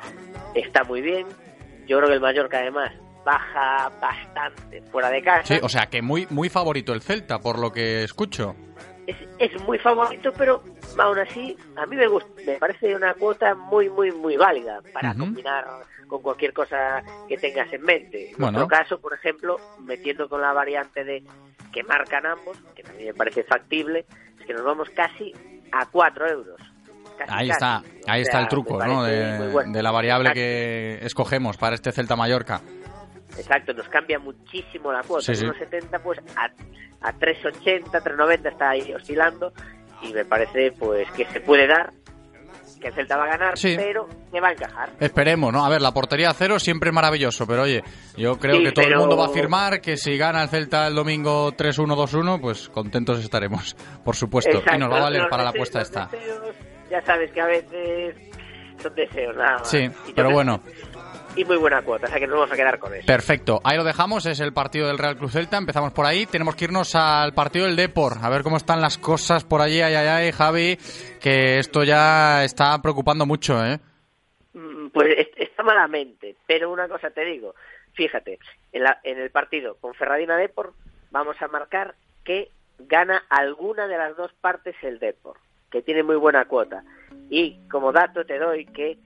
está 0.56 0.84
muy 0.84 1.02
bien. 1.02 1.28
Yo 1.88 1.98
creo 1.98 2.10
que 2.10 2.16
el 2.16 2.22
Mallorca 2.22 2.58
además 2.60 2.92
baja 3.24 3.92
bastante 4.02 4.82
fuera 4.92 5.10
de 5.12 5.22
casa. 5.22 5.44
Sí, 5.46 5.60
o 5.62 5.70
sea 5.70 5.86
que 5.88 6.02
muy, 6.02 6.26
muy 6.32 6.50
favorito 6.50 6.94
el 6.94 7.02
Celta, 7.02 7.40
por 7.40 7.60
lo 7.60 7.72
que 7.72 8.04
escucho. 8.04 8.56
es, 9.06 9.16
es 9.38 9.62
muy 9.62 9.78
favorito, 9.78 10.34
pero 10.36 10.64
aún 10.98 11.20
así 11.20 11.56
a 11.76 11.86
mí 11.86 11.96
me 11.96 12.08
gusta, 12.08 12.30
me 12.46 12.54
parece 12.56 12.96
una 12.96 13.14
cuota 13.14 13.54
muy, 13.54 13.90
muy, 13.90 14.12
muy 14.12 14.38
válida 14.38 14.80
para 14.94 15.12
Ujú. 15.12 15.20
combinar 15.20 15.66
con 16.12 16.22
cualquier 16.22 16.52
cosa 16.52 17.02
que 17.30 17.38
tengas 17.38 17.72
en 17.72 17.84
mente. 17.84 18.32
En 18.32 18.38
Bueno. 18.38 18.60
nuestro 18.60 18.68
caso, 18.78 19.00
por 19.00 19.14
ejemplo, 19.14 19.56
metiendo 19.80 20.28
con 20.28 20.42
la 20.42 20.52
variante 20.52 21.06
de 21.06 21.24
que 21.72 21.84
marcan 21.84 22.26
ambos, 22.26 22.58
que 22.76 22.84
también 22.84 23.08
me 23.08 23.14
parece 23.14 23.44
factible, 23.46 24.06
es 24.38 24.46
que 24.46 24.54
nos 24.54 24.66
vamos 24.66 24.90
casi 24.90 25.32
a 25.72 25.86
4 25.86 26.30
euros. 26.30 26.60
Casi, 27.18 27.32
Ahí 27.34 27.48
casi. 27.48 27.52
está, 27.52 27.78
O 27.80 28.12
ahí 28.12 28.22
está 28.24 28.40
el 28.42 28.48
truco, 28.50 28.78
¿no? 28.84 29.04
De, 29.04 29.48
bueno. 29.54 29.72
de 29.72 29.82
la 29.82 29.92
variable 29.92 30.30
Exacto. 30.32 30.40
que 30.42 31.06
escogemos 31.06 31.56
para 31.56 31.76
este 31.76 31.94
Celta 31.94 32.18
Mallorca. 32.18 32.60
Exacto, 33.38 33.74
nos 33.74 33.88
cambia 33.88 34.20
muchísimo 34.20 34.92
la 34.92 35.04
cuota. 35.04 35.24
Sí, 35.24 35.36
sí. 35.36 35.46
De 35.46 35.52
1,70 35.54 36.02
pues 36.02 36.20
a, 36.36 36.46
a 37.08 37.14
3,80, 37.14 37.84
3,90 37.90 38.52
está 38.52 38.70
ahí 38.72 38.94
oscilando 38.94 39.54
y 40.02 40.12
me 40.12 40.26
parece 40.26 40.74
pues 40.74 41.10
que 41.12 41.24
se 41.28 41.40
puede 41.40 41.68
dar, 41.68 41.94
que 42.82 42.88
el 42.90 42.94
Celta 42.96 43.16
va 43.16 43.24
a 43.26 43.28
ganar, 43.28 43.58
Sí. 43.58 43.76
pero 43.78 44.08
que 44.32 44.42
va 44.42 44.50
a 44.50 44.52
encajar. 44.52 44.90
Esperemos, 45.00 45.54
¿no? 45.54 45.64
A 45.66 45.70
ver, 45.70 45.82
la 45.82 45.94
portería 45.94 46.32
a 46.32 46.34
cero 46.34 46.60
siempre 46.60 46.90
es 46.90 46.94
maravilloso, 46.94 47.46
pero 47.48 47.62
oye, 47.64 47.84
yo 48.18 48.38
creo 48.40 48.58
Sí, 48.58 48.64
que 48.64 48.72
todo 48.74 48.86
el 48.88 48.96
mundo 48.98 49.16
va 49.16 49.26
a 49.26 49.28
afirmar 49.28 49.80
que 49.80 49.96
si 49.98 50.18
gana 50.18 50.42
el 50.44 50.50
Celta 50.50 50.88
el 50.88 50.96
domingo 50.96 51.52
3-1-2-1, 51.54 52.42
pues 52.42 52.68
contentos 52.70 53.20
estaremos, 53.24 53.76
por 54.04 54.16
supuesto. 54.16 54.50
Exacto, 54.52 54.76
Y 54.76 54.80
nos 54.80 54.92
va 54.92 54.98
a 54.98 55.02
valer 55.04 55.22
los 55.22 55.30
para 55.30 55.44
la 55.44 55.52
apuesta 55.52 55.82
esta. 55.82 56.08
deseos, 56.12 56.56
ya 56.90 57.02
sabes 57.04 57.32
que 57.32 57.40
a 57.42 57.46
veces 57.46 58.16
son 58.82 58.96
deseos, 58.96 59.36
nada 59.36 59.60
más. 59.60 59.70
Sí, 59.70 59.88
pero 60.16 60.28
creo- 60.28 60.32
bueno. 60.32 60.62
Y 61.36 61.46
muy 61.46 61.58
buena 61.58 61.82
cuota, 61.82 62.08
o 62.08 62.10
sea 62.10 62.20
que 62.20 62.28
nos 62.28 62.36
vamos 62.40 62.52
a 62.52 62.56
quedar 62.56 62.78
con 62.80 62.94
eso. 62.94 63.06
Perfecto, 63.06 63.62
ahí 63.64 63.78
lo 63.78 63.84
dejamos, 63.84 64.26
es 64.26 64.40
el 64.40 64.54
partido 64.54 64.88
del 64.88 64.98
Real 64.98 65.18
Cruz 65.18 65.32
Celta, 65.34 65.58
empezamos 65.58 65.94
por 65.94 66.06
ahí, 66.06 66.26
tenemos 66.26 66.56
que 66.56 66.66
irnos 66.66 66.94
al 66.96 67.34
partido 67.34 67.66
del 67.66 67.76
Depor, 67.76 68.14
a 68.22 68.30
ver 68.30 68.44
cómo 68.44 68.58
están 68.58 68.82
las 68.82 68.98
cosas 68.98 69.44
por 69.46 69.62
allí, 69.62 69.82
ay, 69.82 69.94
ay, 69.96 70.08
ay, 70.08 70.32
Javi, 70.32 70.78
que 71.22 71.60
esto 71.60 71.84
ya 71.84 72.44
está 72.44 72.82
preocupando 72.82 73.26
mucho, 73.26 73.64
¿eh? 73.66 73.80
Mm, 74.54 74.90
Pues 74.90 75.08
es- 75.18 75.30
está 75.38 75.64
malamente, 75.64 76.36
pero 76.46 76.70
una 76.72 76.88
cosa 76.90 77.10
te 77.12 77.24
digo, 77.24 77.56
fíjate, 77.94 78.38
en, 78.74 78.84
la- 78.84 79.00
en 79.04 79.18
el 79.20 79.30
partido 79.32 79.78
con 79.80 79.94
Ferradina 79.94 80.36
Depor 80.38 80.74
vamos 81.12 81.42
a 81.42 81.48
marcar 81.48 81.96
que 82.26 82.50
gana 82.80 83.24
alguna 83.30 83.88
de 83.88 83.98
las 83.98 84.18
dos 84.18 84.32
partes 84.42 84.76
el 84.82 85.00
Depor, 85.00 85.38
que 85.72 85.82
tiene 85.82 86.04
muy 86.04 86.18
buena 86.18 86.46
cuota. 86.46 86.84
Y 87.30 87.58
como 87.70 87.92
dato 87.94 88.26
te 88.26 88.38
doy 88.38 88.66
que 88.66 88.98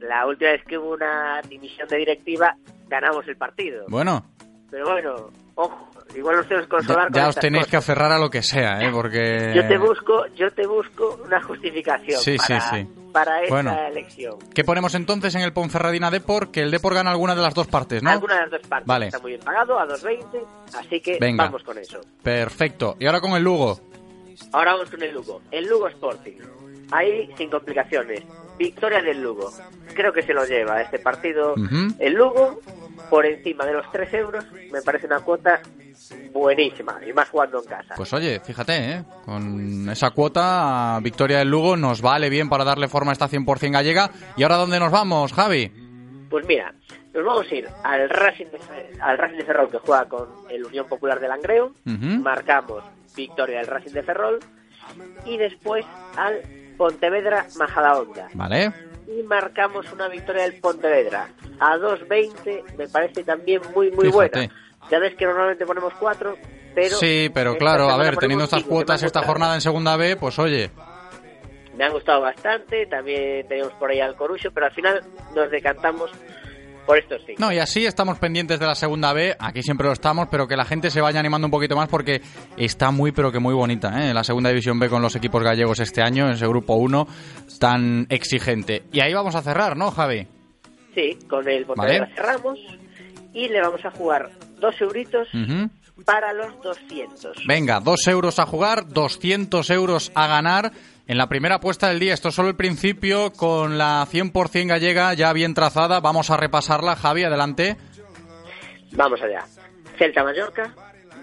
la 0.00 0.26
última 0.26 0.50
vez 0.52 0.62
que 0.64 0.78
hubo 0.78 0.92
una 0.94 1.40
dimisión 1.48 1.88
de 1.88 1.96
directiva 1.98 2.54
ganamos 2.88 3.26
el 3.28 3.36
partido. 3.36 3.84
Bueno, 3.88 4.24
Pero 4.70 4.90
bueno, 4.90 5.30
ojo, 5.54 5.88
igual 6.14 6.36
nos 6.36 6.46
tenemos 6.48 6.66
que 6.68 6.72
ya, 6.72 6.76
consolar 6.78 7.04
con 7.08 7.14
ya 7.14 7.28
os 7.28 7.34
tenéis 7.36 7.62
cosas. 7.64 7.70
que 7.70 7.76
aferrar 7.78 8.12
a 8.12 8.18
lo 8.18 8.30
que 8.30 8.42
sea, 8.42 8.80
¿eh? 8.82 8.90
Porque... 8.92 9.52
Yo 9.54 9.66
te 9.66 9.78
busco, 9.78 10.26
yo 10.36 10.50
te 10.52 10.66
busco 10.66 11.18
una 11.24 11.42
justificación 11.42 12.20
Sí, 12.20 12.38
sí, 12.38 12.52
para, 12.54 12.60
sí. 12.70 12.88
para 13.12 13.42
esta 13.42 13.54
Bueno. 13.54 13.76
elección. 13.88 14.34
¿Qué 14.54 14.64
ponemos 14.64 14.94
entonces 14.94 15.34
en 15.34 15.40
el 15.42 15.52
Ponferradina 15.52 16.10
Depor? 16.10 16.50
Que 16.50 16.60
el 16.60 16.70
Depor 16.70 16.94
gana 16.94 17.10
alguna 17.10 17.34
de 17.34 17.42
las 17.42 17.54
dos 17.54 17.66
partes, 17.66 18.02
¿no? 18.02 18.10
Alguna 18.10 18.34
de 18.36 18.40
las 18.42 18.50
dos 18.50 18.60
partes 18.68 18.86
Vale. 18.86 19.06
está 19.06 19.18
muy 19.20 19.32
bien 19.32 19.42
pagado, 19.44 19.78
a 19.78 19.86
2.20, 19.86 20.46
así 20.78 21.00
que 21.00 21.18
Venga. 21.20 21.44
vamos 21.44 21.62
con 21.62 21.76
eso. 21.78 22.00
Perfecto. 22.22 22.96
Y 23.00 23.06
ahora 23.06 23.20
con 23.20 23.32
el 23.32 23.42
Lugo. 23.42 23.80
Ahora 24.52 24.72
vamos 24.74 24.90
con 24.90 25.02
el 25.02 25.12
Lugo. 25.14 25.40
El 25.50 25.66
Lugo 25.66 25.88
Sporting. 25.88 26.36
Ahí 26.92 27.28
sin 27.36 27.50
complicaciones. 27.50 28.22
Victoria 28.58 29.02
del 29.02 29.22
Lugo. 29.22 29.52
Creo 29.94 30.12
que 30.12 30.22
se 30.22 30.34
lo 30.34 30.44
lleva 30.44 30.80
este 30.82 30.98
partido. 30.98 31.54
El 31.98 32.14
Lugo, 32.14 32.60
por 33.10 33.26
encima 33.26 33.64
de 33.64 33.72
los 33.74 33.90
3 33.92 34.14
euros, 34.14 34.44
me 34.72 34.82
parece 34.82 35.06
una 35.06 35.20
cuota 35.20 35.60
buenísima. 36.32 36.98
Y 37.06 37.12
más 37.12 37.28
jugando 37.28 37.60
en 37.62 37.68
casa. 37.68 37.94
Pues 37.96 38.12
oye, 38.12 38.40
fíjate, 38.40 38.92
¿eh? 38.92 39.04
con 39.24 39.88
esa 39.88 40.10
cuota, 40.10 40.98
Victoria 41.02 41.38
del 41.38 41.50
Lugo 41.50 41.76
nos 41.76 42.02
vale 42.02 42.28
bien 42.28 42.48
para 42.48 42.64
darle 42.64 42.88
forma 42.88 43.12
a 43.12 43.14
esta 43.14 43.28
100% 43.28 43.72
gallega. 43.72 44.10
¿Y 44.36 44.42
ahora 44.42 44.56
dónde 44.56 44.80
nos 44.80 44.92
vamos, 44.92 45.32
Javi? 45.32 45.72
Pues 46.30 46.46
mira, 46.46 46.74
nos 47.14 47.24
vamos 47.24 47.46
a 47.50 47.54
ir 47.54 47.68
al 47.84 48.08
Racing 48.10 48.46
de, 48.46 48.58
al 49.00 49.18
Racing 49.18 49.38
de 49.38 49.44
Ferrol 49.44 49.70
que 49.70 49.78
juega 49.78 50.04
con 50.06 50.28
el 50.50 50.64
Unión 50.64 50.86
Popular 50.86 51.20
de 51.20 51.28
Langreo. 51.28 51.72
Marcamos 51.84 52.84
victoria 53.16 53.58
del 53.58 53.66
Racing 53.66 53.92
de 53.92 54.02
Ferrol. 54.02 54.38
Y 55.26 55.36
después 55.36 55.84
al 56.16 56.40
Pontevedra 56.78 57.44
Majadahonda. 57.58 58.28
Vale. 58.32 58.72
Y 59.06 59.22
marcamos 59.24 59.92
una 59.92 60.08
victoria 60.08 60.44
del 60.44 60.60
Pontevedra. 60.60 61.28
A 61.60 61.76
2.20 61.76 62.76
me 62.76 62.88
parece 62.88 63.24
también 63.24 63.60
muy, 63.74 63.90
muy 63.90 64.06
Fíjate. 64.06 64.38
buena. 64.38 64.54
Ya 64.90 64.98
ves 64.98 65.14
que 65.16 65.26
normalmente 65.26 65.66
ponemos 65.66 65.92
4, 65.98 66.36
pero... 66.74 66.96
sí, 66.96 67.30
pero 67.34 67.56
claro, 67.56 67.90
a 67.90 67.96
ver, 67.98 68.16
teniendo 68.16 68.44
estas 68.44 68.62
cuotas 68.62 69.02
esta 69.02 69.22
jornada 69.22 69.54
en 69.54 69.60
segunda 69.60 69.96
B, 69.96 70.16
pues 70.16 70.38
oye, 70.38 70.70
Me 71.76 71.84
han 71.84 71.92
gustado 71.92 72.20
bastante, 72.22 72.86
también 72.86 73.46
tenemos 73.48 73.72
por 73.74 73.90
ahí 73.90 74.00
al 74.00 74.16
Corucho, 74.16 74.50
pero 74.52 74.66
al 74.66 74.72
final 74.72 75.02
nos 75.34 75.50
decantamos 75.50 76.10
por 76.88 76.96
estos 76.96 77.20
cinco. 77.26 77.38
No, 77.38 77.52
y 77.52 77.58
así 77.58 77.84
estamos 77.84 78.18
pendientes 78.18 78.58
de 78.58 78.64
la 78.64 78.74
segunda 78.74 79.12
B. 79.12 79.36
Aquí 79.38 79.62
siempre 79.62 79.86
lo 79.86 79.92
estamos, 79.92 80.28
pero 80.30 80.48
que 80.48 80.56
la 80.56 80.64
gente 80.64 80.90
se 80.90 81.02
vaya 81.02 81.20
animando 81.20 81.46
un 81.46 81.50
poquito 81.50 81.76
más 81.76 81.86
porque 81.86 82.22
está 82.56 82.90
muy, 82.90 83.12
pero 83.12 83.30
que 83.30 83.38
muy 83.38 83.52
bonita, 83.52 84.08
¿eh? 84.08 84.14
La 84.14 84.24
segunda 84.24 84.48
división 84.48 84.78
B 84.78 84.88
con 84.88 85.02
los 85.02 85.14
equipos 85.14 85.42
gallegos 85.42 85.80
este 85.80 86.00
año, 86.00 86.26
en 86.26 86.32
ese 86.32 86.46
grupo 86.46 86.76
1 86.76 87.06
tan 87.60 88.06
exigente. 88.08 88.84
Y 88.90 89.00
ahí 89.00 89.12
vamos 89.12 89.34
a 89.34 89.42
cerrar, 89.42 89.76
¿no, 89.76 89.90
Javi? 89.90 90.26
Sí, 90.94 91.18
con 91.28 91.46
el 91.46 91.66
Pontevedra 91.66 92.06
Vale. 92.06 92.14
cerramos 92.14 92.58
y 93.34 93.48
le 93.48 93.60
vamos 93.60 93.84
a 93.84 93.90
jugar 93.90 94.30
dos 94.58 94.80
euritos 94.80 95.28
para 96.06 96.32
los 96.32 96.58
200. 96.62 97.44
Venga, 97.46 97.80
dos 97.80 98.06
euros 98.06 98.38
a 98.38 98.46
jugar, 98.46 98.88
200 98.88 99.68
euros 99.68 100.10
a 100.14 100.26
ganar. 100.26 100.72
En 101.08 101.16
la 101.16 101.26
primera 101.26 101.54
apuesta 101.54 101.88
del 101.88 102.00
día, 102.00 102.12
esto 102.12 102.28
es 102.28 102.34
solo 102.34 102.50
el 102.50 102.54
principio, 102.54 103.32
con 103.32 103.78
la 103.78 104.06
100% 104.06 104.66
gallega 104.66 105.14
ya 105.14 105.32
bien 105.32 105.54
trazada. 105.54 106.00
Vamos 106.00 106.28
a 106.28 106.36
repasarla, 106.36 106.96
Javi, 106.96 107.24
adelante. 107.24 107.78
Vamos 108.92 109.22
allá. 109.22 109.46
Celta 109.96 110.22
Mallorca, 110.22 110.74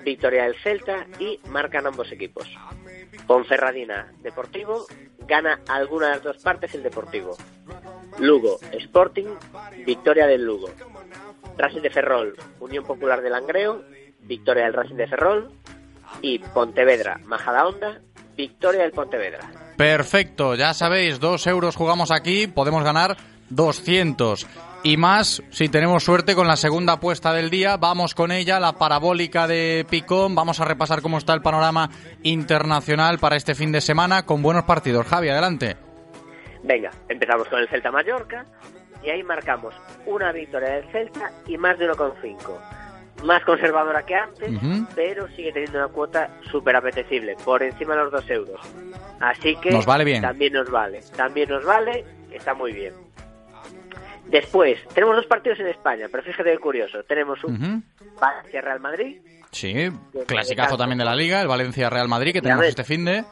victoria 0.04 0.46
del 0.46 0.56
Celta 0.56 1.06
y 1.20 1.40
marcan 1.50 1.86
ambos 1.86 2.12
equipos. 2.12 2.50
Ponferradina 3.28 4.12
Deportivo, 4.24 4.88
gana 5.20 5.60
alguna 5.70 6.08
de 6.08 6.14
las 6.14 6.24
dos 6.24 6.38
partes 6.38 6.74
el 6.74 6.82
Deportivo. 6.82 7.38
Lugo 8.18 8.58
Sporting, 8.72 9.28
victoria 9.86 10.26
del 10.26 10.46
Lugo. 10.46 10.72
Racing 11.60 11.82
de 11.82 11.92
Ferrol, 11.92 12.36
Unión 12.60 12.86
Popular 12.86 13.22
de 13.22 13.30
Langreo, 13.30 13.84
victoria 14.22 14.64
del 14.64 14.74
Racing 14.74 14.96
de 14.96 15.08
Ferrol. 15.08 15.52
Y 16.24 16.40
Pontevedra 16.40 17.20
Majadahonda, 17.24 18.02
victoria 18.36 18.82
del 18.82 18.92
Pontevedra. 18.92 19.65
Perfecto, 19.78 20.56
ya 20.56 20.74
sabéis, 20.74 21.20
dos 21.20 21.46
euros 21.48 21.76
jugamos 21.76 22.12
aquí, 22.12 22.48
podemos 22.48 22.84
ganar 22.84 23.18
200. 23.50 24.48
Y 24.84 24.98
más, 24.98 25.42
si 25.50 25.68
tenemos 25.68 26.04
suerte 26.04 26.36
con 26.36 26.48
la 26.48 26.56
segunda 26.56 26.94
apuesta 26.94 27.34
del 27.34 27.50
día, 27.50 27.76
vamos 27.78 28.14
con 28.14 28.32
ella, 28.32 28.60
la 28.60 28.74
parabólica 28.74 29.48
de 29.48 29.86
Picón. 29.90 30.36
Vamos 30.36 30.60
a 30.60 30.66
repasar 30.66 31.02
cómo 31.02 31.18
está 31.18 31.34
el 31.34 31.42
panorama 31.42 31.90
internacional 32.22 33.18
para 33.18 33.36
este 33.36 33.56
fin 33.56 33.72
de 33.72 33.82
semana 33.82 34.28
con 34.28 34.44
buenos 34.44 34.64
partidos. 34.66 35.08
Javi, 35.08 35.30
adelante. 35.30 35.76
Venga, 36.64 36.92
empezamos 37.10 37.48
con 37.48 37.60
el 37.60 37.68
Celta 37.68 37.92
Mallorca 37.92 38.46
y 39.04 39.10
ahí 39.10 39.24
marcamos 39.24 39.74
una 40.06 40.32
victoria 40.32 40.76
del 40.76 40.92
Celta 40.92 41.32
y 41.48 41.58
más 41.58 41.78
de 41.80 41.90
1,5. 41.90 42.85
Más 43.24 43.44
conservadora 43.44 44.06
que 44.06 44.14
antes, 44.16 44.52
pero 44.94 45.28
sigue 45.30 45.52
teniendo 45.52 45.80
una 45.80 45.88
cuota 45.88 46.30
súper 46.52 46.76
apetecible, 46.76 47.36
por 47.44 47.64
encima 47.64 47.96
de 47.96 48.04
los 48.04 48.12
2 48.12 48.30
euros. 48.30 48.62
Así 49.20 49.56
que 49.56 49.72
Nos 49.72 49.86
vale 49.86 50.04
bien. 50.04 50.22
también 50.22 50.54
nos 50.54 50.70
vale, 50.70 51.02
también 51.16 51.50
nos 51.50 51.64
vale, 51.66 52.04
está 52.32 52.54
muy 52.54 52.74
bien. 52.74 52.94
Después, 54.28 54.80
tenemos 54.94 55.16
dos 55.16 55.26
partidos 55.28 55.60
en 55.60 55.68
España, 55.68 56.08
pero 56.12 56.24
fíjate 56.24 56.52
qué 56.52 56.58
curioso. 56.58 57.04
Tenemos 57.04 57.44
un 57.44 57.56
Ujú. 57.56 57.82
Valencia 58.20 58.62
Real 58.62 58.80
Madrid, 58.80 59.18
Sí, 59.52 59.90
clasicazo 60.28 60.76
también 60.78 60.98
de 60.98 61.06
la 61.06 61.16
Liga, 61.16 61.40
el 61.42 61.48
Valencia-Real 61.48 62.10
Madrid 62.10 62.34
que 62.34 62.42
tenemos 62.42 62.66
este 62.66 62.84
fin 62.84 63.06
de... 63.06 63.24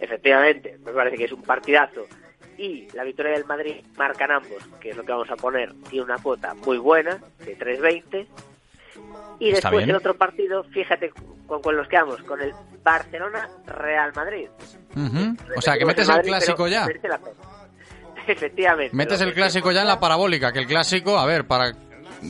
efectivamente, 0.00 0.78
me 0.82 0.92
parece 0.92 1.16
que 1.18 1.24
es 1.24 1.32
un 1.32 1.42
partidazo. 1.42 2.06
Y 2.56 2.88
la 2.94 3.04
victoria 3.04 3.32
del 3.32 3.44
Madrid 3.44 3.84
marcan 3.98 4.30
ambos, 4.30 4.66
que 4.80 4.90
es 4.90 4.96
lo 4.96 5.04
que 5.04 5.12
vamos 5.12 5.30
a 5.30 5.36
poner, 5.36 5.74
tiene 5.90 6.04
una 6.06 6.16
cuota 6.18 6.54
muy 6.54 6.78
buena, 6.78 7.18
de 7.44 7.58
3.20. 7.58 8.26
Y 9.42 9.48
Está 9.48 9.70
después 9.70 9.86
bien. 9.86 9.90
el 9.90 9.96
otro 9.96 10.14
partido, 10.14 10.62
fíjate 10.62 11.10
con 11.48 11.60
cuál 11.60 11.78
nos 11.78 11.88
quedamos, 11.88 12.22
con 12.22 12.40
el 12.40 12.52
Barcelona-Real 12.84 14.12
Madrid. 14.14 14.48
O 15.56 15.60
sea, 15.60 15.76
que 15.76 15.84
metes 15.84 16.08
el 16.08 16.14
Madrid, 16.14 16.28
clásico 16.28 16.68
ya. 16.68 16.86
la. 17.02 17.18
Efectivamente. 18.28 18.94
Metes 18.94 19.20
el 19.20 19.34
clásico 19.34 19.72
ya 19.72 19.80
en 19.80 19.88
la 19.88 19.98
parabólica, 19.98 20.52
que 20.52 20.60
el 20.60 20.68
clásico, 20.68 21.18
a 21.18 21.26
ver, 21.26 21.44
para 21.44 21.72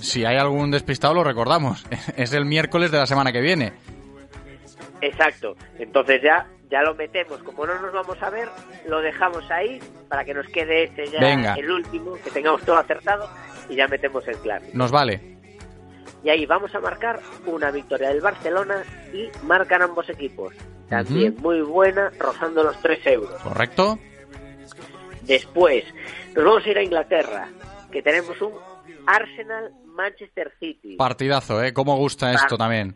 si 0.01 0.25
hay 0.25 0.39
algún 0.39 0.71
despistado 0.71 1.13
lo 1.13 1.23
recordamos, 1.23 1.85
es 2.17 2.33
el 2.33 2.47
miércoles 2.47 2.91
de 2.91 2.97
la 2.97 3.07
semana 3.07 3.31
que 3.31 3.43
viene. 3.43 3.75
Exacto. 5.03 5.55
Entonces 5.79 6.23
ya 6.23 6.47
ya 6.71 6.81
lo 6.81 6.95
metemos. 6.95 7.43
Como 7.43 7.67
no 7.67 7.79
nos 7.79 7.93
vamos 7.93 8.23
a 8.23 8.31
ver, 8.31 8.49
lo 8.89 9.03
dejamos 9.03 9.51
ahí 9.51 9.79
para 10.09 10.25
que 10.25 10.33
nos 10.33 10.47
quede 10.47 10.85
este 10.85 11.11
ya 11.11 11.21
Venga. 11.21 11.55
el 11.57 11.71
último, 11.71 12.15
que 12.25 12.31
tengamos 12.31 12.63
todo 12.63 12.79
acertado 12.79 13.29
y 13.69 13.77
ya 13.77 13.87
metemos 13.87 14.27
el 14.27 14.39
clásico. 14.39 14.71
Nos 14.73 14.91
vale. 14.91 15.42
Y 16.25 16.31
ahí 16.31 16.47
vamos 16.47 16.75
a 16.75 16.81
marcar 16.81 17.21
una 17.47 17.71
victoria 17.71 18.09
del 18.09 18.21
Barcelona 18.21 18.83
y 19.13 19.29
marcan 19.45 19.83
ambos 19.83 20.09
equipos. 20.09 20.55
También 20.89 21.37
muy 21.39 21.61
buena, 21.63 22.11
rozando 22.19 22.63
los 22.63 22.81
3 22.81 23.07
euros. 23.07 23.43
¿Correcto? 23.43 23.99
Después, 25.23 25.85
nos 26.35 26.45
vamos 26.45 26.67
a 26.67 26.71
ir 26.71 26.79
a 26.79 26.83
Inglaterra, 26.83 27.49
que 27.91 28.03
tenemos 28.03 28.41
un 28.41 28.53
Arsenal-Manchester 29.07 30.53
City. 30.61 30.97
Partidazo, 30.97 31.63
¿eh? 31.63 31.73
¿Cómo 31.73 31.97
gusta 31.97 32.33
esto 32.33 32.57
también? 32.57 32.95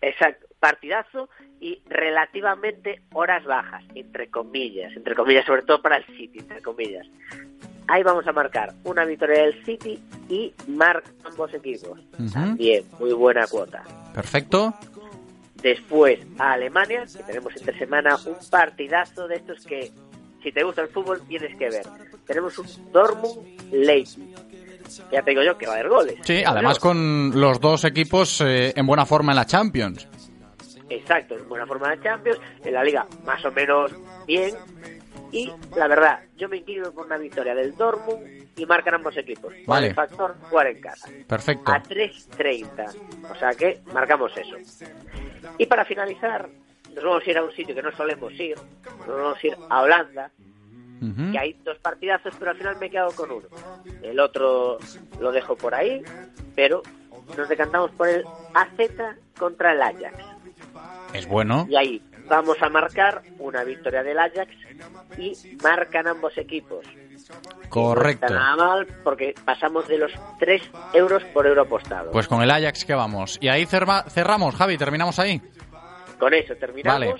Exacto, 0.00 0.46
partidazo 0.58 1.28
y 1.60 1.82
relativamente 1.88 3.02
horas 3.12 3.44
bajas, 3.44 3.84
entre 3.94 4.30
comillas, 4.30 4.94
entre 4.96 5.14
comillas, 5.14 5.44
sobre 5.44 5.62
todo 5.62 5.80
para 5.82 5.98
el 5.98 6.04
City, 6.06 6.38
entre 6.38 6.62
comillas. 6.62 7.06
Ahí 7.90 8.04
vamos 8.04 8.24
a 8.24 8.32
marcar 8.32 8.72
una 8.84 9.04
victoria 9.04 9.42
del 9.42 9.64
City 9.64 10.00
y 10.28 10.54
marcan 10.68 11.12
ambos 11.24 11.52
equipos. 11.52 11.98
Ujú. 12.20 12.56
Bien, 12.56 12.84
muy 13.00 13.12
buena 13.12 13.48
cuota. 13.48 13.82
Perfecto. 14.14 14.72
Después 15.60 16.20
a 16.38 16.52
Alemania, 16.52 17.04
que 17.04 17.22
tenemos 17.24 17.52
entre 17.56 17.76
semana 17.76 18.16
un 18.26 18.36
partidazo 18.48 19.26
de 19.26 19.34
estos 19.34 19.64
que, 19.66 19.90
si 20.40 20.52
te 20.52 20.62
gusta 20.62 20.82
el 20.82 20.88
fútbol, 20.88 21.20
tienes 21.26 21.56
que 21.58 21.68
ver. 21.68 21.82
Tenemos 22.26 22.56
un 22.60 22.66
Dortmund-Leipzig. 22.92 24.36
Ya 25.10 25.22
te 25.22 25.30
digo 25.30 25.42
yo 25.42 25.58
que 25.58 25.66
va 25.66 25.72
a 25.72 25.74
haber 25.76 25.88
goles. 25.88 26.14
Sí, 26.22 26.44
además 26.46 26.78
con 26.78 27.32
los 27.40 27.60
dos 27.60 27.84
equipos 27.84 28.40
eh, 28.40 28.72
en 28.76 28.86
buena 28.86 29.04
forma 29.04 29.32
en 29.32 29.36
la 29.36 29.46
Champions. 29.46 30.06
Exacto, 30.88 31.36
en 31.36 31.48
buena 31.48 31.66
forma 31.66 31.90
de 31.90 32.00
Champions, 32.02 32.38
en 32.64 32.72
la 32.72 32.84
Liga 32.84 33.06
más 33.24 33.44
o 33.44 33.50
menos 33.50 33.92
bien, 34.26 34.54
Y 35.32 35.52
la 35.76 35.86
verdad, 35.86 36.20
yo 36.36 36.48
me 36.48 36.58
inclino 36.58 36.90
por 36.92 37.06
una 37.06 37.18
victoria 37.18 37.54
del 37.54 37.76
Dortmund 37.76 38.48
y 38.56 38.66
marcan 38.66 38.94
ambos 38.94 39.16
equipos. 39.16 39.52
Vale. 39.66 39.88
el 39.88 39.94
factor 39.94 40.36
jugar 40.48 40.66
en 40.68 40.80
casa. 40.80 41.08
Perfecto. 41.26 41.72
A 41.72 41.82
3.30. 41.82 43.30
O 43.30 43.34
sea 43.36 43.54
que 43.54 43.80
marcamos 43.92 44.32
eso. 44.36 44.56
Y 45.58 45.66
para 45.66 45.84
finalizar, 45.84 46.48
nos 46.94 47.04
vamos 47.04 47.22
a 47.26 47.30
ir 47.30 47.38
a 47.38 47.44
un 47.44 47.52
sitio 47.52 47.74
que 47.74 47.82
no 47.82 47.92
solemos 47.92 48.32
ir. 48.34 48.56
Nos 49.06 49.16
vamos 49.16 49.38
a 49.42 49.46
ir 49.46 49.56
a 49.68 49.82
Holanda. 49.82 50.30
Que 51.32 51.38
hay 51.38 51.56
dos 51.64 51.78
partidazos, 51.78 52.34
pero 52.38 52.50
al 52.50 52.58
final 52.58 52.76
me 52.78 52.86
he 52.86 52.90
quedado 52.90 53.12
con 53.12 53.30
uno. 53.30 53.46
El 54.02 54.20
otro 54.20 54.76
lo 55.18 55.32
dejo 55.32 55.56
por 55.56 55.74
ahí, 55.74 56.02
pero 56.54 56.82
nos 57.38 57.48
decantamos 57.48 57.90
por 57.92 58.06
el 58.06 58.22
AZ 58.52 59.16
contra 59.38 59.72
el 59.72 59.80
Ajax. 59.80 60.14
Es 61.14 61.26
bueno. 61.26 61.66
Y 61.70 61.76
ahí 61.76 62.02
vamos 62.30 62.56
a 62.62 62.68
marcar 62.70 63.20
una 63.38 63.62
victoria 63.64 64.02
del 64.02 64.18
Ajax 64.18 64.50
y 65.18 65.32
marcan 65.62 66.06
ambos 66.06 66.38
equipos. 66.38 66.86
Correcto. 67.68 68.26
está 68.26 68.38
nada 68.38 68.56
mal 68.56 68.86
porque 69.04 69.34
pasamos 69.44 69.86
de 69.86 69.98
los 69.98 70.10
3 70.38 70.62
euros 70.94 71.22
por 71.34 71.46
euro 71.46 71.62
apostado. 71.62 72.10
Pues 72.12 72.26
con 72.26 72.42
el 72.42 72.50
Ajax 72.50 72.84
que 72.86 72.94
vamos. 72.94 73.36
Y 73.42 73.48
ahí 73.48 73.66
cerma- 73.66 74.04
cerramos, 74.08 74.54
Javi, 74.54 74.78
terminamos 74.78 75.18
ahí. 75.18 75.40
Con 76.18 76.32
eso 76.34 76.54
terminamos 76.56 77.00
Vale. 77.00 77.14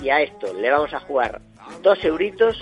y 0.00 0.10
a 0.10 0.20
esto 0.20 0.52
le 0.54 0.70
vamos 0.70 0.92
a 0.92 1.00
jugar 1.00 1.40
dos 1.82 2.02
euritos 2.04 2.56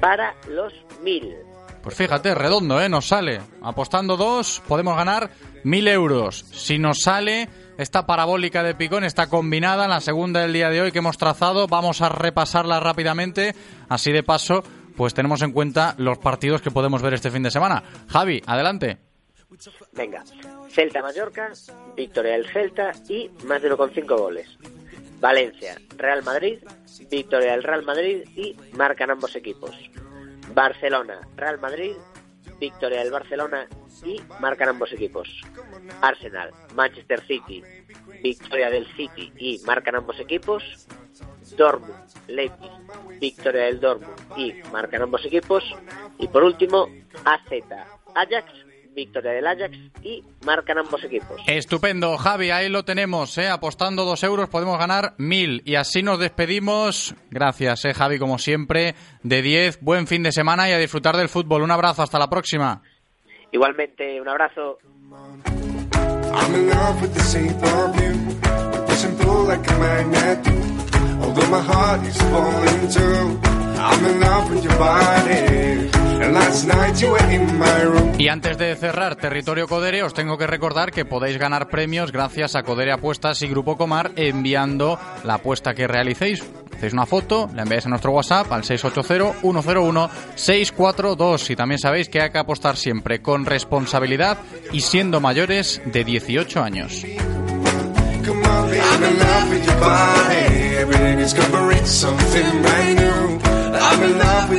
para 0.00 0.34
los 0.48 0.72
1000. 1.02 1.36
Pues 1.82 1.94
fíjate, 1.96 2.34
redondo, 2.34 2.80
¿eh? 2.82 2.88
Nos 2.88 3.06
sale. 3.06 3.40
Apostando 3.62 4.16
dos, 4.16 4.60
podemos 4.68 4.96
ganar 4.96 5.30
mil 5.68 5.86
euros. 5.86 6.44
Si 6.52 6.78
nos 6.78 7.00
sale 7.00 7.48
esta 7.76 8.06
parabólica 8.06 8.62
de 8.62 8.74
picón, 8.74 9.04
está 9.04 9.28
combinada 9.28 9.84
en 9.84 9.90
la 9.90 10.00
segunda 10.00 10.40
del 10.40 10.52
día 10.52 10.70
de 10.70 10.80
hoy 10.80 10.92
que 10.92 10.98
hemos 10.98 11.18
trazado. 11.18 11.66
Vamos 11.66 12.00
a 12.00 12.08
repasarla 12.08 12.80
rápidamente. 12.80 13.54
Así 13.88 14.10
de 14.10 14.22
paso, 14.22 14.64
pues 14.96 15.14
tenemos 15.14 15.42
en 15.42 15.52
cuenta 15.52 15.94
los 15.98 16.18
partidos 16.18 16.62
que 16.62 16.70
podemos 16.70 17.02
ver 17.02 17.14
este 17.14 17.30
fin 17.30 17.42
de 17.42 17.50
semana. 17.50 17.82
Javi, 18.08 18.42
adelante. 18.46 18.98
Venga, 19.92 20.24
Celta-Mallorca, 20.70 21.52
victoria 21.96 22.32
del 22.32 22.48
Celta 22.48 22.92
y 23.08 23.30
más 23.44 23.62
de 23.62 23.70
1,5 23.70 24.18
goles. 24.18 24.48
Valencia, 25.20 25.76
Real 25.96 26.22
Madrid, 26.22 26.58
victoria 27.10 27.52
del 27.52 27.62
Real 27.62 27.82
Madrid 27.84 28.24
y 28.36 28.56
marcan 28.76 29.10
ambos 29.10 29.34
equipos. 29.36 29.74
Barcelona, 30.54 31.20
Real 31.36 31.58
Madrid, 31.58 31.92
victoria 32.58 33.00
del 33.00 33.12
Barcelona 33.12 33.68
y 34.04 34.20
marcan 34.40 34.70
ambos 34.70 34.92
equipos. 34.92 35.28
Arsenal, 36.00 36.52
Manchester 36.74 37.20
City, 37.26 37.62
victoria 38.22 38.70
del 38.70 38.86
City 38.96 39.32
y 39.36 39.58
marcan 39.64 39.96
ambos 39.96 40.18
equipos. 40.20 40.62
Dortmund, 41.56 41.94
Leipzig, 42.28 42.70
victoria 43.20 43.64
del 43.64 43.80
Dortmund 43.80 44.16
y 44.36 44.54
marcan 44.70 45.02
ambos 45.02 45.24
equipos. 45.24 45.64
Y 46.18 46.28
por 46.28 46.44
último, 46.44 46.88
AZ, 47.24 47.50
Ajax, 48.14 48.52
victoria 48.94 49.32
del 49.32 49.46
Ajax 49.46 49.76
y 50.02 50.22
marcan 50.44 50.78
ambos 50.78 51.02
equipos. 51.04 51.40
Estupendo, 51.46 52.16
Javi, 52.16 52.50
ahí 52.50 52.68
lo 52.68 52.84
tenemos, 52.84 53.36
¿eh? 53.38 53.48
Apostando 53.48 54.04
dos 54.04 54.22
euros 54.22 54.48
podemos 54.48 54.78
ganar 54.78 55.14
mil. 55.18 55.62
Y 55.64 55.76
así 55.76 56.02
nos 56.02 56.18
despedimos. 56.18 57.14
Gracias, 57.30 57.84
¿eh, 57.84 57.94
Javi, 57.94 58.18
como 58.18 58.38
siempre, 58.38 58.94
de 59.22 59.42
10. 59.42 59.80
Buen 59.80 60.06
fin 60.06 60.22
de 60.22 60.32
semana 60.32 60.68
y 60.68 60.72
a 60.72 60.78
disfrutar 60.78 61.16
del 61.16 61.28
fútbol. 61.28 61.62
Un 61.62 61.70
abrazo, 61.70 62.02
hasta 62.02 62.18
la 62.18 62.28
próxima. 62.28 62.82
Igualmente, 63.52 64.20
un 64.20 64.28
abrazo. 64.28 64.78
I'm 66.30 66.54
in 66.54 66.68
love 66.68 67.02
with. 67.02 67.18
Although 71.20 71.50
my 71.50 71.60
heart 71.60 72.06
is 72.06 72.16
falling 72.22 72.88
too. 72.90 73.40
I'm 73.78 74.04
in 74.04 74.20
love 74.20 74.64
your 74.64 74.78
body. 74.78 75.97
Y 78.18 78.28
antes 78.28 78.58
de 78.58 78.76
cerrar 78.76 79.16
Territorio 79.16 79.68
Codere, 79.68 80.02
os 80.02 80.14
tengo 80.14 80.36
que 80.36 80.46
recordar 80.46 80.90
que 80.90 81.04
podéis 81.04 81.38
ganar 81.38 81.68
premios 81.68 82.10
gracias 82.12 82.56
a 82.56 82.62
Codere 82.62 82.92
Apuestas 82.92 83.42
y 83.42 83.48
Grupo 83.48 83.76
Comar 83.76 84.12
enviando 84.16 84.98
la 85.24 85.34
apuesta 85.34 85.74
que 85.74 85.86
realicéis. 85.86 86.42
Hacéis 86.76 86.92
una 86.92 87.06
foto, 87.06 87.48
la 87.54 87.62
enviáis 87.62 87.86
a 87.86 87.88
nuestro 87.88 88.12
WhatsApp 88.12 88.52
al 88.52 88.62
680-101-642. 88.62 91.50
Y 91.50 91.56
también 91.56 91.80
sabéis 91.80 92.08
que 92.08 92.22
hay 92.22 92.30
que 92.30 92.38
apostar 92.38 92.76
siempre 92.76 93.20
con 93.20 93.44
responsabilidad 93.46 94.38
y 94.72 94.80
siendo 94.80 95.20
mayores 95.20 95.82
de 95.84 96.04
18 96.04 96.62
años. 96.62 97.04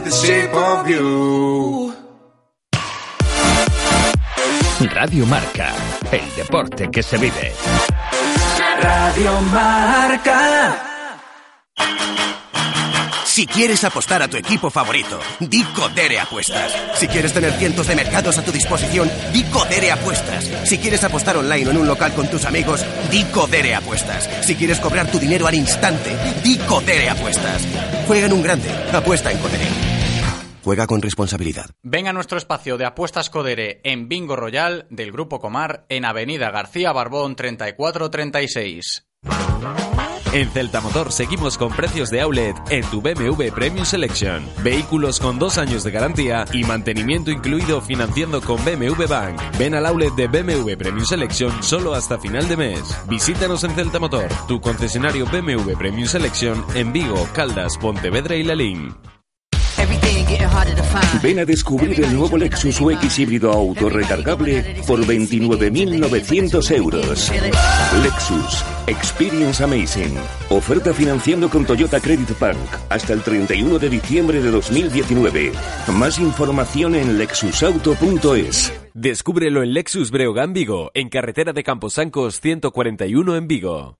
The 0.09 0.15
shape 0.15 0.53
of 0.53 0.89
you. 0.89 1.93
Radio 4.93 5.25
Marca, 5.25 5.73
el 6.11 6.35
deporte 6.35 6.89
que 6.89 7.03
se 7.03 7.17
vive. 7.17 7.53
Radio 8.81 9.41
Marca. 9.51 10.85
Si 13.25 13.45
quieres 13.45 13.83
apostar 13.83 14.21
a 14.21 14.27
tu 14.27 14.35
equipo 14.35 14.69
favorito, 14.69 15.19
di 15.39 15.63
Codere 15.63 16.19
Apuestas. 16.19 16.73
Si 16.95 17.07
quieres 17.07 17.31
tener 17.31 17.53
cientos 17.53 17.87
de 17.87 17.95
mercados 17.95 18.37
a 18.37 18.43
tu 18.43 18.51
disposición, 18.51 19.09
di 19.31 19.43
Codere 19.43 19.91
Apuestas. 19.91 20.45
Si 20.65 20.77
quieres 20.77 21.03
apostar 21.03 21.37
online 21.37 21.67
o 21.67 21.71
en 21.71 21.77
un 21.77 21.87
local 21.87 22.13
con 22.13 22.29
tus 22.29 22.45
amigos, 22.45 22.83
di 23.11 23.23
Codere 23.25 23.75
Apuestas. 23.75 24.27
Si 24.41 24.55
quieres 24.55 24.79
cobrar 24.79 25.07
tu 25.07 25.19
dinero 25.19 25.47
al 25.47 25.55
instante, 25.55 26.17
di 26.43 26.57
Codere 26.57 27.09
Apuestas. 27.09 27.61
Juega 28.07 28.25
en 28.25 28.33
un 28.33 28.43
grande, 28.43 28.69
apuesta 28.91 29.31
en 29.31 29.37
Codere. 29.37 29.98
Juega 30.69 30.85
con 30.85 31.01
responsabilidad. 31.01 31.71
Venga 31.81 32.11
a 32.11 32.13
nuestro 32.13 32.37
espacio 32.37 32.77
de 32.77 32.85
apuestas 32.85 33.31
Codere 33.31 33.81
en 33.83 34.07
Bingo 34.07 34.35
Royal 34.35 34.85
del 34.91 35.11
Grupo 35.11 35.39
Comar 35.39 35.87
en 35.89 36.05
Avenida 36.05 36.51
García 36.51 36.91
Barbón 36.91 37.35
3436. 37.35 39.07
En 40.31 40.51
Celta 40.51 40.79
Motor 40.79 41.11
seguimos 41.11 41.57
con 41.57 41.75
precios 41.75 42.11
de 42.11 42.21
outlet 42.21 42.55
en 42.69 42.85
tu 42.91 43.01
BMW 43.01 43.51
Premium 43.51 43.83
Selection. 43.83 44.47
Vehículos 44.63 45.19
con 45.19 45.39
dos 45.39 45.57
años 45.57 45.83
de 45.83 45.89
garantía 45.89 46.45
y 46.53 46.63
mantenimiento 46.63 47.31
incluido 47.31 47.81
financiando 47.81 48.39
con 48.39 48.63
BMW 48.63 49.07
Bank. 49.09 49.41
Ven 49.57 49.73
al 49.73 49.87
outlet 49.87 50.13
de 50.13 50.27
BMW 50.27 50.75
Premium 50.77 51.05
Selection 51.07 51.63
solo 51.63 51.95
hasta 51.95 52.19
final 52.19 52.47
de 52.47 52.57
mes. 52.57 52.95
Visítanos 53.09 53.63
en 53.63 53.71
Celta 53.71 53.97
Motor, 53.97 54.27
tu 54.47 54.61
concesionario 54.61 55.25
BMW 55.25 55.75
Premium 55.79 56.07
Selection 56.07 56.63
en 56.75 56.93
Vigo, 56.93 57.27
Caldas, 57.33 57.75
Pontevedra 57.79 58.35
y 58.35 58.43
Lalín. 58.43 58.93
Ven 61.21 61.39
a 61.39 61.45
descubrir 61.45 62.03
el 62.03 62.15
nuevo 62.15 62.37
Lexus 62.37 62.79
UX 62.79 63.19
híbrido 63.19 63.51
autorrecargable 63.51 64.81
por 64.87 64.99
29.900 65.05 66.71
euros. 66.75 67.31
Lexus 68.01 68.63
Experience 68.87 69.63
Amazing. 69.63 70.15
Oferta 70.49 70.93
financiando 70.93 71.49
con 71.49 71.65
Toyota 71.65 71.99
Credit 71.99 72.37
Bank 72.39 72.57
hasta 72.89 73.13
el 73.13 73.21
31 73.21 73.79
de 73.79 73.89
diciembre 73.89 74.41
de 74.41 74.49
2019. 74.49 75.51
Más 75.93 76.19
información 76.19 76.95
en 76.95 77.17
lexusauto.es. 77.17 78.73
Descúbrelo 78.93 79.63
en 79.63 79.73
Lexus 79.73 80.11
Breogán 80.11 80.53
Vigo, 80.53 80.91
en 80.93 81.09
carretera 81.09 81.53
de 81.53 81.63
Camposancos 81.63 82.41
141 82.41 83.35
en 83.35 83.47
Vigo. 83.47 83.99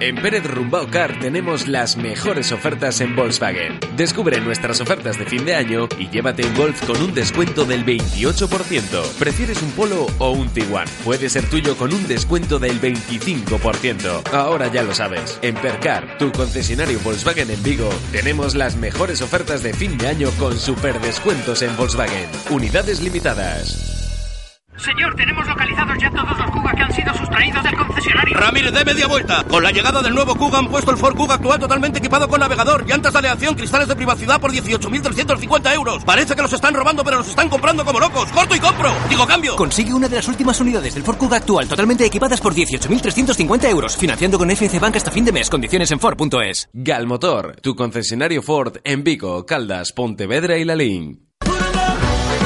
En 0.00 0.16
Pérez 0.16 0.44
Rumbao 0.44 0.88
Car 0.88 1.20
tenemos 1.20 1.68
las 1.68 1.98
mejores 1.98 2.52
ofertas 2.52 3.02
en 3.02 3.14
Volkswagen. 3.14 3.78
Descubre 3.98 4.40
nuestras 4.40 4.80
ofertas 4.80 5.18
de 5.18 5.26
fin 5.26 5.44
de 5.44 5.54
año 5.54 5.90
y 5.98 6.08
llévate 6.08 6.42
un 6.42 6.54
Golf 6.54 6.86
con 6.86 7.02
un 7.02 7.12
descuento 7.12 7.66
del 7.66 7.84
28%. 7.84 9.12
¿Prefieres 9.18 9.60
un 9.60 9.70
Polo 9.72 10.06
o 10.18 10.30
un 10.30 10.48
Tiguan? 10.48 10.88
Puede 11.04 11.28
ser 11.28 11.44
tuyo 11.50 11.76
con 11.76 11.92
un 11.92 12.08
descuento 12.08 12.58
del 12.58 12.80
25%. 12.80 14.32
Ahora 14.32 14.72
ya 14.72 14.82
lo 14.82 14.94
sabes. 14.94 15.38
En 15.42 15.54
Percar, 15.54 16.16
tu 16.16 16.32
concesionario 16.32 16.98
Volkswagen 17.00 17.50
en 17.50 17.62
Vigo, 17.62 17.90
tenemos 18.10 18.54
las 18.54 18.76
mejores 18.76 19.20
ofertas 19.20 19.62
de 19.62 19.74
fin 19.74 19.98
de 19.98 20.08
año 20.08 20.30
con 20.38 20.58
super 20.58 20.98
descuentos 21.00 21.60
en 21.60 21.76
Volkswagen. 21.76 22.26
Unidades 22.48 23.02
limitadas. 23.02 23.89
Señor, 24.84 25.14
tenemos 25.14 25.46
localizados 25.46 25.98
ya 26.00 26.10
todos 26.10 26.38
los 26.38 26.50
Kuga 26.50 26.72
que 26.72 26.82
han 26.82 26.92
sido 26.92 27.14
sustraídos 27.14 27.62
del 27.62 27.76
concesionario. 27.76 28.36
Ramírez, 28.38 28.72
de 28.72 28.84
media 28.84 29.06
vuelta. 29.06 29.44
Con 29.44 29.62
la 29.62 29.70
llegada 29.72 30.00
del 30.00 30.14
nuevo 30.14 30.34
Kuga 30.34 30.58
han 30.58 30.68
puesto 30.68 30.90
el 30.90 30.96
Ford 30.96 31.14
Kuga 31.14 31.34
actual 31.34 31.60
totalmente 31.60 31.98
equipado 31.98 32.26
con 32.28 32.40
navegador, 32.40 32.86
llantas 32.86 33.12
de 33.12 33.18
aleación, 33.18 33.54
cristales 33.54 33.88
de 33.88 33.96
privacidad 33.96 34.40
por 34.40 34.52
18.350 34.52 35.74
euros. 35.74 36.04
Parece 36.04 36.34
que 36.34 36.40
los 36.40 36.52
están 36.52 36.72
robando, 36.72 37.04
pero 37.04 37.18
los 37.18 37.28
están 37.28 37.50
comprando 37.50 37.84
como 37.84 38.00
locos. 38.00 38.32
¡Corto 38.32 38.56
y 38.56 38.60
compro! 38.60 38.90
Digo 39.10 39.26
cambio. 39.26 39.54
Consigue 39.56 39.92
una 39.92 40.08
de 40.08 40.16
las 40.16 40.28
últimas 40.28 40.58
unidades 40.60 40.94
del 40.94 41.02
Ford 41.02 41.18
Kuga 41.18 41.36
actual 41.36 41.68
totalmente 41.68 42.06
equipadas 42.06 42.40
por 42.40 42.54
18.350 42.54 43.68
euros, 43.68 43.96
financiando 43.98 44.38
con 44.38 44.50
FC 44.50 44.78
Bank 44.78 44.96
hasta 44.96 45.10
fin 45.10 45.26
de 45.26 45.32
mes. 45.32 45.50
Condiciones 45.50 45.90
en 45.90 46.00
Ford.es. 46.00 46.70
Galmotor, 46.72 47.56
tu 47.60 47.76
concesionario 47.76 48.40
Ford 48.40 48.78
en 48.84 49.04
Vigo, 49.04 49.44
Caldas, 49.44 49.92
Pontevedra 49.92 50.56
y 50.56 50.64
Lalín. 50.64 51.29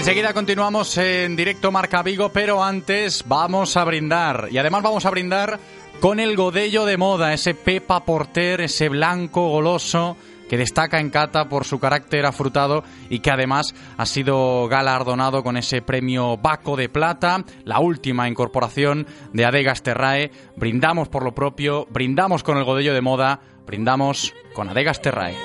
Enseguida 0.00 0.32
continuamos 0.32 0.96
en 0.96 1.36
directo 1.36 1.70
Marca 1.70 2.02
Vigo, 2.02 2.30
pero 2.30 2.64
antes 2.64 3.22
vamos 3.28 3.76
a 3.76 3.84
brindar. 3.84 4.48
Y 4.50 4.56
además 4.56 4.82
vamos 4.82 5.04
a 5.04 5.10
brindar 5.10 5.60
con 6.00 6.20
el 6.20 6.36
godello 6.36 6.86
de 6.86 6.96
moda, 6.96 7.34
ese 7.34 7.52
Pepa 7.52 8.02
Porter, 8.06 8.62
ese 8.62 8.88
blanco 8.88 9.50
goloso 9.50 10.16
que 10.48 10.56
destaca 10.56 11.00
en 11.00 11.10
Cata 11.10 11.50
por 11.50 11.66
su 11.66 11.78
carácter 11.78 12.24
afrutado 12.24 12.82
y 13.10 13.18
que 13.18 13.30
además 13.30 13.74
ha 13.98 14.06
sido 14.06 14.68
galardonado 14.68 15.42
con 15.42 15.58
ese 15.58 15.82
premio 15.82 16.38
Baco 16.38 16.76
de 16.76 16.88
Plata, 16.88 17.44
la 17.64 17.78
última 17.80 18.26
incorporación 18.26 19.06
de 19.34 19.44
Adegas 19.44 19.82
Terrae. 19.82 20.30
Brindamos 20.56 21.10
por 21.10 21.24
lo 21.24 21.34
propio, 21.34 21.86
brindamos 21.90 22.42
con 22.42 22.56
el 22.56 22.64
godello 22.64 22.94
de 22.94 23.02
moda, 23.02 23.40
brindamos 23.66 24.32
con 24.54 24.70
Adegas 24.70 25.02
Terrae. 25.02 25.36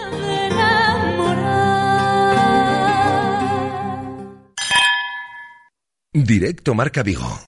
Directo 6.24 6.74
Marca 6.74 7.04
Vigo. 7.04 7.42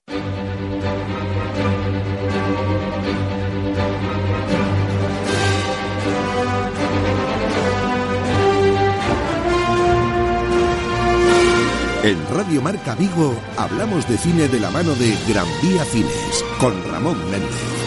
En 12.04 12.28
Radio 12.28 12.60
Marca 12.60 12.94
Vigo 12.94 13.34
hablamos 13.56 14.06
de 14.06 14.18
cine 14.18 14.48
de 14.48 14.60
la 14.60 14.70
mano 14.70 14.94
de 14.96 15.16
Gran 15.26 15.46
Vía 15.62 15.86
Cines 15.86 16.44
con 16.60 16.74
Ramón 16.90 17.18
Méndez. 17.30 17.77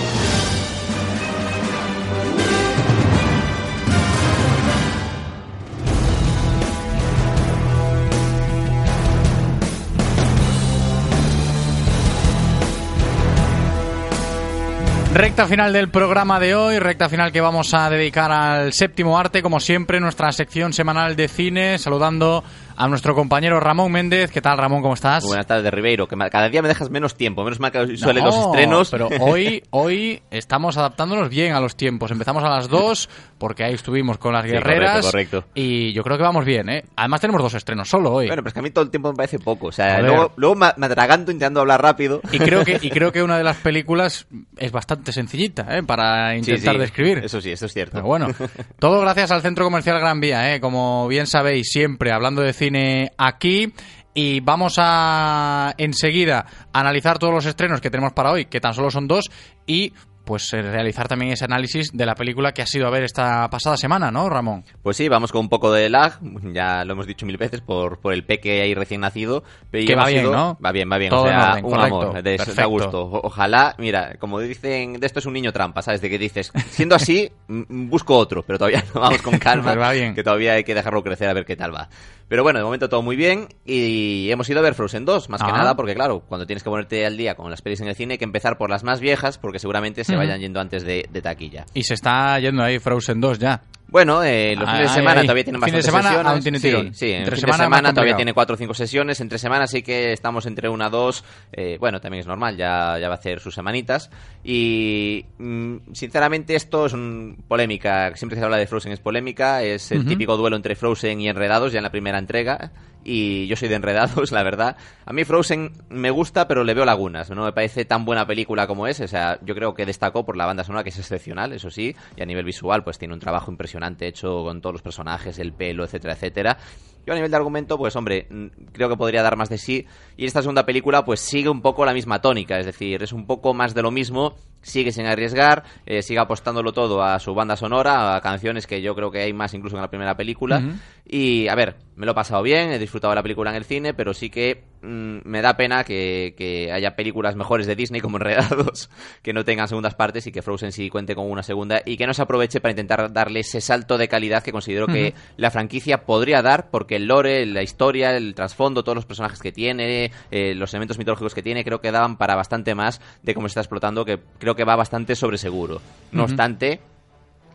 Recta 15.13 15.45
final 15.45 15.73
del 15.73 15.89
programa 15.89 16.39
de 16.39 16.55
hoy, 16.55 16.79
recta 16.79 17.09
final 17.09 17.33
que 17.33 17.41
vamos 17.41 17.73
a 17.73 17.89
dedicar 17.89 18.31
al 18.31 18.71
séptimo 18.71 19.19
arte, 19.19 19.41
como 19.41 19.59
siempre, 19.59 19.99
nuestra 19.99 20.31
sección 20.31 20.71
semanal 20.71 21.17
de 21.17 21.27
cine, 21.27 21.77
saludando 21.77 22.45
a 22.81 22.87
nuestro 22.87 23.13
compañero 23.13 23.59
Ramón 23.59 23.91
Méndez. 23.91 24.31
¿Qué 24.31 24.41
tal, 24.41 24.57
Ramón? 24.57 24.81
¿Cómo 24.81 24.95
estás? 24.95 25.23
Buenas 25.23 25.45
tardes, 25.45 25.71
Ribeiro. 25.71 26.07
Que 26.07 26.17
cada 26.31 26.49
día 26.49 26.63
me 26.63 26.67
dejas 26.67 26.89
menos 26.89 27.13
tiempo. 27.15 27.43
Menos 27.43 27.59
mal 27.59 27.71
que 27.71 27.95
suelen 27.95 28.25
los 28.25 28.35
No, 28.35 28.45
estrenos. 28.47 28.89
Pero 28.89 29.07
hoy, 29.19 29.63
hoy 29.69 30.23
estamos 30.31 30.77
adaptándonos 30.77 31.29
bien 31.29 31.53
a 31.53 31.59
los 31.59 31.75
tiempos. 31.75 32.09
Empezamos 32.09 32.43
a 32.43 32.49
las 32.49 32.69
2, 32.69 33.07
porque 33.37 33.63
ahí 33.65 33.75
estuvimos 33.75 34.17
con 34.17 34.33
las 34.33 34.45
Sí, 34.45 34.51
guerreras. 34.53 35.05
correcto, 35.05 35.41
correcto. 35.41 35.51
Y 35.53 35.93
yo 35.93 36.01
creo 36.03 36.17
que 36.17 36.23
vamos 36.23 36.43
bien, 36.43 36.69
¿eh? 36.69 36.83
Además 36.95 37.21
tenemos 37.21 37.43
dos 37.43 37.53
estrenos 37.53 37.87
solo 37.87 38.13
hoy. 38.13 38.25
Bueno, 38.25 38.41
pero 38.41 38.47
es 38.47 38.53
que 38.55 38.59
a 38.61 38.63
mí 38.63 38.71
todo 38.71 38.83
el 38.83 38.89
tiempo 38.89 39.11
me 39.11 39.15
parece 39.15 39.37
poco. 39.37 39.67
O 39.67 39.71
sea, 39.71 40.01
luego, 40.01 40.31
luego 40.37 40.55
me, 40.55 40.65
atraganto 40.65 41.31
intentando 41.31 41.59
hablar 41.59 41.83
rápido. 41.83 42.21
Y 42.31 42.39
creo 42.39 42.65
que 42.65 42.79
y 42.81 42.89
creo 42.89 43.11
que 43.11 43.21
una 43.21 43.37
de 43.37 43.43
las 43.43 43.57
películas 43.57 44.25
es 44.57 44.71
bastante 44.71 45.11
sencillita, 45.11 45.77
¿eh? 45.77 45.83
Para 45.83 46.31
Sí, 46.31 46.37
intentar 46.39 46.73
sí, 46.73 46.79
describir. 46.79 47.19
Eso 47.19 47.41
sí, 47.41 47.51
eso 47.51 47.67
es 47.67 47.73
cierto. 47.73 47.91
Pero 47.93 48.07
bueno, 48.07 48.25
todo 48.79 49.01
gracias 49.01 49.29
al 49.29 49.43
Centro 49.43 49.65
Comercial 49.65 49.99
Gran 49.99 50.19
Vía, 50.19 50.55
¿eh? 50.55 50.59
como 50.59 51.07
bien 51.07 51.27
sabéis, 51.27 51.69
siempre 51.69 52.11
hablando 52.11 52.41
de 52.41 52.53
cine 52.53 52.70
aquí. 53.17 53.73
Y 54.13 54.41
vamos 54.41 54.75
a 54.77 55.73
enseguida 55.77 56.45
analizar 56.73 57.17
todos 57.17 57.33
los 57.33 57.45
estrenos 57.45 57.79
que 57.79 57.89
tenemos 57.89 58.11
para 58.11 58.31
hoy, 58.31 58.45
que 58.45 58.59
tan 58.59 58.73
solo 58.73 58.91
son 58.91 59.07
dos, 59.07 59.31
y 59.65 59.93
pues 60.25 60.53
eh, 60.53 60.61
realizar 60.61 61.07
también 61.07 61.31
ese 61.31 61.45
análisis 61.45 61.89
de 61.93 62.05
la 62.05 62.15
película 62.15 62.51
que 62.51 62.61
has 62.61 62.73
ido 62.75 62.87
a 62.87 62.89
ver 62.89 63.03
esta 63.03 63.49
pasada 63.49 63.75
semana, 63.77 64.11
¿no, 64.11 64.29
Ramón? 64.29 64.63
Pues 64.83 64.97
sí, 64.97 65.09
vamos 65.09 65.31
con 65.31 65.41
un 65.41 65.49
poco 65.49 65.71
de 65.71 65.89
lag, 65.89 66.19
ya 66.53 66.85
lo 66.85 66.93
hemos 66.93 67.07
dicho 67.07 67.25
mil 67.25 67.37
veces 67.37 67.61
por, 67.61 67.99
por 67.99 68.13
el 68.13 68.23
peque 68.23 68.61
ahí 68.61 68.73
recién 68.73 69.01
nacido. 69.01 69.43
pero 69.69 69.85
Que 69.85 69.95
va 69.95 70.07
bien, 70.07 70.31
¿no? 70.31 70.57
Va 70.63 70.71
bien, 70.71 70.89
va 70.91 70.97
bien, 70.97 71.09
Todo 71.09 71.23
o 71.23 71.27
sea, 71.27 71.51
orden, 71.51 71.65
un 71.65 71.71
correcto, 71.71 72.01
amor, 72.01 72.23
de, 72.23 72.37
perfecto. 72.37 72.69
gusto. 72.69 73.09
Ojalá, 73.23 73.75
mira, 73.77 74.15
como 74.19 74.39
dicen, 74.39 74.99
de 74.99 75.07
esto 75.07 75.19
es 75.19 75.25
un 75.25 75.33
niño 75.33 75.51
trampa, 75.51 75.81
¿sabes? 75.81 76.01
De 76.01 76.09
que 76.09 76.19
dices, 76.19 76.51
siendo 76.69 76.95
así, 76.95 77.31
busco 77.47 78.15
otro, 78.17 78.43
pero 78.43 78.59
todavía 78.59 78.83
no 78.93 79.01
vamos 79.01 79.21
con 79.21 79.37
calma, 79.39 79.73
va 79.75 79.91
bien. 79.93 80.13
que 80.13 80.23
todavía 80.23 80.53
hay 80.53 80.63
que 80.63 80.75
dejarlo 80.75 81.01
crecer 81.03 81.29
a 81.29 81.33
ver 81.33 81.45
qué 81.45 81.55
tal 81.55 81.73
va. 81.73 81.89
Pero 82.31 82.43
bueno, 82.43 82.59
de 82.59 82.63
momento 82.63 82.87
todo 82.87 83.01
muy 83.01 83.17
bien 83.17 83.49
y 83.65 84.31
hemos 84.31 84.49
ido 84.49 84.59
a 84.59 84.61
ver 84.61 84.73
Frozen 84.73 85.03
2, 85.03 85.27
más 85.27 85.43
que 85.43 85.51
nada, 85.51 85.75
porque 85.75 85.93
claro, 85.93 86.21
cuando 86.21 86.47
tienes 86.47 86.63
que 86.63 86.69
ponerte 86.69 87.05
al 87.05 87.17
día 87.17 87.35
con 87.35 87.51
las 87.51 87.61
pelis 87.61 87.81
en 87.81 87.89
el 87.89 87.95
cine 87.95 88.13
hay 88.13 88.17
que 88.19 88.23
empezar 88.23 88.57
por 88.57 88.69
las 88.69 88.85
más 88.85 89.01
viejas, 89.01 89.37
porque 89.37 89.59
seguramente 89.59 90.05
se 90.05 90.15
vayan 90.15 90.39
yendo 90.39 90.61
antes 90.61 90.85
de, 90.85 91.09
de 91.11 91.21
taquilla. 91.21 91.65
Y 91.73 91.83
se 91.83 91.93
está 91.93 92.39
yendo 92.39 92.63
ahí 92.63 92.79
Frozen 92.79 93.19
2 93.19 93.37
ya. 93.37 93.63
Bueno, 93.91 94.23
eh, 94.23 94.55
los 94.55 94.69
fines 94.69 94.87
de 94.89 94.95
semana 94.95 95.19
ahí. 95.19 95.25
todavía 95.27 95.43
tienen 95.43 95.59
bastantes 95.59 95.85
semana 95.85 96.07
sesiones. 96.09 96.31
aún 96.31 96.41
tiene 96.41 96.59
Sí, 96.59 96.67
tirón. 96.67 96.93
Sí, 96.93 97.11
en 97.11 97.17
Entre 97.23 97.35
fin 97.35 97.53
semana 97.53 97.93
todavía 97.93 98.15
tiene 98.15 98.33
cuatro 98.33 98.53
o 98.55 98.57
cinco 98.57 98.73
sesiones. 98.73 99.19
Entre 99.19 99.37
semana 99.37 99.67
sí 99.67 99.81
que 99.83 100.13
estamos 100.13 100.45
entre 100.45 100.69
una 100.69 100.89
dos. 100.89 101.23
eh, 101.51 101.77
bueno, 101.77 101.99
también 101.99 102.21
es 102.21 102.27
normal, 102.27 102.55
ya, 102.55 102.97
ya 102.99 103.09
va 103.09 103.15
a 103.15 103.17
hacer 103.17 103.41
sus 103.41 103.53
semanitas. 103.53 104.09
Y 104.45 105.25
mm, 105.37 105.75
sinceramente 105.93 106.55
esto 106.55 106.85
es 106.85 106.93
una 106.93 107.35
polémica. 107.47 108.15
Siempre 108.15 108.35
que 108.35 108.39
se 108.39 108.45
habla 108.45 108.57
de 108.57 108.67
Frozen 108.67 108.93
es 108.93 108.99
polémica. 108.99 109.61
Es 109.61 109.91
el 109.91 110.05
típico 110.05 110.37
duelo 110.37 110.55
entre 110.55 110.75
Frozen 110.75 111.19
y 111.19 111.27
Enredados 111.27 111.73
ya 111.73 111.79
en 111.79 111.83
la 111.83 111.91
primera 111.91 112.17
entrega. 112.17 112.71
Y 113.03 113.47
yo 113.47 113.55
soy 113.55 113.67
de 113.67 113.75
Enredados, 113.75 114.31
la 114.33 114.43
verdad. 114.43 114.77
A 115.05 115.13
mí 115.13 115.23
Frozen 115.23 115.71
me 115.89 116.11
gusta, 116.11 116.47
pero 116.47 116.63
le 116.63 116.73
veo 116.73 116.85
lagunas. 116.85 117.29
No 117.29 117.43
me 117.43 117.53
parece 117.53 117.85
tan 117.85 118.05
buena 118.05 118.25
película 118.27 118.67
como 118.67 118.87
es. 118.87 118.99
O 118.99 119.07
sea, 119.07 119.39
yo 119.43 119.55
creo 119.55 119.73
que 119.73 119.85
destacó 119.85 120.25
por 120.25 120.37
la 120.37 120.45
banda 120.45 120.63
sonora, 120.63 120.83
que 120.83 120.89
es 120.89 120.99
excepcional, 120.99 121.53
eso 121.53 121.69
sí. 121.69 121.95
Y 122.15 122.21
a 122.21 122.25
nivel 122.25 122.45
visual, 122.45 122.83
pues 122.83 122.97
tiene 122.97 123.13
un 123.13 123.19
trabajo 123.19 123.51
impresionante 123.51 124.07
hecho 124.07 124.43
con 124.43 124.61
todos 124.61 124.73
los 124.73 124.81
personajes, 124.81 125.39
el 125.39 125.53
pelo, 125.53 125.83
etcétera, 125.83 126.13
etcétera. 126.13 126.57
Yo 127.05 127.13
a 127.13 127.15
nivel 127.15 127.31
de 127.31 127.37
argumento, 127.37 127.77
pues 127.77 127.95
hombre, 127.95 128.27
creo 128.71 128.87
que 128.87 128.95
podría 128.95 129.23
dar 129.23 129.35
más 129.35 129.49
de 129.49 129.57
sí. 129.57 129.87
Y 130.17 130.25
esta 130.25 130.41
segunda 130.41 130.65
película, 130.65 131.03
pues 131.03 131.19
sigue 131.19 131.49
un 131.49 131.61
poco 131.61 131.83
la 131.85 131.93
misma 131.93 132.21
tónica. 132.21 132.59
Es 132.59 132.65
decir, 132.65 133.01
es 133.01 133.11
un 133.11 133.25
poco 133.25 133.53
más 133.53 133.73
de 133.73 133.81
lo 133.81 133.89
mismo. 133.89 134.35
Sigue 134.61 134.91
sin 134.91 135.05
arriesgar, 135.05 135.63
eh, 135.85 136.01
sigue 136.01 136.19
apostándolo 136.19 136.71
todo 136.73 137.03
a 137.03 137.19
su 137.19 137.33
banda 137.33 137.55
sonora, 137.55 138.15
a 138.15 138.21
canciones 138.21 138.67
que 138.67 138.81
yo 138.81 138.95
creo 138.95 139.11
que 139.11 139.21
hay 139.21 139.33
más 139.33 139.53
incluso 139.53 139.75
que 139.75 139.79
en 139.79 139.83
la 139.83 139.89
primera 139.89 140.15
película. 140.15 140.61
Y 141.05 141.47
a 141.47 141.55
ver, 141.55 141.75
me 141.95 142.05
lo 142.05 142.13
he 142.13 142.15
pasado 142.15 142.41
bien, 142.41 142.71
he 142.71 142.79
disfrutado 142.79 143.11
de 143.11 143.15
la 143.15 143.23
película 143.23 143.49
en 143.49 143.57
el 143.57 143.65
cine, 143.65 143.93
pero 143.93 144.13
sí 144.13 144.29
que 144.29 144.63
mm, 144.81 145.19
me 145.23 145.41
da 145.41 145.57
pena 145.57 145.83
que, 145.83 146.33
que 146.37 146.71
haya 146.71 146.95
películas 146.95 147.35
mejores 147.35 147.67
de 147.67 147.75
Disney 147.75 148.01
como 148.01 148.17
Enredados 148.17 148.89
que 149.21 149.33
no 149.33 149.43
tengan 149.43 149.67
segundas 149.67 149.95
partes 149.95 150.25
y 150.27 150.31
que 150.31 150.41
Frozen 150.41 150.71
sí 150.71 150.89
cuente 150.89 151.15
con 151.15 151.29
una 151.29 151.43
segunda 151.43 151.81
y 151.85 151.97
que 151.97 152.07
no 152.07 152.13
se 152.13 152.21
aproveche 152.21 152.61
para 152.61 152.71
intentar 152.71 153.11
darle 153.11 153.41
ese 153.41 153.61
salto 153.61 153.97
de 153.97 154.07
calidad 154.07 154.41
que 154.41 154.51
considero 154.51 154.87
que 154.87 155.13
la 155.37 155.51
franquicia 155.51 156.05
podría 156.05 156.41
dar 156.41 156.69
porque 156.71 156.95
el 156.95 157.05
lore, 157.05 157.45
la 157.45 157.61
historia, 157.61 158.15
el 158.15 158.33
trasfondo, 158.33 158.83
todos 158.83 158.95
los 158.95 159.05
personajes 159.05 159.39
que 159.39 159.51
tiene, 159.51 160.11
eh, 160.31 160.55
los 160.55 160.73
elementos 160.73 160.97
mitológicos 160.97 161.35
que 161.35 161.43
tiene, 161.43 161.63
creo 161.63 161.81
que 161.81 161.91
daban 161.91 162.17
para 162.17 162.35
bastante 162.35 162.73
más 162.73 163.01
de 163.21 163.33
cómo 163.33 163.47
se 163.47 163.51
está 163.51 163.61
explotando, 163.61 164.05
que 164.05 164.19
creo 164.39 164.50
que 164.55 164.63
va 164.63 164.75
bastante 164.75 165.15
sobre 165.15 165.37
seguro. 165.37 165.81
No 166.11 166.23
obstante, 166.23 166.79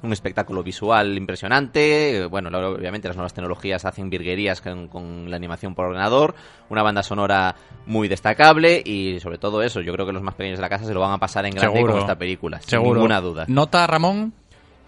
un 0.03 0.12
espectáculo 0.12 0.62
visual 0.62 1.16
impresionante. 1.16 2.18
eh, 2.18 2.26
Bueno, 2.26 2.49
obviamente 2.57 3.09
las 3.09 3.16
nuevas 3.16 3.32
tecnologías 3.34 3.84
hacen 3.84 4.11
virguerías 4.11 4.61
con, 4.61 4.88
con 4.88 5.30
la 5.30 5.36
animación 5.36 5.74
por 5.74 5.86
ordenador. 5.86 6.34
Una 6.68 6.82
banda 6.82 7.03
sonora 7.03 7.55
muy 7.86 8.09
destacable 8.09 8.82
y 8.84 9.18
sobre 9.20 9.38
todo 9.38 9.62
eso, 9.62 9.80
yo 9.80 9.92
creo 9.92 10.07
que 10.07 10.12
los 10.12 10.22
más 10.22 10.34
pequeños 10.34 10.59
de 10.59 10.62
la 10.62 10.68
casa 10.68 10.84
se 10.84 10.94
lo 10.94 11.01
van 11.01 11.12
a 11.12 11.18
pasar 11.18 11.47
en 11.47 11.53
grande 11.55 11.72
Seguro. 11.76 11.92
con 11.94 12.01
esta 12.03 12.16
película. 12.16 12.61
Sin 12.61 12.70
Seguro. 12.70 12.94
ninguna 12.94 13.20
duda. 13.20 13.44
Nota, 13.49 13.86
Ramón. 13.86 14.32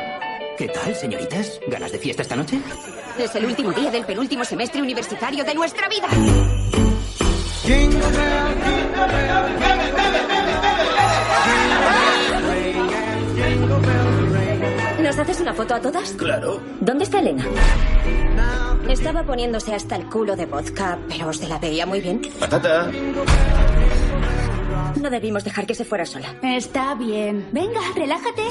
¿Qué 0.56 0.68
tal, 0.68 0.94
señoritas? 0.94 1.58
¿Ganas 1.66 1.90
de 1.90 1.98
fiesta 1.98 2.22
esta 2.22 2.36
noche? 2.36 2.60
Es 3.18 3.34
el 3.34 3.46
último 3.46 3.72
día 3.72 3.90
del 3.90 4.04
penúltimo 4.04 4.44
semestre 4.44 4.80
universitario 4.80 5.44
de 5.44 5.54
nuestra 5.54 5.88
vida. 5.88 6.08
Haces 15.22 15.40
una 15.40 15.54
foto 15.54 15.74
a 15.74 15.80
todas? 15.80 16.12
Claro. 16.12 16.60
¿Dónde 16.80 17.04
está 17.04 17.20
Elena? 17.20 17.44
Estaba 18.88 19.22
poniéndose 19.22 19.74
hasta 19.74 19.96
el 19.96 20.06
culo 20.06 20.36
de 20.36 20.46
vodka, 20.46 20.98
pero 21.08 21.32
se 21.32 21.48
la 21.48 21.58
veía 21.58 21.86
muy 21.86 22.00
bien. 22.00 22.20
Patata. 22.38 22.90
No 25.00 25.10
debimos 25.10 25.44
dejar 25.44 25.66
que 25.66 25.74
se 25.74 25.84
fuera 25.84 26.04
sola. 26.04 26.34
Está 26.42 26.94
bien. 26.94 27.48
Venga, 27.52 27.80
relájate. 27.94 28.42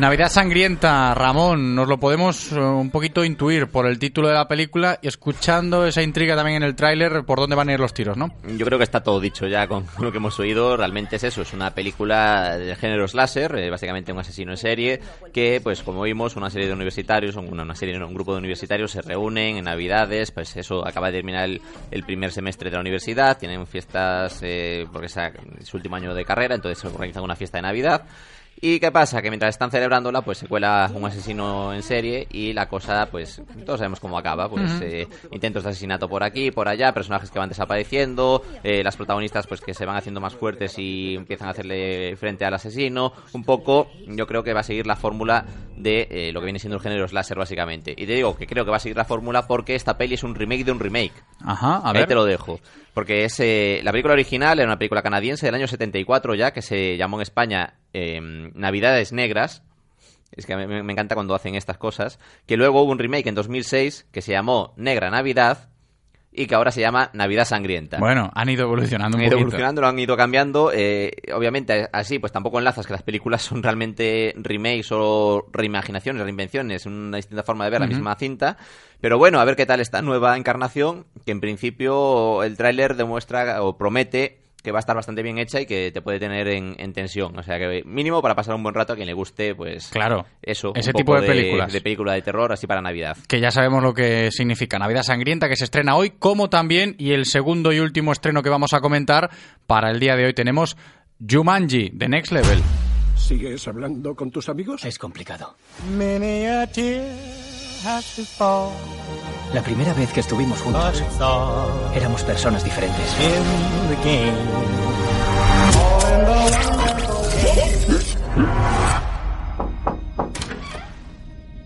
Navidad 0.00 0.30
Sangrienta, 0.30 1.12
Ramón, 1.14 1.74
nos 1.74 1.86
lo 1.86 2.00
podemos 2.00 2.52
eh, 2.52 2.58
un 2.58 2.88
poquito 2.90 3.22
intuir 3.22 3.66
por 3.66 3.86
el 3.86 3.98
título 3.98 4.28
de 4.28 4.34
la 4.34 4.48
película 4.48 4.98
y 5.02 5.08
escuchando 5.08 5.86
esa 5.86 6.00
intriga 6.00 6.34
también 6.34 6.56
en 6.56 6.62
el 6.62 6.74
tráiler 6.74 7.22
por 7.26 7.38
dónde 7.38 7.54
van 7.54 7.68
a 7.68 7.74
ir 7.74 7.80
los 7.80 7.92
tiros, 7.92 8.16
¿no? 8.16 8.32
Yo 8.56 8.64
creo 8.64 8.78
que 8.78 8.84
está 8.84 9.02
todo 9.02 9.20
dicho 9.20 9.46
ya 9.46 9.66
con 9.66 9.84
lo 10.00 10.10
que 10.10 10.16
hemos 10.16 10.40
oído. 10.40 10.74
Realmente 10.74 11.16
es 11.16 11.24
eso, 11.24 11.42
es 11.42 11.52
una 11.52 11.74
película 11.74 12.56
de 12.56 12.74
género 12.76 13.06
slasher, 13.06 13.54
eh, 13.56 13.68
básicamente 13.68 14.10
un 14.10 14.20
asesino 14.20 14.52
en 14.52 14.56
serie, 14.56 15.00
que, 15.34 15.60
pues 15.62 15.82
como 15.82 16.00
vimos, 16.00 16.34
una 16.34 16.48
serie 16.48 16.66
de 16.66 16.72
universitarios, 16.72 17.36
una, 17.36 17.74
serie, 17.74 18.02
un 18.02 18.14
grupo 18.14 18.32
de 18.32 18.38
universitarios 18.38 18.92
se 18.92 19.02
reúnen 19.02 19.58
en 19.58 19.64
Navidades, 19.64 20.30
pues 20.30 20.56
eso, 20.56 20.86
acaba 20.86 21.08
de 21.08 21.18
terminar 21.18 21.44
el, 21.44 21.60
el 21.90 22.04
primer 22.04 22.32
semestre 22.32 22.70
de 22.70 22.76
la 22.76 22.80
universidad, 22.80 23.36
tienen 23.36 23.66
fiestas, 23.66 24.38
eh, 24.40 24.86
porque 24.90 25.08
es 25.08 25.68
su 25.68 25.76
último 25.76 25.96
año 25.96 26.14
de 26.14 26.24
carrera, 26.24 26.54
entonces 26.54 26.82
organizan 26.86 27.22
una 27.22 27.36
fiesta 27.36 27.58
de 27.58 27.62
Navidad. 27.62 28.06
¿Y 28.62 28.78
qué 28.78 28.92
pasa? 28.92 29.22
Que 29.22 29.30
mientras 29.30 29.54
están 29.54 29.70
celebrándola, 29.70 30.20
pues 30.20 30.36
se 30.38 30.46
cuela 30.46 30.90
un 30.94 31.04
asesino 31.06 31.72
en 31.72 31.82
serie 31.82 32.26
y 32.30 32.52
la 32.52 32.68
cosa, 32.68 33.06
pues 33.10 33.40
todos 33.64 33.78
sabemos 33.78 34.00
cómo 34.00 34.18
acaba. 34.18 34.50
Pues 34.50 34.70
eh, 34.82 35.08
intentos 35.32 35.64
de 35.64 35.70
asesinato 35.70 36.08
por 36.10 36.22
aquí, 36.22 36.50
por 36.50 36.68
allá, 36.68 36.92
personajes 36.92 37.30
que 37.30 37.38
van 37.38 37.48
desapareciendo, 37.48 38.42
eh, 38.62 38.82
las 38.84 38.96
protagonistas 38.96 39.46
pues 39.46 39.62
que 39.62 39.72
se 39.72 39.86
van 39.86 39.96
haciendo 39.96 40.20
más 40.20 40.34
fuertes 40.34 40.74
y 40.78 41.14
empiezan 41.16 41.48
a 41.48 41.52
hacerle 41.52 42.16
frente 42.16 42.44
al 42.44 42.52
asesino. 42.52 43.14
Un 43.32 43.44
poco, 43.44 43.88
yo 44.06 44.26
creo 44.26 44.42
que 44.42 44.52
va 44.52 44.60
a 44.60 44.64
seguir 44.64 44.86
la 44.86 44.96
fórmula 44.96 45.46
de 45.76 46.06
eh, 46.10 46.30
lo 46.32 46.40
que 46.40 46.44
viene 46.44 46.58
siendo 46.58 46.76
el 46.76 46.82
género 46.82 47.08
slasher 47.08 47.38
básicamente. 47.38 47.92
Y 47.96 48.06
te 48.06 48.12
digo 48.12 48.36
que 48.36 48.46
creo 48.46 48.66
que 48.66 48.70
va 48.70 48.76
a 48.76 48.80
seguir 48.80 48.96
la 48.98 49.06
fórmula 49.06 49.46
porque 49.46 49.74
esta 49.74 49.96
peli 49.96 50.14
es 50.16 50.22
un 50.22 50.34
remake 50.34 50.64
de 50.64 50.72
un 50.72 50.80
remake. 50.80 51.14
Ajá, 51.42 51.76
a 51.78 51.88
Ahí 51.88 51.94
ver. 51.94 52.06
te 52.08 52.14
lo 52.14 52.26
dejo. 52.26 52.60
Porque 52.92 53.24
es 53.24 53.40
eh, 53.40 53.80
la 53.84 53.92
película 53.92 54.12
original 54.12 54.58
era 54.58 54.68
una 54.68 54.76
película 54.78 55.00
canadiense 55.00 55.46
del 55.46 55.54
año 55.54 55.66
74 55.66 56.34
ya, 56.34 56.50
que 56.52 56.60
se 56.60 56.96
llamó 56.98 57.16
en 57.16 57.22
España 57.22 57.74
eh, 57.92 58.20
Navidades 58.54 59.12
Negras. 59.12 59.62
Es 60.32 60.46
que 60.46 60.54
me, 60.56 60.82
me 60.82 60.92
encanta 60.92 61.14
cuando 61.16 61.34
hacen 61.34 61.54
estas 61.56 61.76
cosas. 61.78 62.18
Que 62.46 62.56
luego 62.56 62.82
hubo 62.82 62.92
un 62.92 62.98
remake 62.98 63.26
en 63.28 63.34
2006 63.34 64.06
que 64.12 64.22
se 64.22 64.32
llamó 64.32 64.72
Negra 64.76 65.10
Navidad 65.10 65.68
y 66.32 66.46
que 66.46 66.54
ahora 66.54 66.70
se 66.70 66.80
llama 66.80 67.10
Navidad 67.12 67.44
Sangrienta. 67.44 67.98
Bueno, 67.98 68.30
han 68.32 68.48
ido 68.48 68.62
evolucionando 68.62 69.16
un 69.16 69.22
Han 69.22 69.26
ido 69.26 69.32
poquito. 69.32 69.48
evolucionando, 69.48 69.80
lo 69.80 69.88
han 69.88 69.98
ido 69.98 70.16
cambiando. 70.16 70.70
eh, 70.72 71.10
obviamente, 71.34 71.88
así, 71.92 72.20
pues 72.20 72.30
tampoco 72.30 72.58
enlazas 72.60 72.86
que 72.86 72.92
las 72.92 73.02
películas 73.02 73.42
son 73.42 73.60
realmente 73.64 74.32
remakes 74.36 74.92
o 74.92 75.46
reimaginaciones, 75.52 76.22
reinvenciones, 76.22 76.86
una 76.86 77.16
distinta 77.16 77.42
forma 77.42 77.64
de 77.64 77.70
ver 77.72 77.80
la 77.80 77.88
misma 77.88 78.14
cinta. 78.14 78.56
Pero 79.00 79.18
bueno, 79.18 79.40
a 79.40 79.44
ver 79.44 79.56
qué 79.56 79.66
tal 79.66 79.80
esta 79.80 80.02
nueva 80.02 80.36
encarnación, 80.36 81.04
que 81.26 81.32
en 81.32 81.40
principio 81.40 82.44
el 82.44 82.56
tráiler 82.56 82.94
demuestra 82.94 83.60
o 83.64 83.76
promete 83.76 84.38
que 84.62 84.72
va 84.72 84.78
a 84.78 84.80
estar 84.80 84.94
bastante 84.96 85.22
bien 85.22 85.38
hecha 85.38 85.60
y 85.60 85.66
que 85.66 85.90
te 85.92 86.02
puede 86.02 86.18
tener 86.18 86.48
en, 86.48 86.74
en 86.78 86.92
tensión. 86.92 87.38
O 87.38 87.42
sea, 87.42 87.58
que 87.58 87.82
mínimo 87.84 88.20
para 88.22 88.34
pasar 88.34 88.54
un 88.54 88.62
buen 88.62 88.74
rato 88.74 88.92
a 88.92 88.96
quien 88.96 89.06
le 89.06 89.14
guste, 89.14 89.54
pues... 89.54 89.88
Claro, 89.88 90.26
Eso, 90.42 90.72
ese 90.74 90.90
un 90.90 90.94
tipo 90.94 91.12
poco 91.12 91.22
de 91.22 91.26
películas. 91.26 91.72
De 91.72 91.80
película 91.80 92.12
de 92.14 92.22
terror, 92.22 92.52
así 92.52 92.66
para 92.66 92.80
Navidad. 92.80 93.16
que 93.28 93.40
ya 93.40 93.50
sabemos 93.50 93.82
lo 93.82 93.94
que 93.94 94.30
significa 94.30 94.78
Navidad 94.78 95.02
Sangrienta, 95.02 95.48
que 95.48 95.56
se 95.56 95.64
estrena 95.64 95.96
hoy, 95.96 96.10
como 96.10 96.48
también, 96.50 96.94
y 96.98 97.12
el 97.12 97.26
segundo 97.26 97.72
y 97.72 97.80
último 97.80 98.12
estreno 98.12 98.42
que 98.42 98.50
vamos 98.50 98.72
a 98.72 98.80
comentar 98.80 99.30
para 99.66 99.90
el 99.90 100.00
día 100.00 100.16
de 100.16 100.26
hoy 100.26 100.34
tenemos 100.34 100.76
Jumanji, 101.28 101.90
The 101.90 102.08
Next 102.08 102.32
Level. 102.32 102.58
¿Sigues 103.16 103.68
hablando 103.68 104.14
con 104.14 104.30
tus 104.30 104.48
amigos? 104.48 104.84
Es 104.84 104.98
complicado. 104.98 105.56
La 109.54 109.62
primera 109.62 109.94
vez 109.94 110.12
que 110.12 110.20
estuvimos 110.20 110.60
juntos, 110.60 111.02
éramos 111.94 112.22
personas 112.22 112.62
diferentes. 112.62 113.14
in 113.18 113.88
the 113.88 113.96
game. 114.04 114.80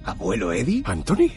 ¿Abuelo 0.05 0.53
Eddie? 0.53 0.83
¿Anthony? 0.87 1.31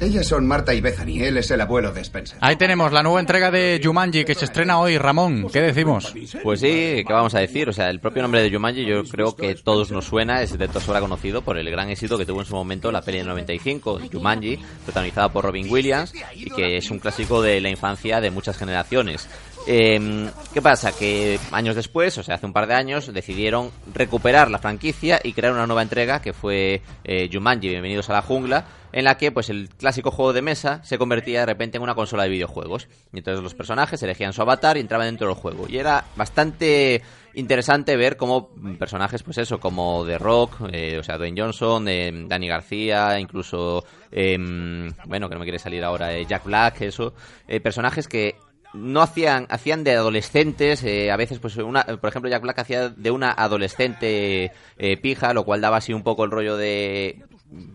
Ellas 0.00 0.28
son 0.28 0.46
Marta 0.46 0.74
y 0.74 0.80
Bethany. 0.80 1.22
Él 1.22 1.38
es 1.38 1.50
el 1.50 1.60
abuelo 1.60 1.92
de 1.92 2.02
Spencer. 2.02 2.38
Ahí 2.40 2.54
tenemos 2.56 2.92
la 2.92 3.02
nueva 3.02 3.18
entrega 3.18 3.50
de 3.50 3.80
Jumanji 3.82 4.24
que 4.24 4.34
se 4.34 4.44
estrena 4.44 4.78
hoy. 4.78 4.96
Ramón, 4.96 5.48
¿qué 5.52 5.60
decimos? 5.60 6.14
Pues 6.42 6.60
sí, 6.60 7.02
¿qué 7.06 7.12
vamos 7.12 7.34
a 7.34 7.40
decir? 7.40 7.68
O 7.68 7.72
sea, 7.72 7.90
el 7.90 7.98
propio 7.98 8.22
nombre 8.22 8.42
de 8.42 8.50
Jumanji 8.50 8.84
yo 8.84 9.02
creo 9.04 9.34
que 9.34 9.56
todos 9.56 9.90
nos 9.90 10.04
suena, 10.04 10.40
es 10.40 10.56
de 10.56 10.68
toda 10.68 10.80
sobra 10.80 11.00
conocido 11.00 11.42
por 11.42 11.58
el 11.58 11.68
gran 11.70 11.90
éxito 11.90 12.16
que 12.16 12.24
tuvo 12.24 12.40
en 12.40 12.46
su 12.46 12.54
momento 12.54 12.92
la 12.92 13.02
peli 13.02 13.18
del 13.18 13.26
95, 13.26 14.00
Jumanji, 14.12 14.58
protagonizada 14.84 15.32
por 15.32 15.44
Robin 15.44 15.68
Williams, 15.68 16.12
y 16.34 16.48
que 16.50 16.76
es 16.76 16.90
un 16.90 17.00
clásico 17.00 17.42
de 17.42 17.60
la 17.60 17.68
infancia 17.68 18.20
de 18.20 18.30
muchas 18.30 18.56
generaciones. 18.56 19.28
Eh, 19.66 20.30
¿Qué 20.54 20.62
pasa? 20.62 20.92
Que 20.92 21.38
años 21.52 21.76
después, 21.76 22.16
o 22.18 22.22
sea, 22.22 22.36
hace 22.36 22.46
un 22.46 22.52
par 22.52 22.66
de 22.66 22.74
años, 22.74 23.12
decidieron 23.12 23.70
recuperar 23.92 24.50
la 24.50 24.58
franquicia 24.58 25.20
y 25.22 25.32
crear 25.32 25.52
una 25.52 25.66
nueva 25.66 25.82
entrega 25.82 26.22
que 26.22 26.32
fue 26.32 26.82
eh, 27.04 27.28
Jumanji, 27.30 27.68
Bienvenidos 27.68 28.08
a 28.08 28.14
la 28.14 28.22
Jungla, 28.22 28.64
en 28.92 29.04
la 29.04 29.18
que 29.18 29.30
pues 29.30 29.50
el 29.50 29.68
clásico 29.68 30.10
juego 30.10 30.32
de 30.32 30.42
mesa 30.42 30.82
se 30.84 30.96
convertía 30.96 31.40
de 31.40 31.46
repente 31.46 31.76
en 31.76 31.82
una 31.82 31.94
consola 31.94 32.22
de 32.22 32.30
videojuegos. 32.30 32.88
Y 33.12 33.18
entonces 33.18 33.42
los 33.42 33.54
personajes 33.54 34.02
elegían 34.02 34.32
su 34.32 34.42
avatar 34.42 34.76
y 34.76 34.80
entraban 34.80 35.06
dentro 35.06 35.28
del 35.28 35.36
juego. 35.36 35.66
Y 35.68 35.76
era 35.76 36.04
bastante 36.16 37.02
interesante 37.34 37.96
ver 37.96 38.16
cómo 38.16 38.48
personajes, 38.78 39.22
pues 39.22 39.38
eso, 39.38 39.60
como 39.60 40.04
The 40.06 40.18
Rock, 40.18 40.56
eh, 40.72 40.98
o 40.98 41.02
sea, 41.02 41.18
Dwayne 41.18 41.40
Johnson, 41.40 41.86
eh, 41.88 42.24
Danny 42.26 42.48
García, 42.48 43.20
incluso, 43.20 43.84
em, 44.10 44.90
bueno, 45.04 45.28
que 45.28 45.34
no 45.34 45.40
me 45.40 45.44
quiere 45.44 45.58
salir 45.58 45.84
ahora, 45.84 46.14
eh, 46.14 46.26
Jack 46.26 46.44
Black, 46.44 46.80
eso, 46.82 47.14
eh, 47.46 47.60
personajes 47.60 48.08
que 48.08 48.36
no 48.74 49.00
hacían 49.00 49.46
hacían 49.48 49.84
de 49.84 49.92
adolescentes 49.92 50.84
eh, 50.84 51.10
a 51.10 51.16
veces 51.16 51.38
pues 51.38 51.56
una 51.56 51.84
por 51.84 52.08
ejemplo 52.08 52.30
Jack 52.30 52.42
Black 52.42 52.58
hacía 52.58 52.88
de 52.90 53.10
una 53.10 53.30
adolescente 53.32 54.52
eh, 54.76 54.96
pija 54.98 55.32
lo 55.32 55.44
cual 55.44 55.60
daba 55.60 55.78
así 55.78 55.92
un 55.92 56.02
poco 56.02 56.24
el 56.24 56.30
rollo 56.30 56.56
de 56.56 57.22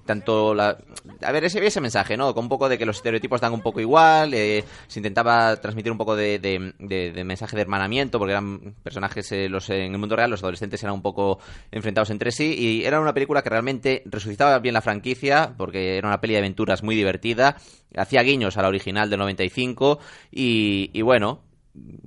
tanto 0.06 0.54
la 0.54 0.78
a 1.22 1.32
ver 1.32 1.46
ese 1.46 1.66
ese 1.66 1.82
mensaje 1.82 2.16
no 2.16 2.34
con 2.34 2.46
un 2.46 2.50
poco 2.50 2.70
de 2.70 2.78
que 2.78 2.86
los 2.86 2.98
estereotipos 2.98 3.42
dan 3.42 3.54
un 3.54 3.62
poco 3.62 3.80
igual 3.80 4.34
eh, 4.34 4.64
se 4.88 5.00
intentaba 5.00 5.56
transmitir 5.58 5.92
un 5.92 5.98
poco 5.98 6.16
de, 6.16 6.38
de- 6.40 7.24
mensaje 7.24 7.56
de 7.56 7.64
hermanamiento 7.64 8.20
porque 8.20 8.34
eran 8.34 8.76
personajes 8.84 9.32
eh, 9.32 9.50
los 9.50 9.70
en 9.70 9.94
el 9.94 9.98
mundo 9.98 10.16
real 10.16 10.30
los 10.30 10.44
adolescentes 10.44 10.84
eran 10.84 10.94
un 10.96 11.02
poco 11.02 11.40
enfrentados 11.72 12.10
entre 12.12 12.32
sí 12.32 12.56
y 12.58 12.86
era 12.86 13.00
una 13.00 13.14
película 13.14 13.42
que 13.42 13.50
realmente 13.50 14.04
resucitaba 14.06 14.60
bien 14.60 14.74
la 14.74 14.82
franquicia 14.82 15.56
porque 15.58 15.98
era 15.98 16.08
una 16.08 16.22
peli 16.22 16.34
de 16.34 16.40
aventuras 16.40 16.84
muy 16.84 16.96
divertida 16.96 17.58
hacía 17.96 18.22
guiños 18.22 18.58
a 18.58 18.62
la 18.62 18.68
original 18.68 19.10
del 19.10 19.20
95 19.20 20.00
y, 20.32 20.92
y 20.94 21.02
bueno 21.02 21.42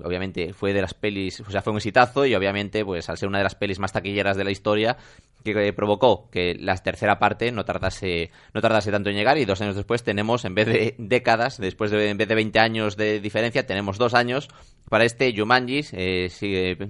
obviamente 0.02 0.52
fue 0.52 0.72
de 0.72 0.80
las 0.80 0.94
pelis, 0.94 1.40
o 1.40 1.50
sea, 1.50 1.62
fue 1.62 1.72
un 1.72 1.78
exitazo 1.78 2.24
y 2.24 2.34
obviamente, 2.34 2.84
pues 2.84 3.08
al 3.08 3.18
ser 3.18 3.28
una 3.28 3.38
de 3.38 3.44
las 3.44 3.54
pelis 3.54 3.78
más 3.78 3.92
taquilleras 3.92 4.36
de 4.36 4.44
la 4.44 4.50
historia, 4.50 4.96
que 5.44 5.72
provocó 5.72 6.28
que 6.30 6.56
la 6.58 6.76
tercera 6.76 7.18
parte 7.18 7.52
no 7.52 7.64
tardase, 7.64 8.30
no 8.52 8.60
tardase 8.60 8.90
tanto 8.90 9.10
en 9.10 9.16
llegar 9.16 9.38
y 9.38 9.44
dos 9.44 9.60
años 9.60 9.76
después 9.76 10.02
tenemos, 10.02 10.44
en 10.44 10.54
vez 10.54 10.66
de 10.66 10.94
décadas, 10.98 11.58
después 11.58 11.90
de, 11.90 12.10
en 12.10 12.16
vez 12.18 12.28
de 12.28 12.34
20 12.34 12.58
años 12.58 12.96
de 12.96 13.20
diferencia, 13.20 13.66
tenemos 13.66 13.98
dos 13.98 14.14
años 14.14 14.48
para 14.88 15.04
este 15.04 15.32
Jumanji, 15.36 15.84
eh, 15.92 16.28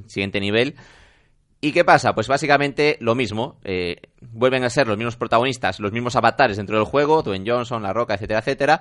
siguiente 0.07 0.41
nivel. 0.41 0.75
¿Y 1.61 1.73
qué 1.73 1.85
pasa? 1.85 2.15
Pues 2.15 2.29
básicamente 2.29 2.97
lo 3.01 3.15
mismo. 3.15 3.59
eh, 3.65 3.97
vuelven 4.21 4.65
a 4.65 4.71
ser 4.71 4.87
los 4.87 4.99
mismos 4.99 5.17
protagonistas, 5.17 5.81
los 5.81 5.93
mismos 5.93 6.15
avatares 6.17 6.59
dentro 6.59 6.77
del 6.77 6.85
juego, 6.85 7.23
Dwayne 7.23 7.51
Johnson, 7.51 7.83
La 7.83 7.93
Roca, 7.93 8.15
etcétera, 8.15 8.41
etcétera. 8.41 8.81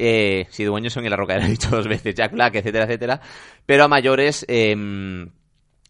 Eh, 0.00 0.46
sí, 0.50 0.64
Dwayne 0.64 0.86
Johnson 0.86 1.04
y 1.04 1.08
La 1.08 1.16
Roca, 1.16 1.36
he 1.44 1.48
dicho 1.48 1.70
dos 1.70 1.88
veces, 1.88 2.14
Jack 2.14 2.32
Black, 2.32 2.54
etcétera, 2.54 2.84
etcétera. 2.84 3.20
Pero 3.66 3.84
a 3.84 3.88
mayores, 3.88 4.44
em, 4.48 5.30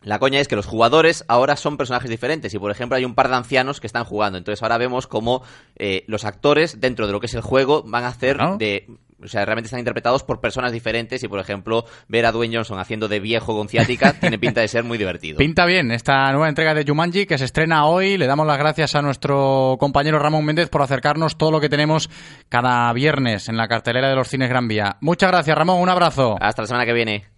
la 0.02 0.18
coña 0.18 0.40
es 0.40 0.48
que 0.48 0.56
los 0.56 0.66
jugadores 0.66 1.24
ahora 1.28 1.56
son 1.56 1.76
personajes 1.76 2.10
diferentes 2.10 2.54
y, 2.54 2.58
por 2.58 2.70
ejemplo, 2.70 2.96
hay 2.96 3.04
un 3.04 3.14
par 3.14 3.28
de 3.28 3.36
ancianos 3.36 3.80
que 3.80 3.86
están 3.86 4.04
jugando. 4.04 4.38
Entonces 4.38 4.62
ahora 4.62 4.78
vemos 4.78 5.06
como 5.06 5.42
eh, 5.76 6.04
los 6.06 6.24
actores, 6.24 6.80
dentro 6.80 7.06
de 7.06 7.12
lo 7.12 7.20
que 7.20 7.26
es 7.26 7.34
el 7.34 7.42
juego, 7.42 7.82
van 7.84 8.04
a 8.04 8.08
hacer 8.08 8.38
de 8.58 8.86
o 9.22 9.28
sea, 9.28 9.44
realmente 9.44 9.66
están 9.66 9.80
interpretados 9.80 10.22
por 10.22 10.40
personas 10.40 10.72
diferentes 10.72 11.22
y, 11.22 11.28
por 11.28 11.40
ejemplo, 11.40 11.84
ver 12.08 12.26
a 12.26 12.32
Dwayne 12.32 12.56
Johnson 12.56 12.78
haciendo 12.78 13.08
de 13.08 13.20
viejo 13.20 13.56
con 13.56 13.68
ciática 13.68 14.12
tiene 14.20 14.38
pinta 14.38 14.60
de 14.60 14.68
ser 14.68 14.84
muy 14.84 14.98
divertido. 14.98 15.38
Pinta 15.38 15.66
bien 15.66 15.90
esta 15.90 16.30
nueva 16.32 16.48
entrega 16.48 16.74
de 16.74 16.84
Jumanji 16.86 17.26
que 17.26 17.38
se 17.38 17.44
estrena 17.44 17.86
hoy. 17.86 18.16
Le 18.16 18.26
damos 18.26 18.46
las 18.46 18.58
gracias 18.58 18.94
a 18.94 19.02
nuestro 19.02 19.76
compañero 19.78 20.18
Ramón 20.18 20.44
Méndez 20.44 20.68
por 20.68 20.82
acercarnos 20.82 21.36
todo 21.36 21.50
lo 21.50 21.60
que 21.60 21.68
tenemos 21.68 22.10
cada 22.48 22.92
viernes 22.92 23.48
en 23.48 23.56
la 23.56 23.68
cartelera 23.68 24.08
de 24.08 24.14
los 24.14 24.28
cines 24.28 24.48
Gran 24.48 24.68
Vía. 24.68 24.96
Muchas 25.00 25.30
gracias, 25.30 25.56
Ramón. 25.56 25.80
Un 25.80 25.88
abrazo. 25.88 26.36
Hasta 26.40 26.62
la 26.62 26.68
semana 26.68 26.86
que 26.86 26.92
viene. 26.92 27.37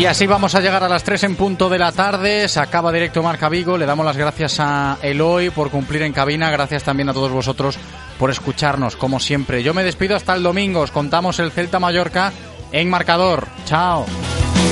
Y 0.00 0.06
así 0.06 0.26
vamos 0.26 0.54
a 0.54 0.62
llegar 0.62 0.82
a 0.82 0.88
las 0.88 1.04
3 1.04 1.24
en 1.24 1.36
punto 1.36 1.68
de 1.68 1.78
la 1.78 1.92
tarde. 1.92 2.48
Se 2.48 2.58
acaba 2.58 2.90
directo 2.90 3.22
Marca 3.22 3.50
Vigo. 3.50 3.76
Le 3.76 3.84
damos 3.84 4.06
las 4.06 4.16
gracias 4.16 4.58
a 4.58 4.96
Eloy 5.02 5.50
por 5.50 5.70
cumplir 5.70 6.00
en 6.00 6.14
cabina. 6.14 6.50
Gracias 6.50 6.84
también 6.84 7.10
a 7.10 7.12
todos 7.12 7.30
vosotros 7.30 7.78
por 8.18 8.30
escucharnos, 8.30 8.96
como 8.96 9.20
siempre. 9.20 9.62
Yo 9.62 9.74
me 9.74 9.84
despido 9.84 10.16
hasta 10.16 10.32
el 10.32 10.42
domingo. 10.42 10.80
Os 10.80 10.90
contamos 10.90 11.38
el 11.38 11.52
Celta 11.52 11.78
Mallorca 11.78 12.32
en 12.72 12.88
marcador. 12.88 13.46
Chao. 13.66 14.06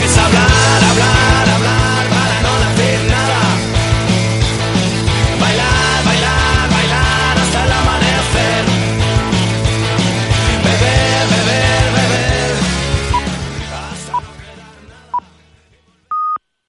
Es 0.02 0.16
hablar, 0.16 0.44
hablar. 0.92 1.77